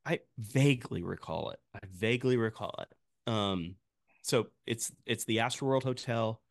I 0.05 0.19
vaguely 0.37 1.03
recall 1.03 1.49
it. 1.51 1.59
I 1.75 1.79
vaguely 1.93 2.37
recall 2.37 2.79
it. 2.81 3.31
Um, 3.31 3.75
so 4.21 4.47
it's 4.65 4.91
it's 5.05 5.25
the 5.25 5.37
Astroworld 5.37 5.83
Hotel. 5.83 6.41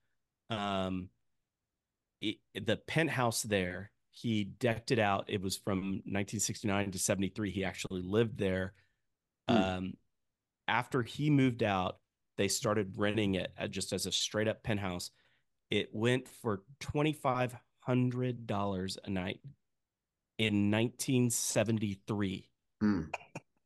Um, 0.50 1.08
it, 2.20 2.36
the 2.54 2.76
penthouse 2.76 3.42
there. 3.42 3.90
He 4.10 4.44
decked 4.44 4.90
it 4.90 4.98
out. 4.98 5.26
It 5.28 5.42
was 5.42 5.56
from 5.56 6.02
1969 6.06 6.90
to 6.92 6.98
73. 6.98 7.50
He 7.50 7.64
actually 7.64 8.02
lived 8.02 8.38
there. 8.38 8.72
Hmm. 9.48 9.56
Um, 9.56 9.92
after 10.68 11.02
he 11.02 11.30
moved 11.30 11.62
out, 11.62 11.98
they 12.36 12.48
started 12.48 12.94
renting 12.96 13.34
it 13.36 13.52
just 13.70 13.92
as 13.92 14.06
a 14.06 14.12
straight 14.12 14.48
up 14.48 14.62
penthouse. 14.62 15.10
It 15.70 15.88
went 15.92 16.28
for 16.28 16.62
twenty 16.80 17.12
five 17.12 17.56
hundred 17.80 18.46
dollars 18.46 18.98
a 19.04 19.10
night 19.10 19.40
in 20.38 20.70
1973. 20.70 22.48
Hmm. 22.80 23.00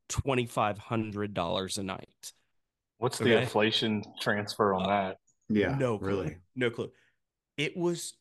twenty 0.08 0.46
five 0.46 0.78
hundred 0.78 1.34
dollars 1.34 1.78
a 1.78 1.82
night. 1.82 2.32
What's 2.98 3.18
the 3.18 3.24
Okay. 3.34 3.42
inflation 3.42 4.02
transfer 4.20 4.74
on 4.74 4.82
Uh, 4.84 4.88
that? 4.88 5.16
yeah, 5.48 5.74
no 5.76 5.98
clue. 5.98 6.06
really. 6.08 6.36
No 6.54 6.70
clue. 6.70 6.92
It 7.56 7.76
was 7.76 8.14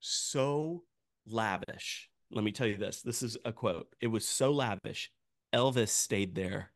so 0.00 0.84
lavish. 1.26 2.08
Let 2.30 2.44
me 2.44 2.52
tell 2.52 2.66
you 2.66 2.76
this. 2.76 3.02
This 3.02 3.22
is 3.22 3.36
a 3.44 3.52
quote. 3.52 3.94
It 4.00 4.06
was 4.08 4.26
so 4.26 4.52
lavish. 4.52 5.12
Elvis 5.52 5.88
stayed 5.90 6.34
there 6.34 6.72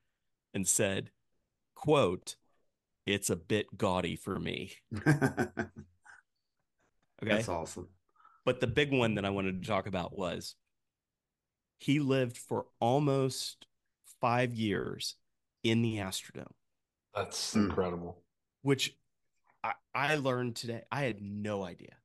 and 0.53 0.69
said, 0.69 1.11
quote, 1.75 2.37
it's 3.07 3.31
a 3.31 3.37
bit 3.37 3.79
gaudy 3.79 4.17
for 4.17 4.39
me. 4.39 4.73
Okay. 7.23 7.35
That's 7.35 7.49
awesome. 7.49 7.89
But 8.45 8.61
the 8.61 8.67
big 8.67 8.93
one 8.93 9.15
that 9.15 9.25
I 9.25 9.31
wanted 9.31 9.63
to 9.63 9.69
talk 9.69 9.87
about 9.87 10.17
was 10.17 10.55
he 11.79 11.99
lived 12.01 12.37
for 12.37 12.67
almost 12.81 13.67
five 14.21 14.55
years 14.55 15.17
in 15.63 15.83
the 15.83 15.97
Astrodome. 15.97 16.53
That's 17.15 17.53
Hmm. 17.55 17.65
incredible. 17.65 18.23
which 18.63 18.97
I, 19.63 19.73
I 19.95 20.17
learned 20.17 20.57
today. 20.57 20.83
I 20.91 21.03
had 21.03 21.21
no 21.23 21.65
idea. 21.65 21.97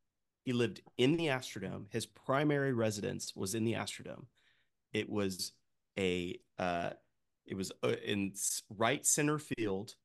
He 0.43 0.53
lived 0.53 0.81
in 0.97 1.17
the 1.17 1.27
Astrodome. 1.27 1.85
His 1.91 2.05
primary 2.05 2.73
residence 2.73 3.35
was 3.35 3.53
in 3.55 3.63
the 3.63 3.73
Astrodome. 3.73 4.25
It 4.93 5.09
was 5.09 5.53
a 5.97 6.39
uh, 6.57 6.91
it 7.45 7.55
was 7.55 7.71
uh, 7.83 7.95
in 8.05 8.33
right 8.69 9.05
center 9.05 9.37
field, 9.39 9.95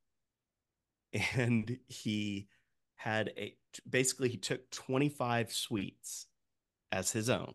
and 1.35 1.79
he 1.89 2.49
had 2.97 3.33
a 3.37 3.55
basically 3.89 4.29
he 4.29 4.37
took 4.39 4.69
25 4.71 5.53
suites 5.53 6.27
as 6.93 7.11
his 7.13 7.29
own 7.31 7.55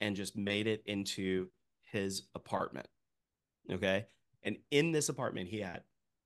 and 0.00 0.16
just 0.16 0.36
made 0.36 0.66
it 0.66 0.82
into 0.86 1.48
his 1.82 2.22
apartment. 2.34 2.88
Okay. 3.70 4.06
And 4.42 4.56
in 4.70 4.92
this 4.92 5.08
apartment, 5.08 5.48
he 5.48 5.60
had, 5.60 5.82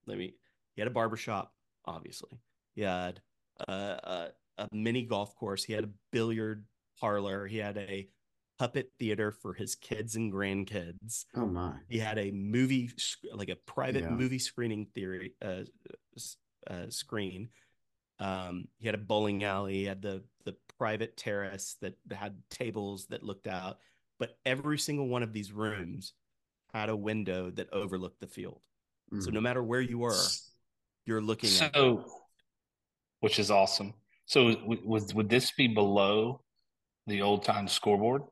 let 0.07 0.18
me, 0.18 0.35
he 0.75 0.81
had 0.81 0.89
a 0.89 0.93
barber 0.93 1.16
shop, 1.16 1.53
obviously. 1.85 2.39
He 2.75 2.83
had 2.83 3.20
a, 3.68 3.72
a, 3.72 4.29
a 4.59 4.68
mini 4.72 5.03
golf 5.03 5.35
course. 5.37 5.64
He 5.64 5.72
had 5.72 5.85
a 5.85 5.91
billiard 6.12 6.64
parlor. 7.01 7.47
He 7.47 7.59
had 7.59 7.77
a 7.77 8.09
puppet 8.59 8.93
theater 8.99 9.33
for 9.33 9.53
his 9.53 9.75
kids 9.75 10.14
and 10.14 10.33
grandkids. 10.33 11.25
Oh 11.35 11.47
my. 11.47 11.75
He 11.89 11.99
had 11.99 12.18
a 12.18 12.31
movie, 12.31 12.91
like 13.35 13.49
a 13.49 13.57
private 13.57 14.05
Yeah. 14.05 14.11
movie 14.11 14.39
screening 14.39 14.87
theory 14.95 15.35
uh, 15.43 15.62
uh, 16.70 16.89
screen. 16.89 17.49
Um, 18.18 18.68
he 18.78 18.86
had 18.86 18.94
a 18.94 18.98
bowling 18.98 19.42
alley. 19.44 19.74
He 19.74 19.84
had 19.84 20.02
the 20.02 20.22
the 20.44 20.54
private 20.78 21.16
terrace 21.16 21.76
that 21.80 21.94
had 22.12 22.36
tables 22.50 23.06
that 23.06 23.22
looked 23.22 23.46
out. 23.46 23.78
But 24.18 24.36
every 24.46 24.78
single 24.78 25.08
one 25.08 25.22
of 25.22 25.32
these 25.32 25.52
rooms 25.52 26.12
had 26.72 26.88
a 26.88 26.96
window 26.96 27.50
that 27.52 27.72
overlooked 27.72 28.20
the 28.20 28.26
field. 28.26 28.60
So 29.20 29.30
Mm. 29.30 29.34
no 29.34 29.40
matter 29.40 29.62
where 29.62 29.80
you 29.80 29.98
were, 29.98 30.16
you're 31.06 31.20
looking 31.22 31.50
at. 31.60 31.74
So, 31.74 32.04
which 33.20 33.38
is 33.38 33.50
awesome. 33.50 33.94
So, 34.26 34.54
w- 34.54 34.82
was 34.84 35.12
would 35.14 35.28
this 35.28 35.52
be 35.52 35.66
below 35.68 36.42
the 37.06 37.22
old 37.22 37.44
time 37.44 37.68
scoreboard? 37.68 38.22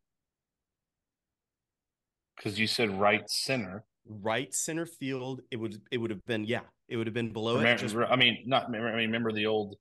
Because 2.36 2.58
you 2.58 2.66
said 2.66 2.90
right 2.98 3.28
center. 3.28 3.84
right 4.04 4.52
center 4.52 4.86
field. 4.86 5.42
It 5.50 5.56
would 5.56 5.80
it 5.90 5.98
would 5.98 6.10
have 6.10 6.24
been 6.26 6.44
yeah. 6.44 6.62
It 6.88 6.96
would 6.96 7.06
have 7.06 7.14
been 7.14 7.32
below 7.32 7.54
it. 7.56 7.58
Remember, 7.58 7.80
Just 7.82 7.96
I 7.96 8.16
mean, 8.16 8.42
not. 8.46 8.66
I 8.66 8.68
mean, 8.70 8.82
remember 8.82 9.32
the 9.32 9.46
old 9.46 9.76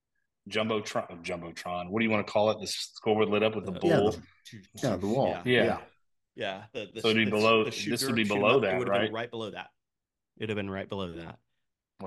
jumbotron? 0.49 1.23
Jumbotron. 1.23 1.89
What 1.89 1.99
do 1.99 2.05
you 2.05 2.11
want 2.11 2.25
to 2.25 2.31
call 2.31 2.51
it? 2.51 2.59
The 2.61 2.67
scoreboard 2.67 3.29
lit 3.29 3.43
up 3.43 3.55
with 3.55 3.65
the 3.65 3.71
Uh, 3.73 3.79
Yeah, 3.83 3.95
bull. 3.97 4.11
the- 4.11 4.21
Yeah, 4.83 4.95
the 4.95 5.07
wall. 5.07 5.27
Yeah. 5.27 5.41
Yeah. 5.45 5.63
Yeah. 5.63 5.81
Yeah, 6.33 6.63
the, 6.71 6.89
the, 6.93 7.01
So 7.01 7.09
it'd 7.09 7.17
be 7.17 7.25
the- 7.25 7.31
below- 7.31 7.63
the 7.65 7.69
this 7.89 8.05
would 8.05 8.15
be 8.15 8.23
below 8.23 8.55
up, 8.57 8.61
that, 8.61 8.75
It 8.75 8.77
would 8.79 8.87
have 8.87 8.95
right? 8.95 9.05
been 9.07 9.13
right 9.13 9.29
below 9.29 9.49
that. 9.51 9.69
It'd 10.37 10.49
have 10.49 10.55
been 10.55 10.69
right 10.69 10.87
below 10.87 11.11
that, 11.11 11.37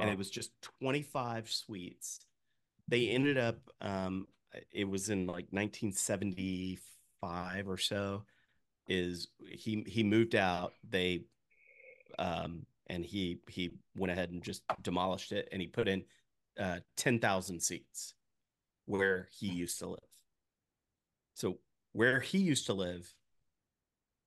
and 0.01 0.09
it 0.11 0.16
was 0.16 0.30
just 0.30 0.51
twenty 0.80 1.03
five 1.03 1.51
suites. 1.51 2.20
They 2.88 3.09
ended 3.11 3.36
up. 3.36 3.59
Um, 3.82 4.26
it 4.72 4.84
was 4.88 5.11
in 5.11 5.26
like 5.26 5.53
nineteen 5.53 5.92
seventy 5.92 6.78
five 7.20 7.68
or 7.68 7.76
so. 7.76 8.24
Is 8.88 9.28
he 9.47 9.84
he 9.86 10.03
moved 10.03 10.34
out? 10.34 10.72
They, 10.88 11.26
um, 12.18 12.66
and 12.89 13.05
he 13.05 13.41
he 13.49 13.70
went 13.97 14.12
ahead 14.12 14.30
and 14.30 14.43
just 14.43 14.62
demolished 14.82 15.32
it, 15.32 15.49
and 15.53 15.61
he 15.61 15.68
put 15.68 15.89
in 15.89 16.05
uh 16.59 16.80
ten 16.97 17.18
thousand 17.18 17.61
seats 17.61 18.14
where 18.87 19.28
he 19.39 19.49
used 19.49 19.78
to 19.78 19.87
live. 19.89 19.99
So 21.35 21.59
where 21.93 22.20
he 22.20 22.39
used 22.39 22.66
to 22.66 22.74
live 22.74 23.12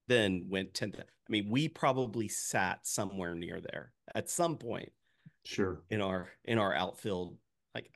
then 0.07 0.45
went 0.49 0.73
10 0.73 0.93
I 0.97 1.03
mean, 1.29 1.49
we 1.49 1.67
probably 1.67 2.29
sat 2.29 2.87
somewhere 2.87 3.35
near 3.35 3.59
there 3.59 3.91
at 4.15 4.29
some 4.29 4.57
point 4.57 4.91
Sure. 5.43 5.81
in 5.89 6.01
our 6.01 6.29
in 6.45 6.57
our 6.57 6.73
outfield, 6.73 7.37
like 7.75 7.89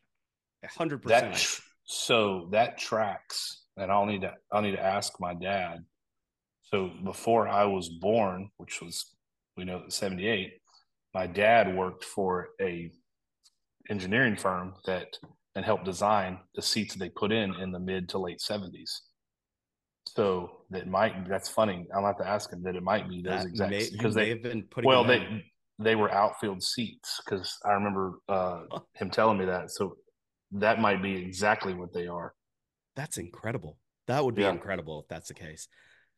a 0.64 0.68
hundred 0.68 1.02
that 1.04 1.32
percent. 1.32 1.36
tr- 1.38 1.62
so 1.84 2.48
that 2.52 2.78
tracks 2.78 3.64
and 3.76 3.92
i'll 3.92 4.06
need 4.06 4.22
to 4.22 4.34
i'll 4.52 4.62
need 4.62 4.76
to 4.76 4.82
ask 4.84 5.20
my 5.20 5.34
dad 5.34 5.84
so 6.62 6.92
before 7.04 7.48
i 7.48 7.66
was 7.66 7.90
born 7.90 8.50
which 8.58 8.82
was 8.82 9.16
we 9.58 9.66
know 9.66 9.84
78 9.88 10.54
my 11.14 11.28
dad 11.28 11.76
worked 11.76 12.04
for 12.04 12.50
a 12.62 12.90
engineering 13.90 14.36
firm 14.36 14.74
that 14.86 15.08
and 15.56 15.66
helped 15.66 15.86
design 15.86 16.40
the 16.56 16.62
seats 16.62 16.94
that 16.94 17.00
they 17.00 17.10
put 17.10 17.32
in 17.32 17.54
in 17.56 17.72
the 17.72 17.80
mid 17.80 18.08
to 18.10 18.18
late 18.18 18.40
70s 18.40 18.90
so 20.08 20.50
that 20.70 20.88
might 20.88 21.28
that's 21.28 21.50
funny 21.50 21.86
i'll 21.96 22.06
have 22.06 22.18
to 22.18 22.28
ask 22.28 22.52
him 22.52 22.64
that 22.64 22.76
it 22.76 22.84
might 22.84 23.08
be 23.10 23.22
those 23.22 23.44
That 23.44 23.48
exact 23.48 23.92
because 23.92 24.16
they 24.16 24.30
have 24.30 24.42
been 24.42 24.64
putting 24.64 24.88
well 24.88 25.04
they 25.04 25.44
they 25.80 25.96
were 25.96 26.12
outfield 26.12 26.62
seats 26.64 27.20
because 27.24 27.58
i 27.66 27.72
remember 27.72 28.20
uh 28.30 28.62
him 28.94 29.10
telling 29.10 29.38
me 29.38 29.46
that 29.46 29.72
so 29.72 29.96
that 30.52 30.80
might 30.80 31.02
be 31.02 31.16
exactly 31.16 31.74
what 31.74 31.94
they 31.94 32.08
are 32.08 32.34
that's 32.96 33.18
incredible. 33.18 33.78
That 34.08 34.24
would 34.24 34.36
be 34.36 34.42
Yeah. 34.42 34.52
incredible 34.52 35.02
if 35.02 35.08
that's 35.08 35.30
the 35.30 35.34
case. 35.34 35.68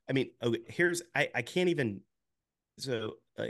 I 0.09 0.13
mean, 0.13 0.31
okay, 0.41 0.59
here's 0.67 1.01
I 1.15 1.29
I 1.35 1.41
can't 1.41 1.69
even. 1.69 2.01
So, 2.79 3.13
uh, 3.37 3.45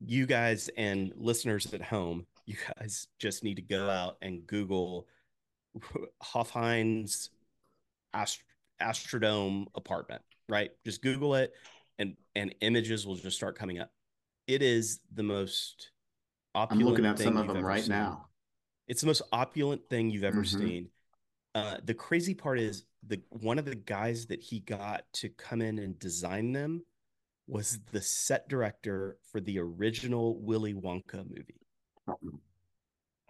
you 0.00 0.26
guys 0.26 0.68
and 0.76 1.12
listeners 1.16 1.72
at 1.72 1.82
home, 1.82 2.26
you 2.46 2.56
guys 2.78 3.08
just 3.18 3.44
need 3.44 3.56
to 3.56 3.62
go 3.62 3.88
out 3.88 4.16
and 4.22 4.46
Google 4.46 5.06
Hofheinz 6.22 7.28
Ast- 8.14 8.42
Astrodome 8.80 9.66
apartment. 9.74 10.22
Right, 10.48 10.70
just 10.84 11.00
Google 11.02 11.36
it, 11.36 11.52
and 11.98 12.16
and 12.34 12.54
images 12.60 13.06
will 13.06 13.14
just 13.14 13.36
start 13.36 13.56
coming 13.56 13.78
up. 13.78 13.90
It 14.48 14.62
is 14.62 15.00
the 15.14 15.22
most 15.22 15.90
opulent 16.56 16.82
I'm 16.82 16.88
looking 16.88 17.06
at 17.06 17.18
some 17.20 17.36
of 17.36 17.46
them 17.46 17.64
right 17.64 17.82
seen. 17.84 17.90
now. 17.90 18.26
It's 18.88 19.00
the 19.00 19.06
most 19.06 19.22
opulent 19.32 19.88
thing 19.88 20.10
you've 20.10 20.24
ever 20.24 20.42
Mhm. 20.42 20.58
seen. 20.58 20.90
Uh, 21.54 21.76
the 21.84 21.94
crazy 21.94 22.34
part 22.34 22.58
is 22.58 22.84
the 23.06 23.22
one 23.28 23.58
of 23.60 23.64
the 23.64 23.76
guys 23.76 24.26
that 24.26 24.40
he 24.40 24.58
got 24.58 25.04
to 25.12 25.28
come 25.28 25.62
in 25.62 25.78
and 25.78 25.96
design 26.00 26.52
them 26.52 26.84
was 27.50 27.78
the 27.92 28.00
set 28.00 28.48
director 28.48 29.18
for 29.30 29.40
the 29.40 29.58
original 29.58 30.38
Willy 30.40 30.74
Wonka 30.74 31.24
movie. 31.28 31.60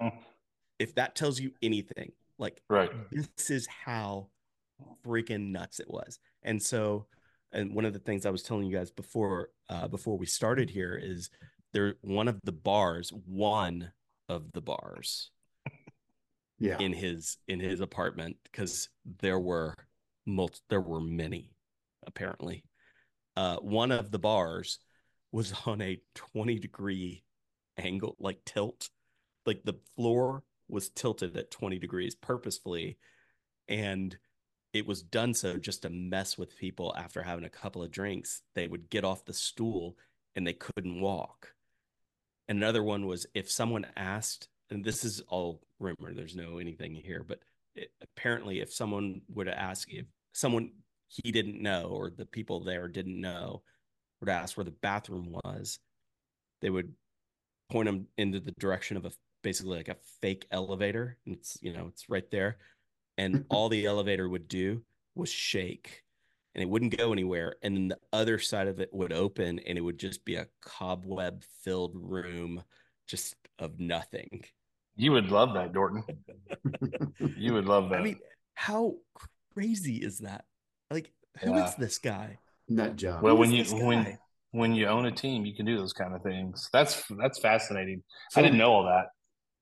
Mm. 0.00 0.12
If 0.78 0.94
that 0.94 1.14
tells 1.14 1.40
you 1.40 1.52
anything, 1.62 2.12
like 2.38 2.62
Right. 2.68 2.90
this 3.10 3.50
is 3.50 3.66
how 3.66 4.28
freaking 5.04 5.50
nuts 5.50 5.80
it 5.80 5.88
was. 5.90 6.18
And 6.42 6.62
so, 6.62 7.06
and 7.52 7.74
one 7.74 7.84
of 7.84 7.92
the 7.92 7.98
things 7.98 8.24
I 8.24 8.30
was 8.30 8.42
telling 8.42 8.66
you 8.66 8.76
guys 8.76 8.90
before, 8.90 9.50
uh, 9.68 9.88
before 9.88 10.16
we 10.16 10.26
started 10.26 10.70
here 10.70 10.94
is 11.00 11.30
there 11.72 11.96
one 12.02 12.28
of 12.28 12.40
the 12.44 12.52
bars, 12.52 13.10
one 13.12 13.92
of 14.28 14.52
the 14.52 14.60
bars 14.62 15.30
Yeah. 16.58 16.78
in 16.78 16.92
his 16.92 17.38
in 17.48 17.58
his 17.60 17.80
apartment 17.80 18.36
because 18.44 18.88
there 19.04 19.38
were 19.40 19.74
multi, 20.26 20.60
there 20.68 20.80
were 20.80 21.00
many 21.00 21.54
apparently. 22.06 22.64
Uh, 23.40 23.56
one 23.60 23.90
of 23.90 24.10
the 24.10 24.18
bars 24.18 24.80
was 25.32 25.54
on 25.66 25.80
a 25.80 25.98
20 26.14 26.58
degree 26.58 27.24
angle, 27.78 28.14
like 28.20 28.44
tilt. 28.44 28.90
Like 29.46 29.62
the 29.64 29.78
floor 29.96 30.44
was 30.68 30.90
tilted 30.90 31.34
at 31.38 31.50
20 31.50 31.78
degrees 31.78 32.14
purposefully. 32.14 32.98
And 33.66 34.14
it 34.74 34.86
was 34.86 35.02
done 35.02 35.32
so 35.32 35.56
just 35.56 35.82
to 35.82 35.90
mess 35.90 36.36
with 36.36 36.58
people 36.58 36.94
after 36.98 37.22
having 37.22 37.46
a 37.46 37.48
couple 37.50 37.82
of 37.82 37.90
drinks. 37.90 38.42
They 38.54 38.68
would 38.68 38.90
get 38.90 39.06
off 39.06 39.24
the 39.24 39.32
stool 39.32 39.96
and 40.36 40.46
they 40.46 40.52
couldn't 40.52 41.00
walk. 41.00 41.54
Another 42.46 42.82
one 42.82 43.06
was 43.06 43.26
if 43.32 43.50
someone 43.50 43.86
asked, 43.96 44.48
and 44.68 44.84
this 44.84 45.02
is 45.02 45.22
all 45.28 45.62
rumor, 45.78 46.12
there's 46.12 46.36
no 46.36 46.58
anything 46.58 46.94
here, 46.94 47.24
but 47.26 47.38
it, 47.74 47.90
apparently, 48.02 48.60
if 48.60 48.70
someone 48.70 49.22
were 49.32 49.46
to 49.46 49.58
ask 49.58 49.90
if 49.90 50.04
someone 50.32 50.72
he 51.10 51.32
didn't 51.32 51.60
know 51.60 51.88
or 51.90 52.10
the 52.10 52.24
people 52.24 52.60
there 52.60 52.88
didn't 52.88 53.20
know 53.20 53.62
would 54.20 54.28
ask 54.28 54.56
where 54.56 54.64
the 54.64 54.70
bathroom 54.70 55.36
was, 55.44 55.78
they 56.62 56.70
would 56.70 56.92
point 57.70 57.86
them 57.86 58.06
into 58.16 58.40
the 58.40 58.52
direction 58.52 58.96
of 58.96 59.04
a 59.04 59.10
basically 59.42 59.76
like 59.76 59.88
a 59.88 59.96
fake 60.20 60.46
elevator. 60.50 61.16
And 61.26 61.36
it's 61.36 61.58
you 61.60 61.72
know 61.72 61.86
it's 61.88 62.08
right 62.08 62.30
there, 62.30 62.58
and 63.18 63.34
mm-hmm. 63.34 63.44
all 63.50 63.68
the 63.68 63.86
elevator 63.86 64.28
would 64.28 64.48
do 64.48 64.82
was 65.14 65.30
shake, 65.30 66.04
and 66.54 66.62
it 66.62 66.68
wouldn't 66.68 66.96
go 66.96 67.12
anywhere. 67.12 67.56
And 67.62 67.76
then 67.76 67.88
the 67.88 67.98
other 68.12 68.38
side 68.38 68.68
of 68.68 68.80
it 68.80 68.90
would 68.92 69.12
open, 69.12 69.58
and 69.60 69.76
it 69.76 69.80
would 69.80 69.98
just 69.98 70.24
be 70.24 70.36
a 70.36 70.46
cobweb 70.60 71.42
filled 71.64 71.92
room, 71.94 72.62
just 73.08 73.34
of 73.58 73.80
nothing. 73.80 74.44
You 74.96 75.12
would 75.12 75.30
love 75.30 75.54
that, 75.54 75.72
Dorton. 75.72 76.02
You 77.36 77.54
would 77.54 77.66
love 77.66 77.88
that. 77.90 78.00
I 78.00 78.02
mean, 78.02 78.18
how 78.54 78.96
crazy 79.54 79.96
is 79.96 80.18
that? 80.18 80.44
Like, 80.90 81.12
who 81.40 81.54
is 81.54 81.62
Yeah. 81.62 81.74
this 81.78 81.98
guy? 81.98 82.38
Nut 82.68 82.96
job. 82.96 83.22
well, 83.22 83.34
who 83.34 83.40
when 83.40 83.52
is 83.52 83.72
you 83.72 83.84
when 83.84 84.18
when 84.52 84.74
you 84.74 84.86
own 84.86 85.06
a 85.06 85.12
team, 85.12 85.46
you 85.46 85.54
can 85.54 85.66
do 85.66 85.76
those 85.76 85.92
kind 85.92 86.14
of 86.14 86.22
things. 86.22 86.68
That's 86.72 87.02
that's 87.18 87.40
fascinating. 87.40 88.02
So 88.30 88.40
I 88.40 88.44
didn't 88.44 88.58
know 88.58 88.72
all 88.72 88.84
that. 88.84 89.06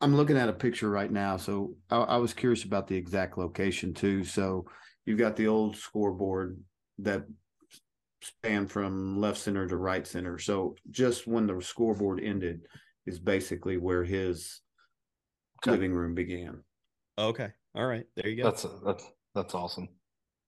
I'm 0.00 0.16
looking 0.16 0.36
at 0.36 0.48
a 0.48 0.52
picture 0.52 0.88
right 0.88 1.10
now. 1.10 1.36
So 1.36 1.74
I, 1.90 1.96
I 1.96 2.16
was 2.18 2.32
curious 2.32 2.64
about 2.64 2.86
the 2.86 2.96
exact 2.96 3.36
location 3.36 3.92
too. 3.92 4.24
So 4.24 4.66
you've 5.04 5.18
got 5.18 5.36
the 5.36 5.48
old 5.48 5.76
scoreboard 5.76 6.58
that 7.00 7.24
span 8.22 8.66
from 8.66 9.20
left 9.20 9.38
center 9.38 9.66
to 9.66 9.76
right 9.76 10.06
center. 10.06 10.38
So 10.38 10.76
just 10.90 11.26
when 11.26 11.46
the 11.46 11.60
scoreboard 11.60 12.20
ended 12.22 12.62
is 13.06 13.18
basically 13.18 13.76
where 13.76 14.04
his 14.04 14.60
Okay. 15.62 15.72
living 15.72 15.92
room 15.92 16.14
began. 16.14 16.62
Okay, 17.18 17.48
all 17.74 17.86
right, 17.86 18.06
there 18.14 18.28
you 18.28 18.36
go. 18.36 18.44
That's 18.44 18.64
that's 18.84 19.04
that's 19.34 19.54
awesome. 19.54 19.88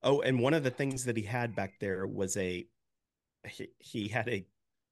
Oh, 0.02 0.20
and 0.22 0.40
one 0.40 0.54
of 0.54 0.62
the 0.64 0.70
things 0.70 1.04
that 1.04 1.16
he 1.16 1.22
had 1.22 1.54
back 1.54 1.78
there 1.80 2.06
was 2.06 2.36
a 2.36 2.66
he, 3.48 3.68
he 3.78 4.08
had 4.08 4.28
a 4.28 4.46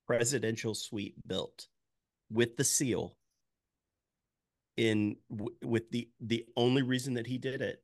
presidential 0.06 0.74
suite 0.74 1.14
built 1.26 1.68
with 2.30 2.56
the 2.56 2.64
seal 2.64 3.16
in 4.76 5.16
w- 5.30 5.54
with 5.64 5.90
the 5.90 6.09
the 6.20 6.44
only 6.56 6.82
reason 6.82 7.14
that 7.14 7.26
he 7.26 7.38
did 7.38 7.61
it 7.61 7.82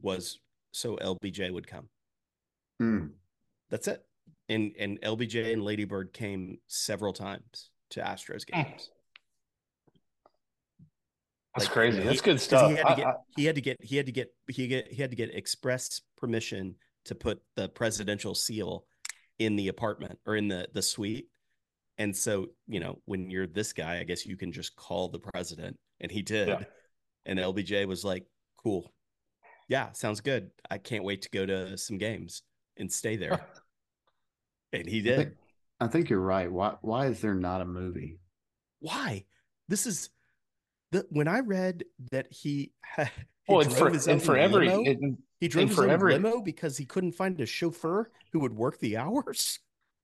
was 0.00 0.38
so 0.72 0.96
LBJ 0.96 1.50
would 1.52 1.66
come. 1.66 1.88
Hmm. 2.78 3.06
That's 3.70 3.88
it. 3.88 4.04
And 4.48 4.72
and 4.78 5.00
LBJ 5.00 5.52
and 5.52 5.64
Ladybird 5.64 6.12
came 6.12 6.58
several 6.68 7.12
times 7.12 7.70
to 7.90 8.00
Astros 8.00 8.44
Hmm. 8.50 8.62
games. 8.62 8.90
That's 11.54 11.66
Like, 11.66 11.72
crazy. 11.72 11.98
he- 11.98 12.04
That's 12.04 12.20
good 12.20 12.34
'cause 12.36 12.42
stuff. 12.42 12.70
He 12.70 12.76
had 12.76 12.82
to 12.84 12.90
I- 12.92 12.96
get 12.96 13.06
I- 13.06 13.14
he 13.36 13.44
had 13.46 13.54
to 13.56 13.60
get 13.60 13.76
he 13.82 13.96
had 13.96 14.06
to 14.06 14.12
get 14.12 14.34
he 14.48 14.66
get 14.68 14.92
he 14.92 15.02
had 15.02 15.10
to 15.10 15.16
get 15.16 15.34
express 15.34 16.00
permission 16.16 16.76
to 17.06 17.14
put 17.14 17.42
the 17.56 17.68
presidential 17.68 18.34
seal 18.34 18.86
in 19.38 19.56
the 19.56 19.68
apartment 19.68 20.18
or 20.26 20.36
in 20.36 20.48
the 20.48 20.68
the 20.74 20.82
suite. 20.82 21.28
And 21.96 22.16
so, 22.16 22.48
you 22.68 22.78
know, 22.80 23.00
when 23.06 23.28
you're 23.30 23.46
this 23.46 23.72
guy, 23.72 23.98
I 23.98 24.04
guess 24.04 24.24
you 24.24 24.36
can 24.36 24.52
just 24.52 24.76
call 24.76 25.08
the 25.08 25.18
president 25.18 25.76
and 26.00 26.12
he 26.12 26.22
did. 26.22 26.48
Yeah. 26.48 26.64
And 27.26 27.38
LBJ 27.40 27.86
was 27.86 28.04
like, 28.04 28.24
"Cool. 28.56 28.92
Yeah, 29.68 29.92
sounds 29.92 30.20
good. 30.20 30.50
I 30.70 30.78
can't 30.78 31.02
wait 31.04 31.22
to 31.22 31.30
go 31.30 31.44
to 31.44 31.76
some 31.76 31.98
games 31.98 32.42
and 32.76 32.92
stay 32.92 33.16
there." 33.16 33.44
and 34.72 34.86
he 34.88 34.98
I 35.00 35.02
did. 35.02 35.16
think, 35.16 35.34
I 35.80 35.86
think 35.88 36.10
you're 36.10 36.20
right. 36.20 36.50
Why 36.52 36.76
why 36.82 37.06
is 37.06 37.20
there 37.20 37.34
not 37.34 37.62
a 37.62 37.64
movie? 37.64 38.20
Why? 38.80 39.24
This 39.66 39.86
is 39.86 40.10
the 40.92 41.06
when 41.10 41.28
I 41.28 41.40
read 41.40 41.84
that 42.12 42.26
he, 42.32 42.72
he 42.96 43.04
well, 43.48 43.60
and 43.60 43.68
drove 43.70 43.78
for 43.78 43.90
his 43.90 44.06
and 44.08 44.20
own 44.20 44.26
for 44.26 44.36
every 44.36 44.68
limo, 44.68 44.84
and- 44.84 45.18
he 45.40 45.46
drove 45.48 45.62
and 45.62 45.68
his 45.70 45.76
for 45.78 45.84
own 45.84 45.90
every- 45.90 46.12
limo 46.14 46.40
because 46.40 46.76
he 46.76 46.84
couldn't 46.84 47.12
find 47.12 47.40
a 47.40 47.46
chauffeur 47.46 48.10
who 48.32 48.40
would 48.40 48.52
work 48.56 48.78
the 48.80 48.96
hours. 48.96 49.60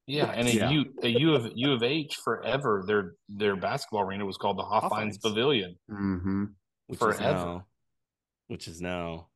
yeah, 0.06 0.26
and 0.30 0.46
a 0.46 0.52
Yeah. 0.54 0.70
U 0.70 0.84
a 1.02 1.08
U 1.08 1.34
of 1.34 1.50
U 1.54 1.72
of 1.72 1.82
H 1.82 2.16
forever. 2.16 2.84
Their 2.86 3.14
their 3.28 3.56
basketball 3.56 4.02
arena 4.02 4.24
was 4.26 4.36
called 4.36 4.58
the 4.58 4.62
Hofheinz 4.62 5.18
Hofheinz. 5.18 5.22
Pavilion. 5.22 5.76
Mm-hmm. 5.90 6.44
Which 6.86 6.98
Forever. 6.98 7.14
is 7.14 7.20
now, 7.20 7.66
which 8.48 8.68
is 8.68 8.80
now 8.82 9.28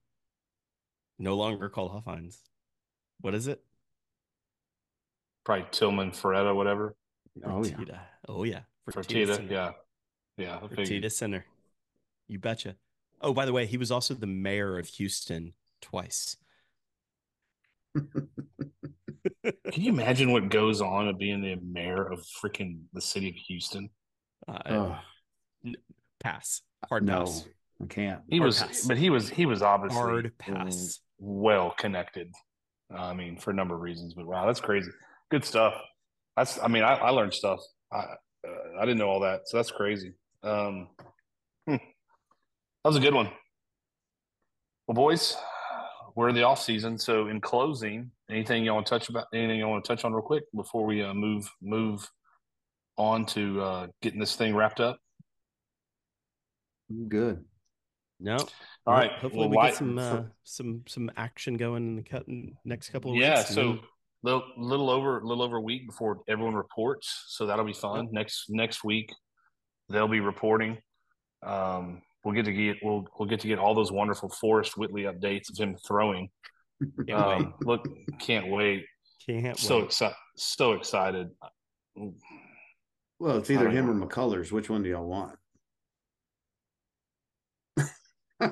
no 1.18 1.34
longer 1.36 1.68
called 1.70 1.90
Hofheinz. 1.92 2.36
What 3.22 3.34
is 3.34 3.48
it? 3.48 3.60
Probably 5.44 5.66
Tilman 5.70 6.10
Fertitta, 6.12 6.54
whatever. 6.54 6.94
Oh 7.44 7.64
yeah. 7.64 7.70
Fertitta. 7.72 7.98
Oh 8.28 8.44
yeah. 8.44 8.60
Fertitta, 8.90 9.36
Center. 9.36 9.52
yeah, 9.52 9.70
yeah. 10.38 10.58
I 10.62 10.68
figured. 10.68 10.88
Fertitta 10.88 11.12
Center. 11.12 11.44
You 12.28 12.38
betcha. 12.38 12.76
Oh, 13.20 13.32
by 13.34 13.44
the 13.46 13.52
way, 13.52 13.66
he 13.66 13.76
was 13.76 13.90
also 13.90 14.14
the 14.14 14.26
mayor 14.26 14.78
of 14.78 14.86
Houston 14.88 15.52
twice. 15.82 16.36
Can 17.94 19.82
you 19.84 19.92
imagine 19.92 20.32
what 20.32 20.48
goes 20.48 20.80
on 20.80 21.08
of 21.08 21.18
being 21.18 21.40
the 21.42 21.56
mayor 21.56 22.04
of 22.10 22.20
freaking 22.42 22.80
the 22.92 23.00
city 23.00 23.28
of 23.30 23.34
Houston? 23.48 23.90
Uh, 24.46 24.58
Oh, 24.66 24.98
pass. 26.20 26.62
Hard 26.88 27.04
no, 27.04 27.24
pass. 27.24 27.44
I 27.82 27.86
can't. 27.86 28.20
He 28.28 28.38
Hard 28.38 28.46
was, 28.46 28.62
pass. 28.62 28.86
but 28.86 28.96
he 28.98 29.10
was 29.10 29.28
he 29.28 29.46
was 29.46 29.62
obviously 29.62 29.96
Hard 29.98 30.38
pass. 30.38 31.00
well 31.18 31.74
connected. 31.78 32.32
I 32.94 33.14
mean, 33.14 33.36
for 33.36 33.50
a 33.50 33.54
number 33.54 33.74
of 33.74 33.80
reasons. 33.80 34.14
But 34.14 34.26
wow, 34.26 34.46
that's 34.46 34.60
crazy. 34.60 34.90
Good 35.30 35.44
stuff. 35.44 35.74
That's. 36.36 36.58
I 36.62 36.68
mean, 36.68 36.82
I, 36.84 36.94
I 36.94 37.10
learned 37.10 37.34
stuff. 37.34 37.60
I 37.92 37.96
uh, 38.46 38.80
I 38.80 38.82
didn't 38.86 38.98
know 38.98 39.08
all 39.08 39.20
that, 39.20 39.42
so 39.48 39.56
that's 39.56 39.70
crazy. 39.70 40.12
Um, 40.42 40.88
hmm. 41.66 41.74
that 41.76 41.80
was 42.84 42.96
a 42.96 43.00
good 43.00 43.14
one. 43.14 43.30
Well, 44.86 44.94
boys, 44.94 45.36
we're 46.14 46.28
in 46.28 46.34
the 46.34 46.44
off 46.44 46.62
season, 46.62 46.96
so 46.98 47.28
in 47.28 47.40
closing, 47.40 48.10
anything 48.30 48.64
you 48.64 48.72
want 48.72 48.86
to 48.86 48.90
touch 48.90 49.08
about? 49.08 49.26
Anything 49.34 49.58
you 49.58 49.68
want 49.68 49.84
to 49.84 49.88
touch 49.88 50.04
on 50.04 50.12
real 50.12 50.22
quick 50.22 50.44
before 50.54 50.84
we 50.86 51.02
uh, 51.02 51.12
move 51.14 51.50
move 51.60 52.08
on 52.96 53.26
to 53.26 53.60
uh, 53.60 53.86
getting 54.02 54.18
this 54.20 54.34
thing 54.36 54.54
wrapped 54.54 54.80
up? 54.80 54.98
Good. 57.08 57.44
No. 58.20 58.36
All 58.36 58.46
Well, 58.86 58.96
right. 58.96 59.12
Hopefully, 59.12 59.40
well, 59.40 59.48
we 59.50 59.56
why- 59.56 59.68
get 59.68 59.76
some 59.76 59.98
uh, 59.98 60.10
for- 60.10 60.32
some 60.44 60.82
some 60.88 61.10
action 61.16 61.56
going 61.56 61.86
in 61.88 61.96
the 61.96 62.02
cut 62.02 62.24
next 62.64 62.90
couple 62.90 63.10
of 63.12 63.16
yeah. 63.18 63.36
weeks. 63.38 63.50
and 63.50 63.54
So 63.54 63.62
then- 63.72 63.80
little, 64.22 64.42
little 64.56 64.90
over 64.90 65.18
a 65.20 65.24
little 65.26 65.42
over 65.44 65.56
a 65.56 65.60
week 65.60 65.86
before 65.86 66.22
everyone 66.28 66.54
reports, 66.54 67.24
so 67.28 67.46
that'll 67.46 67.64
be 67.64 67.72
fun. 67.74 68.08
Next 68.10 68.46
next 68.48 68.82
week, 68.82 69.12
they'll 69.88 70.08
be 70.08 70.20
reporting. 70.20 70.78
Um, 71.42 72.02
we'll 72.24 72.34
get 72.34 72.44
to 72.46 72.52
get 72.52 72.76
we'll 72.82 73.06
we'll 73.18 73.28
get 73.28 73.40
to 73.40 73.48
get 73.48 73.58
all 73.58 73.74
those 73.74 73.92
wonderful 73.92 74.28
Forrest 74.28 74.76
Whitley 74.76 75.02
updates 75.02 75.50
of 75.50 75.56
him 75.58 75.76
throwing. 75.86 76.28
Can't. 77.06 77.10
Um, 77.10 77.54
look, 77.62 77.88
can't 78.20 78.48
wait. 78.48 78.84
Can't 79.26 79.58
So 79.58 79.80
excited. 79.80 80.14
So 80.36 80.72
excited. 80.72 81.28
Well, 83.18 83.38
it's 83.38 83.50
either 83.50 83.64
don't 83.64 83.72
him 83.74 83.90
or 83.90 83.94
know. 83.94 84.06
McCullers. 84.06 84.52
Which 84.52 84.70
one 84.70 84.82
do 84.84 84.88
y'all 84.88 85.04
want? 85.06 85.36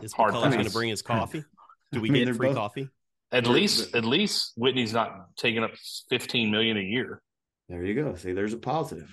Is 0.03 0.13
hard 0.13 0.35
McCullers' 0.35 0.53
going 0.53 0.65
to 0.67 0.73
bring 0.73 0.89
his 0.89 1.03
coffee? 1.03 1.45
Do 1.93 2.01
we 2.01 2.09
I 2.09 2.13
mean, 2.13 2.25
get 2.27 2.35
free 2.37 2.49
both- 2.49 2.57
coffee? 2.57 2.89
At 3.33 3.45
They're- 3.45 3.53
least, 3.53 3.95
at 3.95 4.05
least 4.05 4.53
Whitley's 4.57 4.93
not 4.93 5.37
taking 5.37 5.63
up 5.63 5.71
fifteen 6.11 6.51
million 6.51 6.77
a 6.77 6.81
year. 6.81 7.23
There 7.69 7.85
you 7.85 7.95
go. 7.95 8.15
See, 8.17 8.33
there's 8.33 8.53
a 8.53 8.57
positive. 8.59 9.13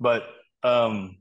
But 0.00 0.24
um, 0.62 1.18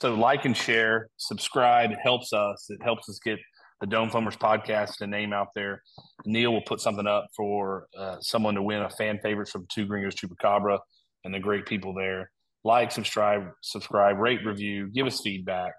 so 0.00 0.14
like 0.14 0.44
and 0.44 0.56
share, 0.56 1.08
subscribe. 1.16 1.90
It 1.90 1.98
helps 2.02 2.32
us. 2.32 2.66
It 2.68 2.82
helps 2.82 3.08
us 3.08 3.18
get 3.24 3.38
the 3.80 3.86
Dome 3.86 4.10
Foamers 4.10 4.38
podcast 4.38 5.00
a 5.00 5.06
name 5.06 5.32
out 5.32 5.48
there. 5.54 5.82
Neil 6.24 6.52
will 6.52 6.62
put 6.62 6.80
something 6.80 7.06
up 7.06 7.26
for 7.36 7.88
uh, 7.98 8.16
someone 8.20 8.54
to 8.54 8.62
win 8.62 8.82
a 8.82 8.90
fan 8.90 9.18
favorite 9.22 9.48
from 9.48 9.66
Two 9.72 9.86
Gringos 9.86 10.14
Chupacabra 10.14 10.78
and 11.24 11.34
the 11.34 11.40
great 11.40 11.66
people 11.66 11.92
there. 11.92 12.30
Like, 12.64 12.92
subscribe, 12.92 13.50
subscribe, 13.60 14.18
rate, 14.18 14.46
review, 14.46 14.88
give 14.88 15.06
us 15.06 15.20
feedback. 15.20 15.72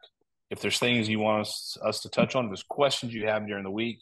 If 0.50 0.60
there's 0.60 0.80
things 0.80 1.08
you 1.08 1.20
want 1.20 1.48
us, 1.48 1.78
us 1.84 2.02
to 2.02 2.10
touch 2.10 2.36
on, 2.36 2.46
if 2.46 2.50
there's 2.50 2.64
questions 2.70 3.14
you 3.14 3.26
have 3.28 3.48
during 3.48 3.64
the 3.64 3.72
week, 3.72 4.00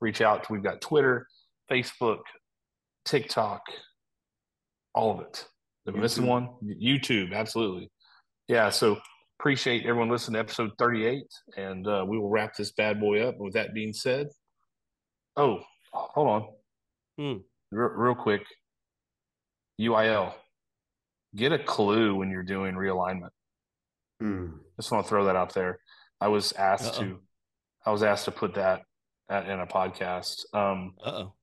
reach 0.00 0.22
out. 0.22 0.48
We've 0.48 0.62
got 0.62 0.80
Twitter, 0.80 1.26
Facebook, 1.70 2.20
TikTok, 3.04 3.60
all 4.94 5.12
of 5.12 5.20
it. 5.20 5.46
The 5.84 5.92
missing 5.92 6.26
one, 6.26 6.48
YouTube, 6.62 7.34
absolutely. 7.34 7.90
Yeah, 8.48 8.70
so 8.70 8.98
appreciate 9.40 9.84
everyone 9.84 10.10
listening 10.10 10.34
to 10.34 10.40
episode 10.40 10.70
38, 10.78 11.24
and 11.56 11.86
uh, 11.86 12.04
we 12.06 12.18
will 12.18 12.30
wrap 12.30 12.54
this 12.56 12.72
bad 12.72 13.00
boy 13.00 13.26
up. 13.26 13.36
With 13.38 13.54
that 13.54 13.74
being 13.74 13.92
said, 13.92 14.28
oh, 15.36 15.60
hold 15.92 16.28
on, 16.28 16.48
Hmm. 17.18 17.38
real, 17.70 17.88
real 17.88 18.14
quick. 18.14 18.42
UIL, 19.80 20.34
get 21.34 21.52
a 21.52 21.58
clue 21.58 22.14
when 22.14 22.30
you're 22.30 22.42
doing 22.44 22.74
realignment. 22.74 23.30
Hmm. 24.20 24.48
Just 24.78 24.92
want 24.92 25.04
to 25.04 25.08
throw 25.08 25.24
that 25.24 25.34
out 25.36 25.54
there. 25.54 25.78
I 26.20 26.28
was 26.28 26.52
asked 26.52 26.98
Uh-oh. 26.98 27.02
to, 27.04 27.18
I 27.84 27.90
was 27.90 28.04
asked 28.04 28.26
to 28.26 28.30
put 28.30 28.54
that 28.54 28.82
at, 29.28 29.48
in 29.48 29.58
a 29.58 29.66
podcast. 29.66 30.44
Um, 30.54 30.94
Uh 31.04 31.10
oh. 31.10 31.34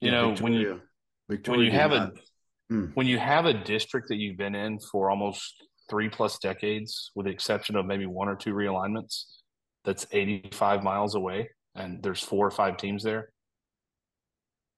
you 0.00 0.10
Yeah, 0.10 0.20
know, 0.20 0.34
when 0.34 0.52
you 0.52 0.58
Victoria- 0.58 0.80
Victoria 1.30 1.58
when 1.58 1.64
you 1.66 1.70
did 1.72 1.80
have 1.80 1.92
a 1.92 2.12
Hmm. 2.68 2.86
when 2.94 3.06
you 3.06 3.18
have 3.18 3.46
a 3.46 3.54
district 3.54 4.08
that 4.08 4.16
you've 4.16 4.36
been 4.36 4.54
in 4.56 4.80
for 4.80 5.08
almost 5.10 5.54
three 5.88 6.08
plus 6.08 6.38
decades, 6.38 7.12
with 7.14 7.26
the 7.26 7.32
exception 7.32 7.76
of 7.76 7.86
maybe 7.86 8.06
one 8.06 8.28
or 8.28 8.34
two 8.34 8.54
realignments, 8.54 9.24
that's 9.84 10.04
85 10.10 10.82
miles 10.82 11.14
away, 11.14 11.48
and 11.76 12.02
there's 12.02 12.20
four 12.22 12.44
or 12.44 12.50
five 12.50 12.76
teams 12.76 13.04
there. 13.04 13.30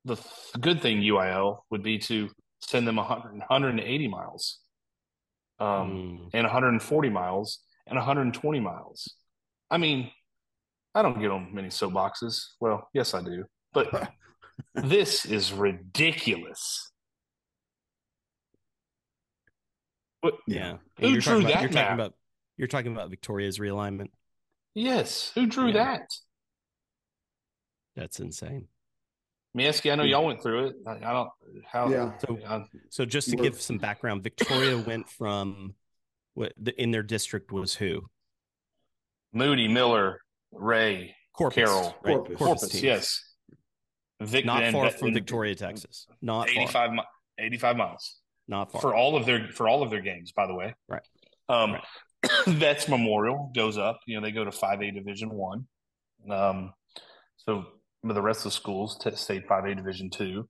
The 0.04 0.16
th- 0.16 0.26
good 0.60 0.82
thing 0.82 1.00
UIL 1.00 1.60
would 1.70 1.82
be 1.82 1.98
to 2.00 2.28
send 2.60 2.86
them 2.86 2.96
100, 2.96 3.38
180 3.38 4.08
miles, 4.08 4.58
um, 5.58 5.66
Mm. 5.66 6.30
and 6.34 6.44
140 6.44 7.08
miles, 7.08 7.60
and 7.86 7.96
120 7.96 8.60
miles. 8.60 9.14
I 9.70 9.78
mean, 9.78 10.10
I 10.94 11.00
don't 11.02 11.20
get 11.20 11.30
on 11.30 11.54
many 11.54 11.68
soapboxes. 11.68 12.42
Well, 12.60 12.88
yes, 12.92 13.14
I 13.14 13.22
do, 13.22 13.44
but 13.72 14.12
this 14.74 15.24
is 15.24 15.52
ridiculous. 15.52 16.87
Yeah. 20.46 20.78
Who 21.00 21.08
you're 21.08 21.20
drew 21.20 21.42
talking 21.42 21.46
about, 21.46 21.52
that 21.54 21.62
you're 21.62 21.70
map? 21.70 21.84
talking 21.84 21.94
about 21.94 22.14
you're 22.56 22.68
talking 22.68 22.92
about 22.92 23.10
Victoria's 23.10 23.58
realignment. 23.58 24.08
Yes, 24.74 25.30
who 25.34 25.46
drew 25.46 25.68
Yeah. 25.68 25.72
that? 25.72 26.02
That's 27.96 28.20
insane. 28.20 28.68
Miesky, 29.56 29.90
I 29.90 29.94
know 29.96 30.04
y'all 30.04 30.24
went 30.26 30.42
through 30.42 30.66
it. 30.68 30.76
I, 30.86 30.92
I 30.92 31.12
don't 31.12 31.30
how. 31.66 31.88
Yeah. 31.88 32.16
So- 32.18 32.38
I- 32.46 32.64
So 32.90 33.04
just 33.04 33.30
to 33.30 33.36
We're- 33.36 33.48
give 33.50 33.60
some 33.60 33.78
background, 33.78 34.22
Victoria 34.22 34.76
went 34.78 35.08
from 35.08 35.74
what 36.34 36.52
the, 36.56 36.80
in 36.80 36.90
their 36.90 37.02
district 37.02 37.50
was 37.50 37.74
who? 37.74 38.08
Moody, 39.32 39.68
Miller, 39.68 40.20
Ray, 40.52 41.16
Corpus. 41.32 41.54
Carroll, 41.56 41.96
right? 42.02 42.14
Corpus. 42.16 42.36
Corpus. 42.38 42.68
teams. 42.70 42.82
Yes, 42.82 43.34
Vic, 44.20 44.44
Not 44.44 44.62
and- 44.62 44.72
far 44.74 44.90
from 44.90 45.08
and 45.08 45.14
Victoria, 45.14 45.54
Texas. 45.54 46.06
Not 46.20 46.48
far. 46.50 46.62
85, 46.62 46.92
mi- 46.92 47.02
85 47.38 47.76
miles 47.76 48.16
Not 48.48 48.72
far. 48.72 48.80
for 48.80 48.94
all 48.94 49.14
of 49.16 49.26
their 49.26 49.48
for 49.52 49.68
all 49.68 49.82
of 49.82 49.90
their 49.90 50.00
games. 50.00 50.32
By 50.32 50.46
the 50.46 50.54
way, 50.54 50.74
Right. 50.88 51.02
Um, 51.48 51.72
Right. 51.72 51.84
Vets 52.46 52.88
Memorial 52.88 53.52
goes 53.54 53.78
up. 53.78 54.00
You 54.06 54.16
know, 54.16 54.22
they 54.26 54.32
go 54.32 54.44
to 54.44 54.50
five 54.50 54.80
A 54.82 54.90
Division 54.90 55.30
One. 55.30 55.66
Um, 56.28 56.72
so 57.36 57.66
but 58.02 58.14
the 58.14 58.22
rest 58.22 58.40
of 58.40 58.44
the 58.44 58.50
schools 58.52 58.98
t- 58.98 59.14
stayed 59.14 59.46
five 59.46 59.64
A 59.66 59.74
Division 59.74 60.10
Two. 60.10 60.48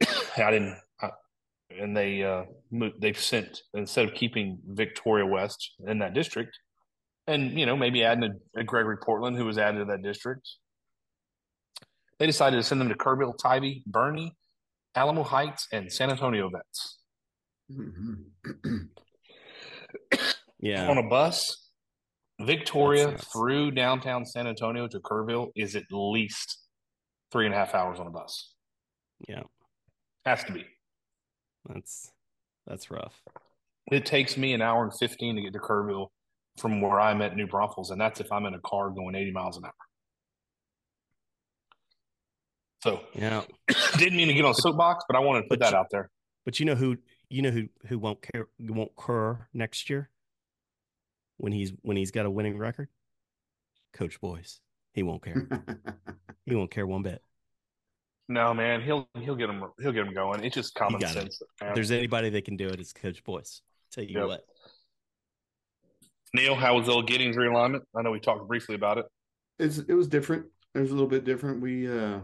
I 0.36 0.50
didn't, 0.50 0.76
I, 1.00 1.10
and 1.70 1.96
they 1.96 2.22
uh, 2.22 2.44
mo- 2.70 2.92
they've 2.98 3.18
sent 3.18 3.62
instead 3.74 4.06
of 4.06 4.14
keeping 4.14 4.58
Victoria 4.66 5.26
West 5.26 5.72
in 5.86 5.98
that 5.98 6.14
district, 6.14 6.58
and 7.26 7.58
you 7.58 7.66
know 7.66 7.76
maybe 7.76 8.02
adding 8.04 8.24
a, 8.56 8.60
a 8.60 8.64
Gregory 8.64 8.96
Portland 8.98 9.36
who 9.36 9.44
was 9.44 9.58
added 9.58 9.78
to 9.80 9.84
that 9.86 10.02
district. 10.02 10.48
They 12.18 12.26
decided 12.26 12.56
to 12.56 12.62
send 12.62 12.80
them 12.80 12.88
to 12.88 12.94
Kerrville, 12.94 13.36
Tivy, 13.36 13.82
Boerne, 13.90 14.30
Alamo 14.96 15.22
Heights, 15.22 15.68
and 15.72 15.92
San 15.92 16.10
Antonio 16.10 16.48
Vets 16.50 16.98
Mhm. 17.70 18.24
yeah. 20.60 20.88
on 20.88 20.98
a 20.98 21.02
bus. 21.08 21.62
Victoria 22.40 23.12
nuts. 23.12 23.26
through 23.32 23.70
downtown 23.70 24.24
San 24.26 24.46
Antonio 24.46 24.86
to 24.88 25.00
Kerrville 25.00 25.50
is 25.56 25.74
at 25.74 25.84
least 25.90 26.58
three 27.32 27.46
and 27.46 27.54
a 27.54 27.58
half 27.58 27.74
hours 27.74 27.98
on 27.98 28.06
a 28.06 28.10
bus. 28.10 28.54
Yeah. 29.26 29.42
Has 30.26 30.44
to 30.44 30.52
be. 30.52 30.64
That's 31.68 32.10
that's 32.66 32.90
rough. 32.90 33.20
It 33.90 34.04
takes 34.04 34.36
me 34.36 34.52
an 34.52 34.60
hour 34.62 34.82
and 34.84 34.92
15 34.98 35.36
to 35.36 35.42
get 35.42 35.52
to 35.54 35.58
Kerrville 35.60 36.08
from 36.58 36.80
where 36.80 37.00
I'm 37.00 37.22
at 37.22 37.36
New 37.36 37.46
Braunfels, 37.46 37.90
and 37.90 38.00
that's 38.00 38.20
if 38.20 38.30
I'm 38.32 38.44
in 38.46 38.54
a 38.54 38.60
car 38.60 38.90
going 38.90 39.14
80 39.14 39.30
miles 39.32 39.56
an 39.56 39.64
hour. 39.64 39.72
So 42.86 43.00
Yeah. 43.14 43.42
didn't 43.98 44.16
mean 44.16 44.28
to 44.28 44.34
get 44.34 44.44
on 44.44 44.52
a 44.52 44.54
soapbox, 44.54 45.04
but 45.08 45.16
I 45.16 45.20
wanted 45.20 45.42
to 45.42 45.48
put 45.48 45.58
But 45.58 45.60
that 45.60 45.72
you- 45.72 45.78
out 45.78 45.90
there. 45.90 46.10
But 46.44 46.60
you 46.60 46.66
know 46.66 46.74
who 46.76 46.96
you 47.28 47.42
know 47.42 47.50
who 47.50 47.68
who 47.88 47.98
won't 47.98 48.22
care 48.22 48.46
won't 48.60 48.94
cur 48.96 49.48
next 49.52 49.90
year 49.90 50.08
when 51.38 51.52
he's 51.52 51.72
when 51.82 51.96
he's 51.96 52.12
got 52.12 52.24
a 52.26 52.30
winning 52.30 52.56
record? 52.56 52.88
Coach 53.92 54.20
Boys. 54.20 54.60
He 54.94 55.02
won't 55.02 55.24
care. 55.24 55.48
he 56.46 56.54
won't 56.54 56.70
care 56.70 56.86
one 56.86 57.02
bit. 57.02 57.20
No, 58.28 58.54
man, 58.54 58.80
he'll 58.80 59.08
he'll 59.18 59.34
get 59.34 59.50
him 59.50 59.64
he'll 59.80 59.92
get 59.92 60.06
him 60.06 60.14
going. 60.14 60.44
It's 60.44 60.54
just 60.54 60.74
common 60.74 61.00
got 61.00 61.10
it. 61.10 61.14
sense. 61.14 61.42
If 61.60 61.74
there's 61.74 61.90
anybody 61.90 62.30
that 62.30 62.44
can 62.44 62.56
do 62.56 62.66
it, 62.68 62.78
it's 62.78 62.92
Coach 62.92 63.24
Boys. 63.24 63.62
Tell 63.92 64.04
you 64.04 64.18
Yep. 64.20 64.28
what. 64.28 64.44
Neil, 66.34 66.54
how 66.54 66.76
was 66.76 66.88
Ill 66.88 67.02
Giddings 67.02 67.36
realignment? 67.36 67.80
I 67.96 68.02
know 68.02 68.10
we 68.10 68.20
talked 68.20 68.46
briefly 68.46 68.74
about 68.74 68.98
it. 68.98 69.06
it's 69.58 69.78
it 69.78 69.94
was 69.94 70.06
different. 70.08 70.46
It 70.74 70.80
was 70.80 70.90
a 70.90 70.94
little 70.94 71.08
bit 71.08 71.24
different. 71.24 71.60
We 71.60 71.88
uh 71.88 72.20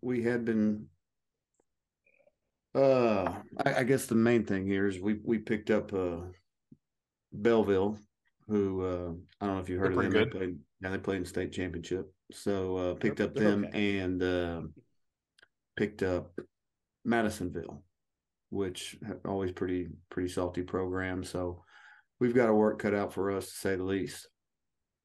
we 0.00 0.22
had 0.22 0.44
been 0.44 0.86
uh 2.74 3.32
I, 3.64 3.74
I 3.78 3.84
guess 3.84 4.06
the 4.06 4.14
main 4.14 4.44
thing 4.44 4.66
here 4.66 4.86
is 4.86 4.98
we 5.00 5.20
we 5.24 5.38
picked 5.38 5.70
up 5.70 5.92
uh 5.92 6.16
Bellville, 7.32 7.98
who 8.48 8.84
uh 8.84 9.12
I 9.40 9.46
don't 9.46 9.56
know 9.56 9.62
if 9.62 9.68
you 9.68 9.78
heard 9.78 9.94
They're 9.96 10.06
of 10.06 10.12
them. 10.12 10.24
They 10.24 10.30
played 10.38 10.58
yeah, 10.80 10.90
they 10.90 10.98
played 10.98 11.18
in 11.18 11.24
state 11.24 11.52
championship. 11.52 12.12
So 12.32 12.76
uh 12.76 12.94
picked 12.94 13.18
They're- 13.18 13.26
up 13.26 13.34
them 13.34 13.64
okay. 13.66 13.98
and 14.00 14.22
uh 14.22 14.62
picked 15.76 16.02
up 16.02 16.32
Madisonville, 17.04 17.82
which 18.50 18.96
always 19.24 19.52
pretty 19.52 19.88
pretty 20.10 20.28
salty 20.28 20.62
program. 20.62 21.22
So 21.24 21.62
we've 22.20 22.34
got 22.34 22.48
a 22.48 22.54
work 22.54 22.78
cut 22.80 22.94
out 22.94 23.12
for 23.12 23.30
us 23.30 23.46
to 23.46 23.52
say 23.52 23.76
the 23.76 23.84
least. 23.84 24.28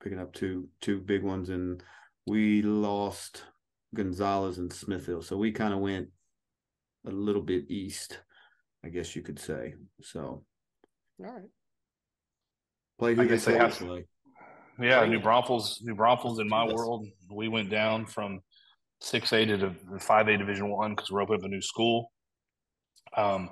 Picking 0.02 0.20
up 0.20 0.34
two 0.34 0.70
two 0.82 1.00
big 1.02 1.24
ones 1.24 1.50
and 1.50 1.84
we 2.26 2.62
lost 2.62 3.44
Gonzales 3.96 4.58
and 4.58 4.72
Smithville. 4.72 5.22
So 5.22 5.38
we 5.38 5.52
kind 5.52 5.74
of 5.74 5.80
went 5.80 6.08
a 7.08 7.12
little 7.12 7.42
bit 7.42 7.70
east, 7.70 8.20
I 8.84 8.90
guess 8.90 9.16
you 9.16 9.22
could 9.22 9.40
say. 9.40 9.76
So 10.02 10.44
All 11.24 11.26
right. 11.26 11.44
play 12.98 13.12
I 13.12 13.16
who 13.16 13.22
they 13.24 13.28
guess 13.30 13.46
they 13.46 13.54
say 13.54 13.58
have- 13.58 13.78
to 13.78 13.86
play. 13.86 14.06
Yeah, 14.82 15.04
New 15.06 15.20
Braunfels, 15.20 15.82
New 15.84 15.94
Braunfels 15.96 16.40
in 16.40 16.48
my 16.48 16.64
Yes. 16.66 16.74
world, 16.74 17.06
we 17.30 17.50
went 17.50 17.70
down 17.70 18.06
from 18.06 18.42
six 19.02 19.34
A 19.34 19.46
to 19.46 19.74
five 20.00 20.30
A 20.30 20.38
Division 20.38 20.70
One 20.70 20.96
because 20.96 21.12
we're 21.12 21.22
opening 21.22 21.42
up 21.42 21.46
a 21.46 21.50
new 21.50 21.62
school. 21.62 22.14
Um, 23.18 23.50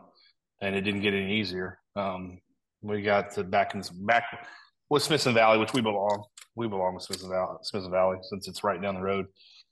and 0.62 0.74
it 0.74 0.82
didn't 0.82 1.02
get 1.02 1.14
any 1.14 1.34
easier. 1.40 1.80
Um, 1.98 2.40
we 2.82 3.02
got 3.02 3.32
to 3.32 3.44
back 3.44 3.76
in 3.76 3.82
back 4.06 4.48
with 4.90 5.04
Smithson 5.04 5.34
Valley, 5.34 5.58
which 5.58 5.74
we 5.74 5.82
belong. 5.82 6.24
We 6.56 6.68
belong 6.70 6.94
with 6.96 7.04
Smithson 7.04 7.30
Valley, 7.30 7.58
Smithson 7.64 7.92
Valley, 7.92 8.20
since 8.24 8.48
it's 8.48 8.64
right 8.64 8.82
down 8.82 8.96
the 8.96 9.02
road, 9.02 9.26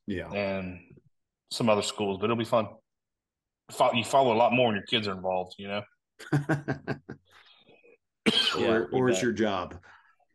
Yeah. 0.07 0.31
and 0.31 0.79
some 1.51 1.69
other 1.69 1.81
schools. 1.81 2.17
But 2.19 2.25
it'll 2.25 2.35
be 2.35 2.45
fun. 2.45 2.67
You 3.93 4.03
follow 4.03 4.33
a 4.33 4.37
lot 4.37 4.53
more 4.53 4.67
when 4.67 4.75
your 4.75 4.85
kids 4.85 5.07
are 5.07 5.13
involved. 5.13 5.55
You 5.57 5.67
know, 5.69 5.81
or 6.33 6.99
Yeah, 8.57 8.77
you 8.77 8.87
or 8.91 9.09
it's 9.09 9.21
your 9.21 9.31
job. 9.31 9.75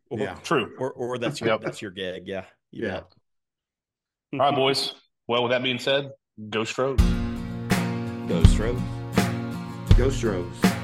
Or, 0.09 0.19
Yeah. 0.19 0.35
true. 0.43 0.75
or 0.79 0.91
or 0.91 1.17
that's 1.17 1.39
your 1.39 1.49
Yep. 1.51 1.61
that's 1.61 1.81
your 1.81 1.91
gig. 1.91 2.23
Yeah. 2.27 2.45
You 2.71 2.85
Yeah. 2.87 2.91
bet. 3.01 3.13
All 4.33 4.39
right, 4.39 4.55
boys. 4.55 4.93
Well, 5.27 5.43
with 5.43 5.51
that 5.51 5.63
being 5.63 5.79
said, 5.79 6.11
Go 6.49 6.63
Stros. 6.63 6.99
Go 8.27 8.43
Stros. 8.45 8.79
Go 9.97 10.09
Stros. 10.09 10.80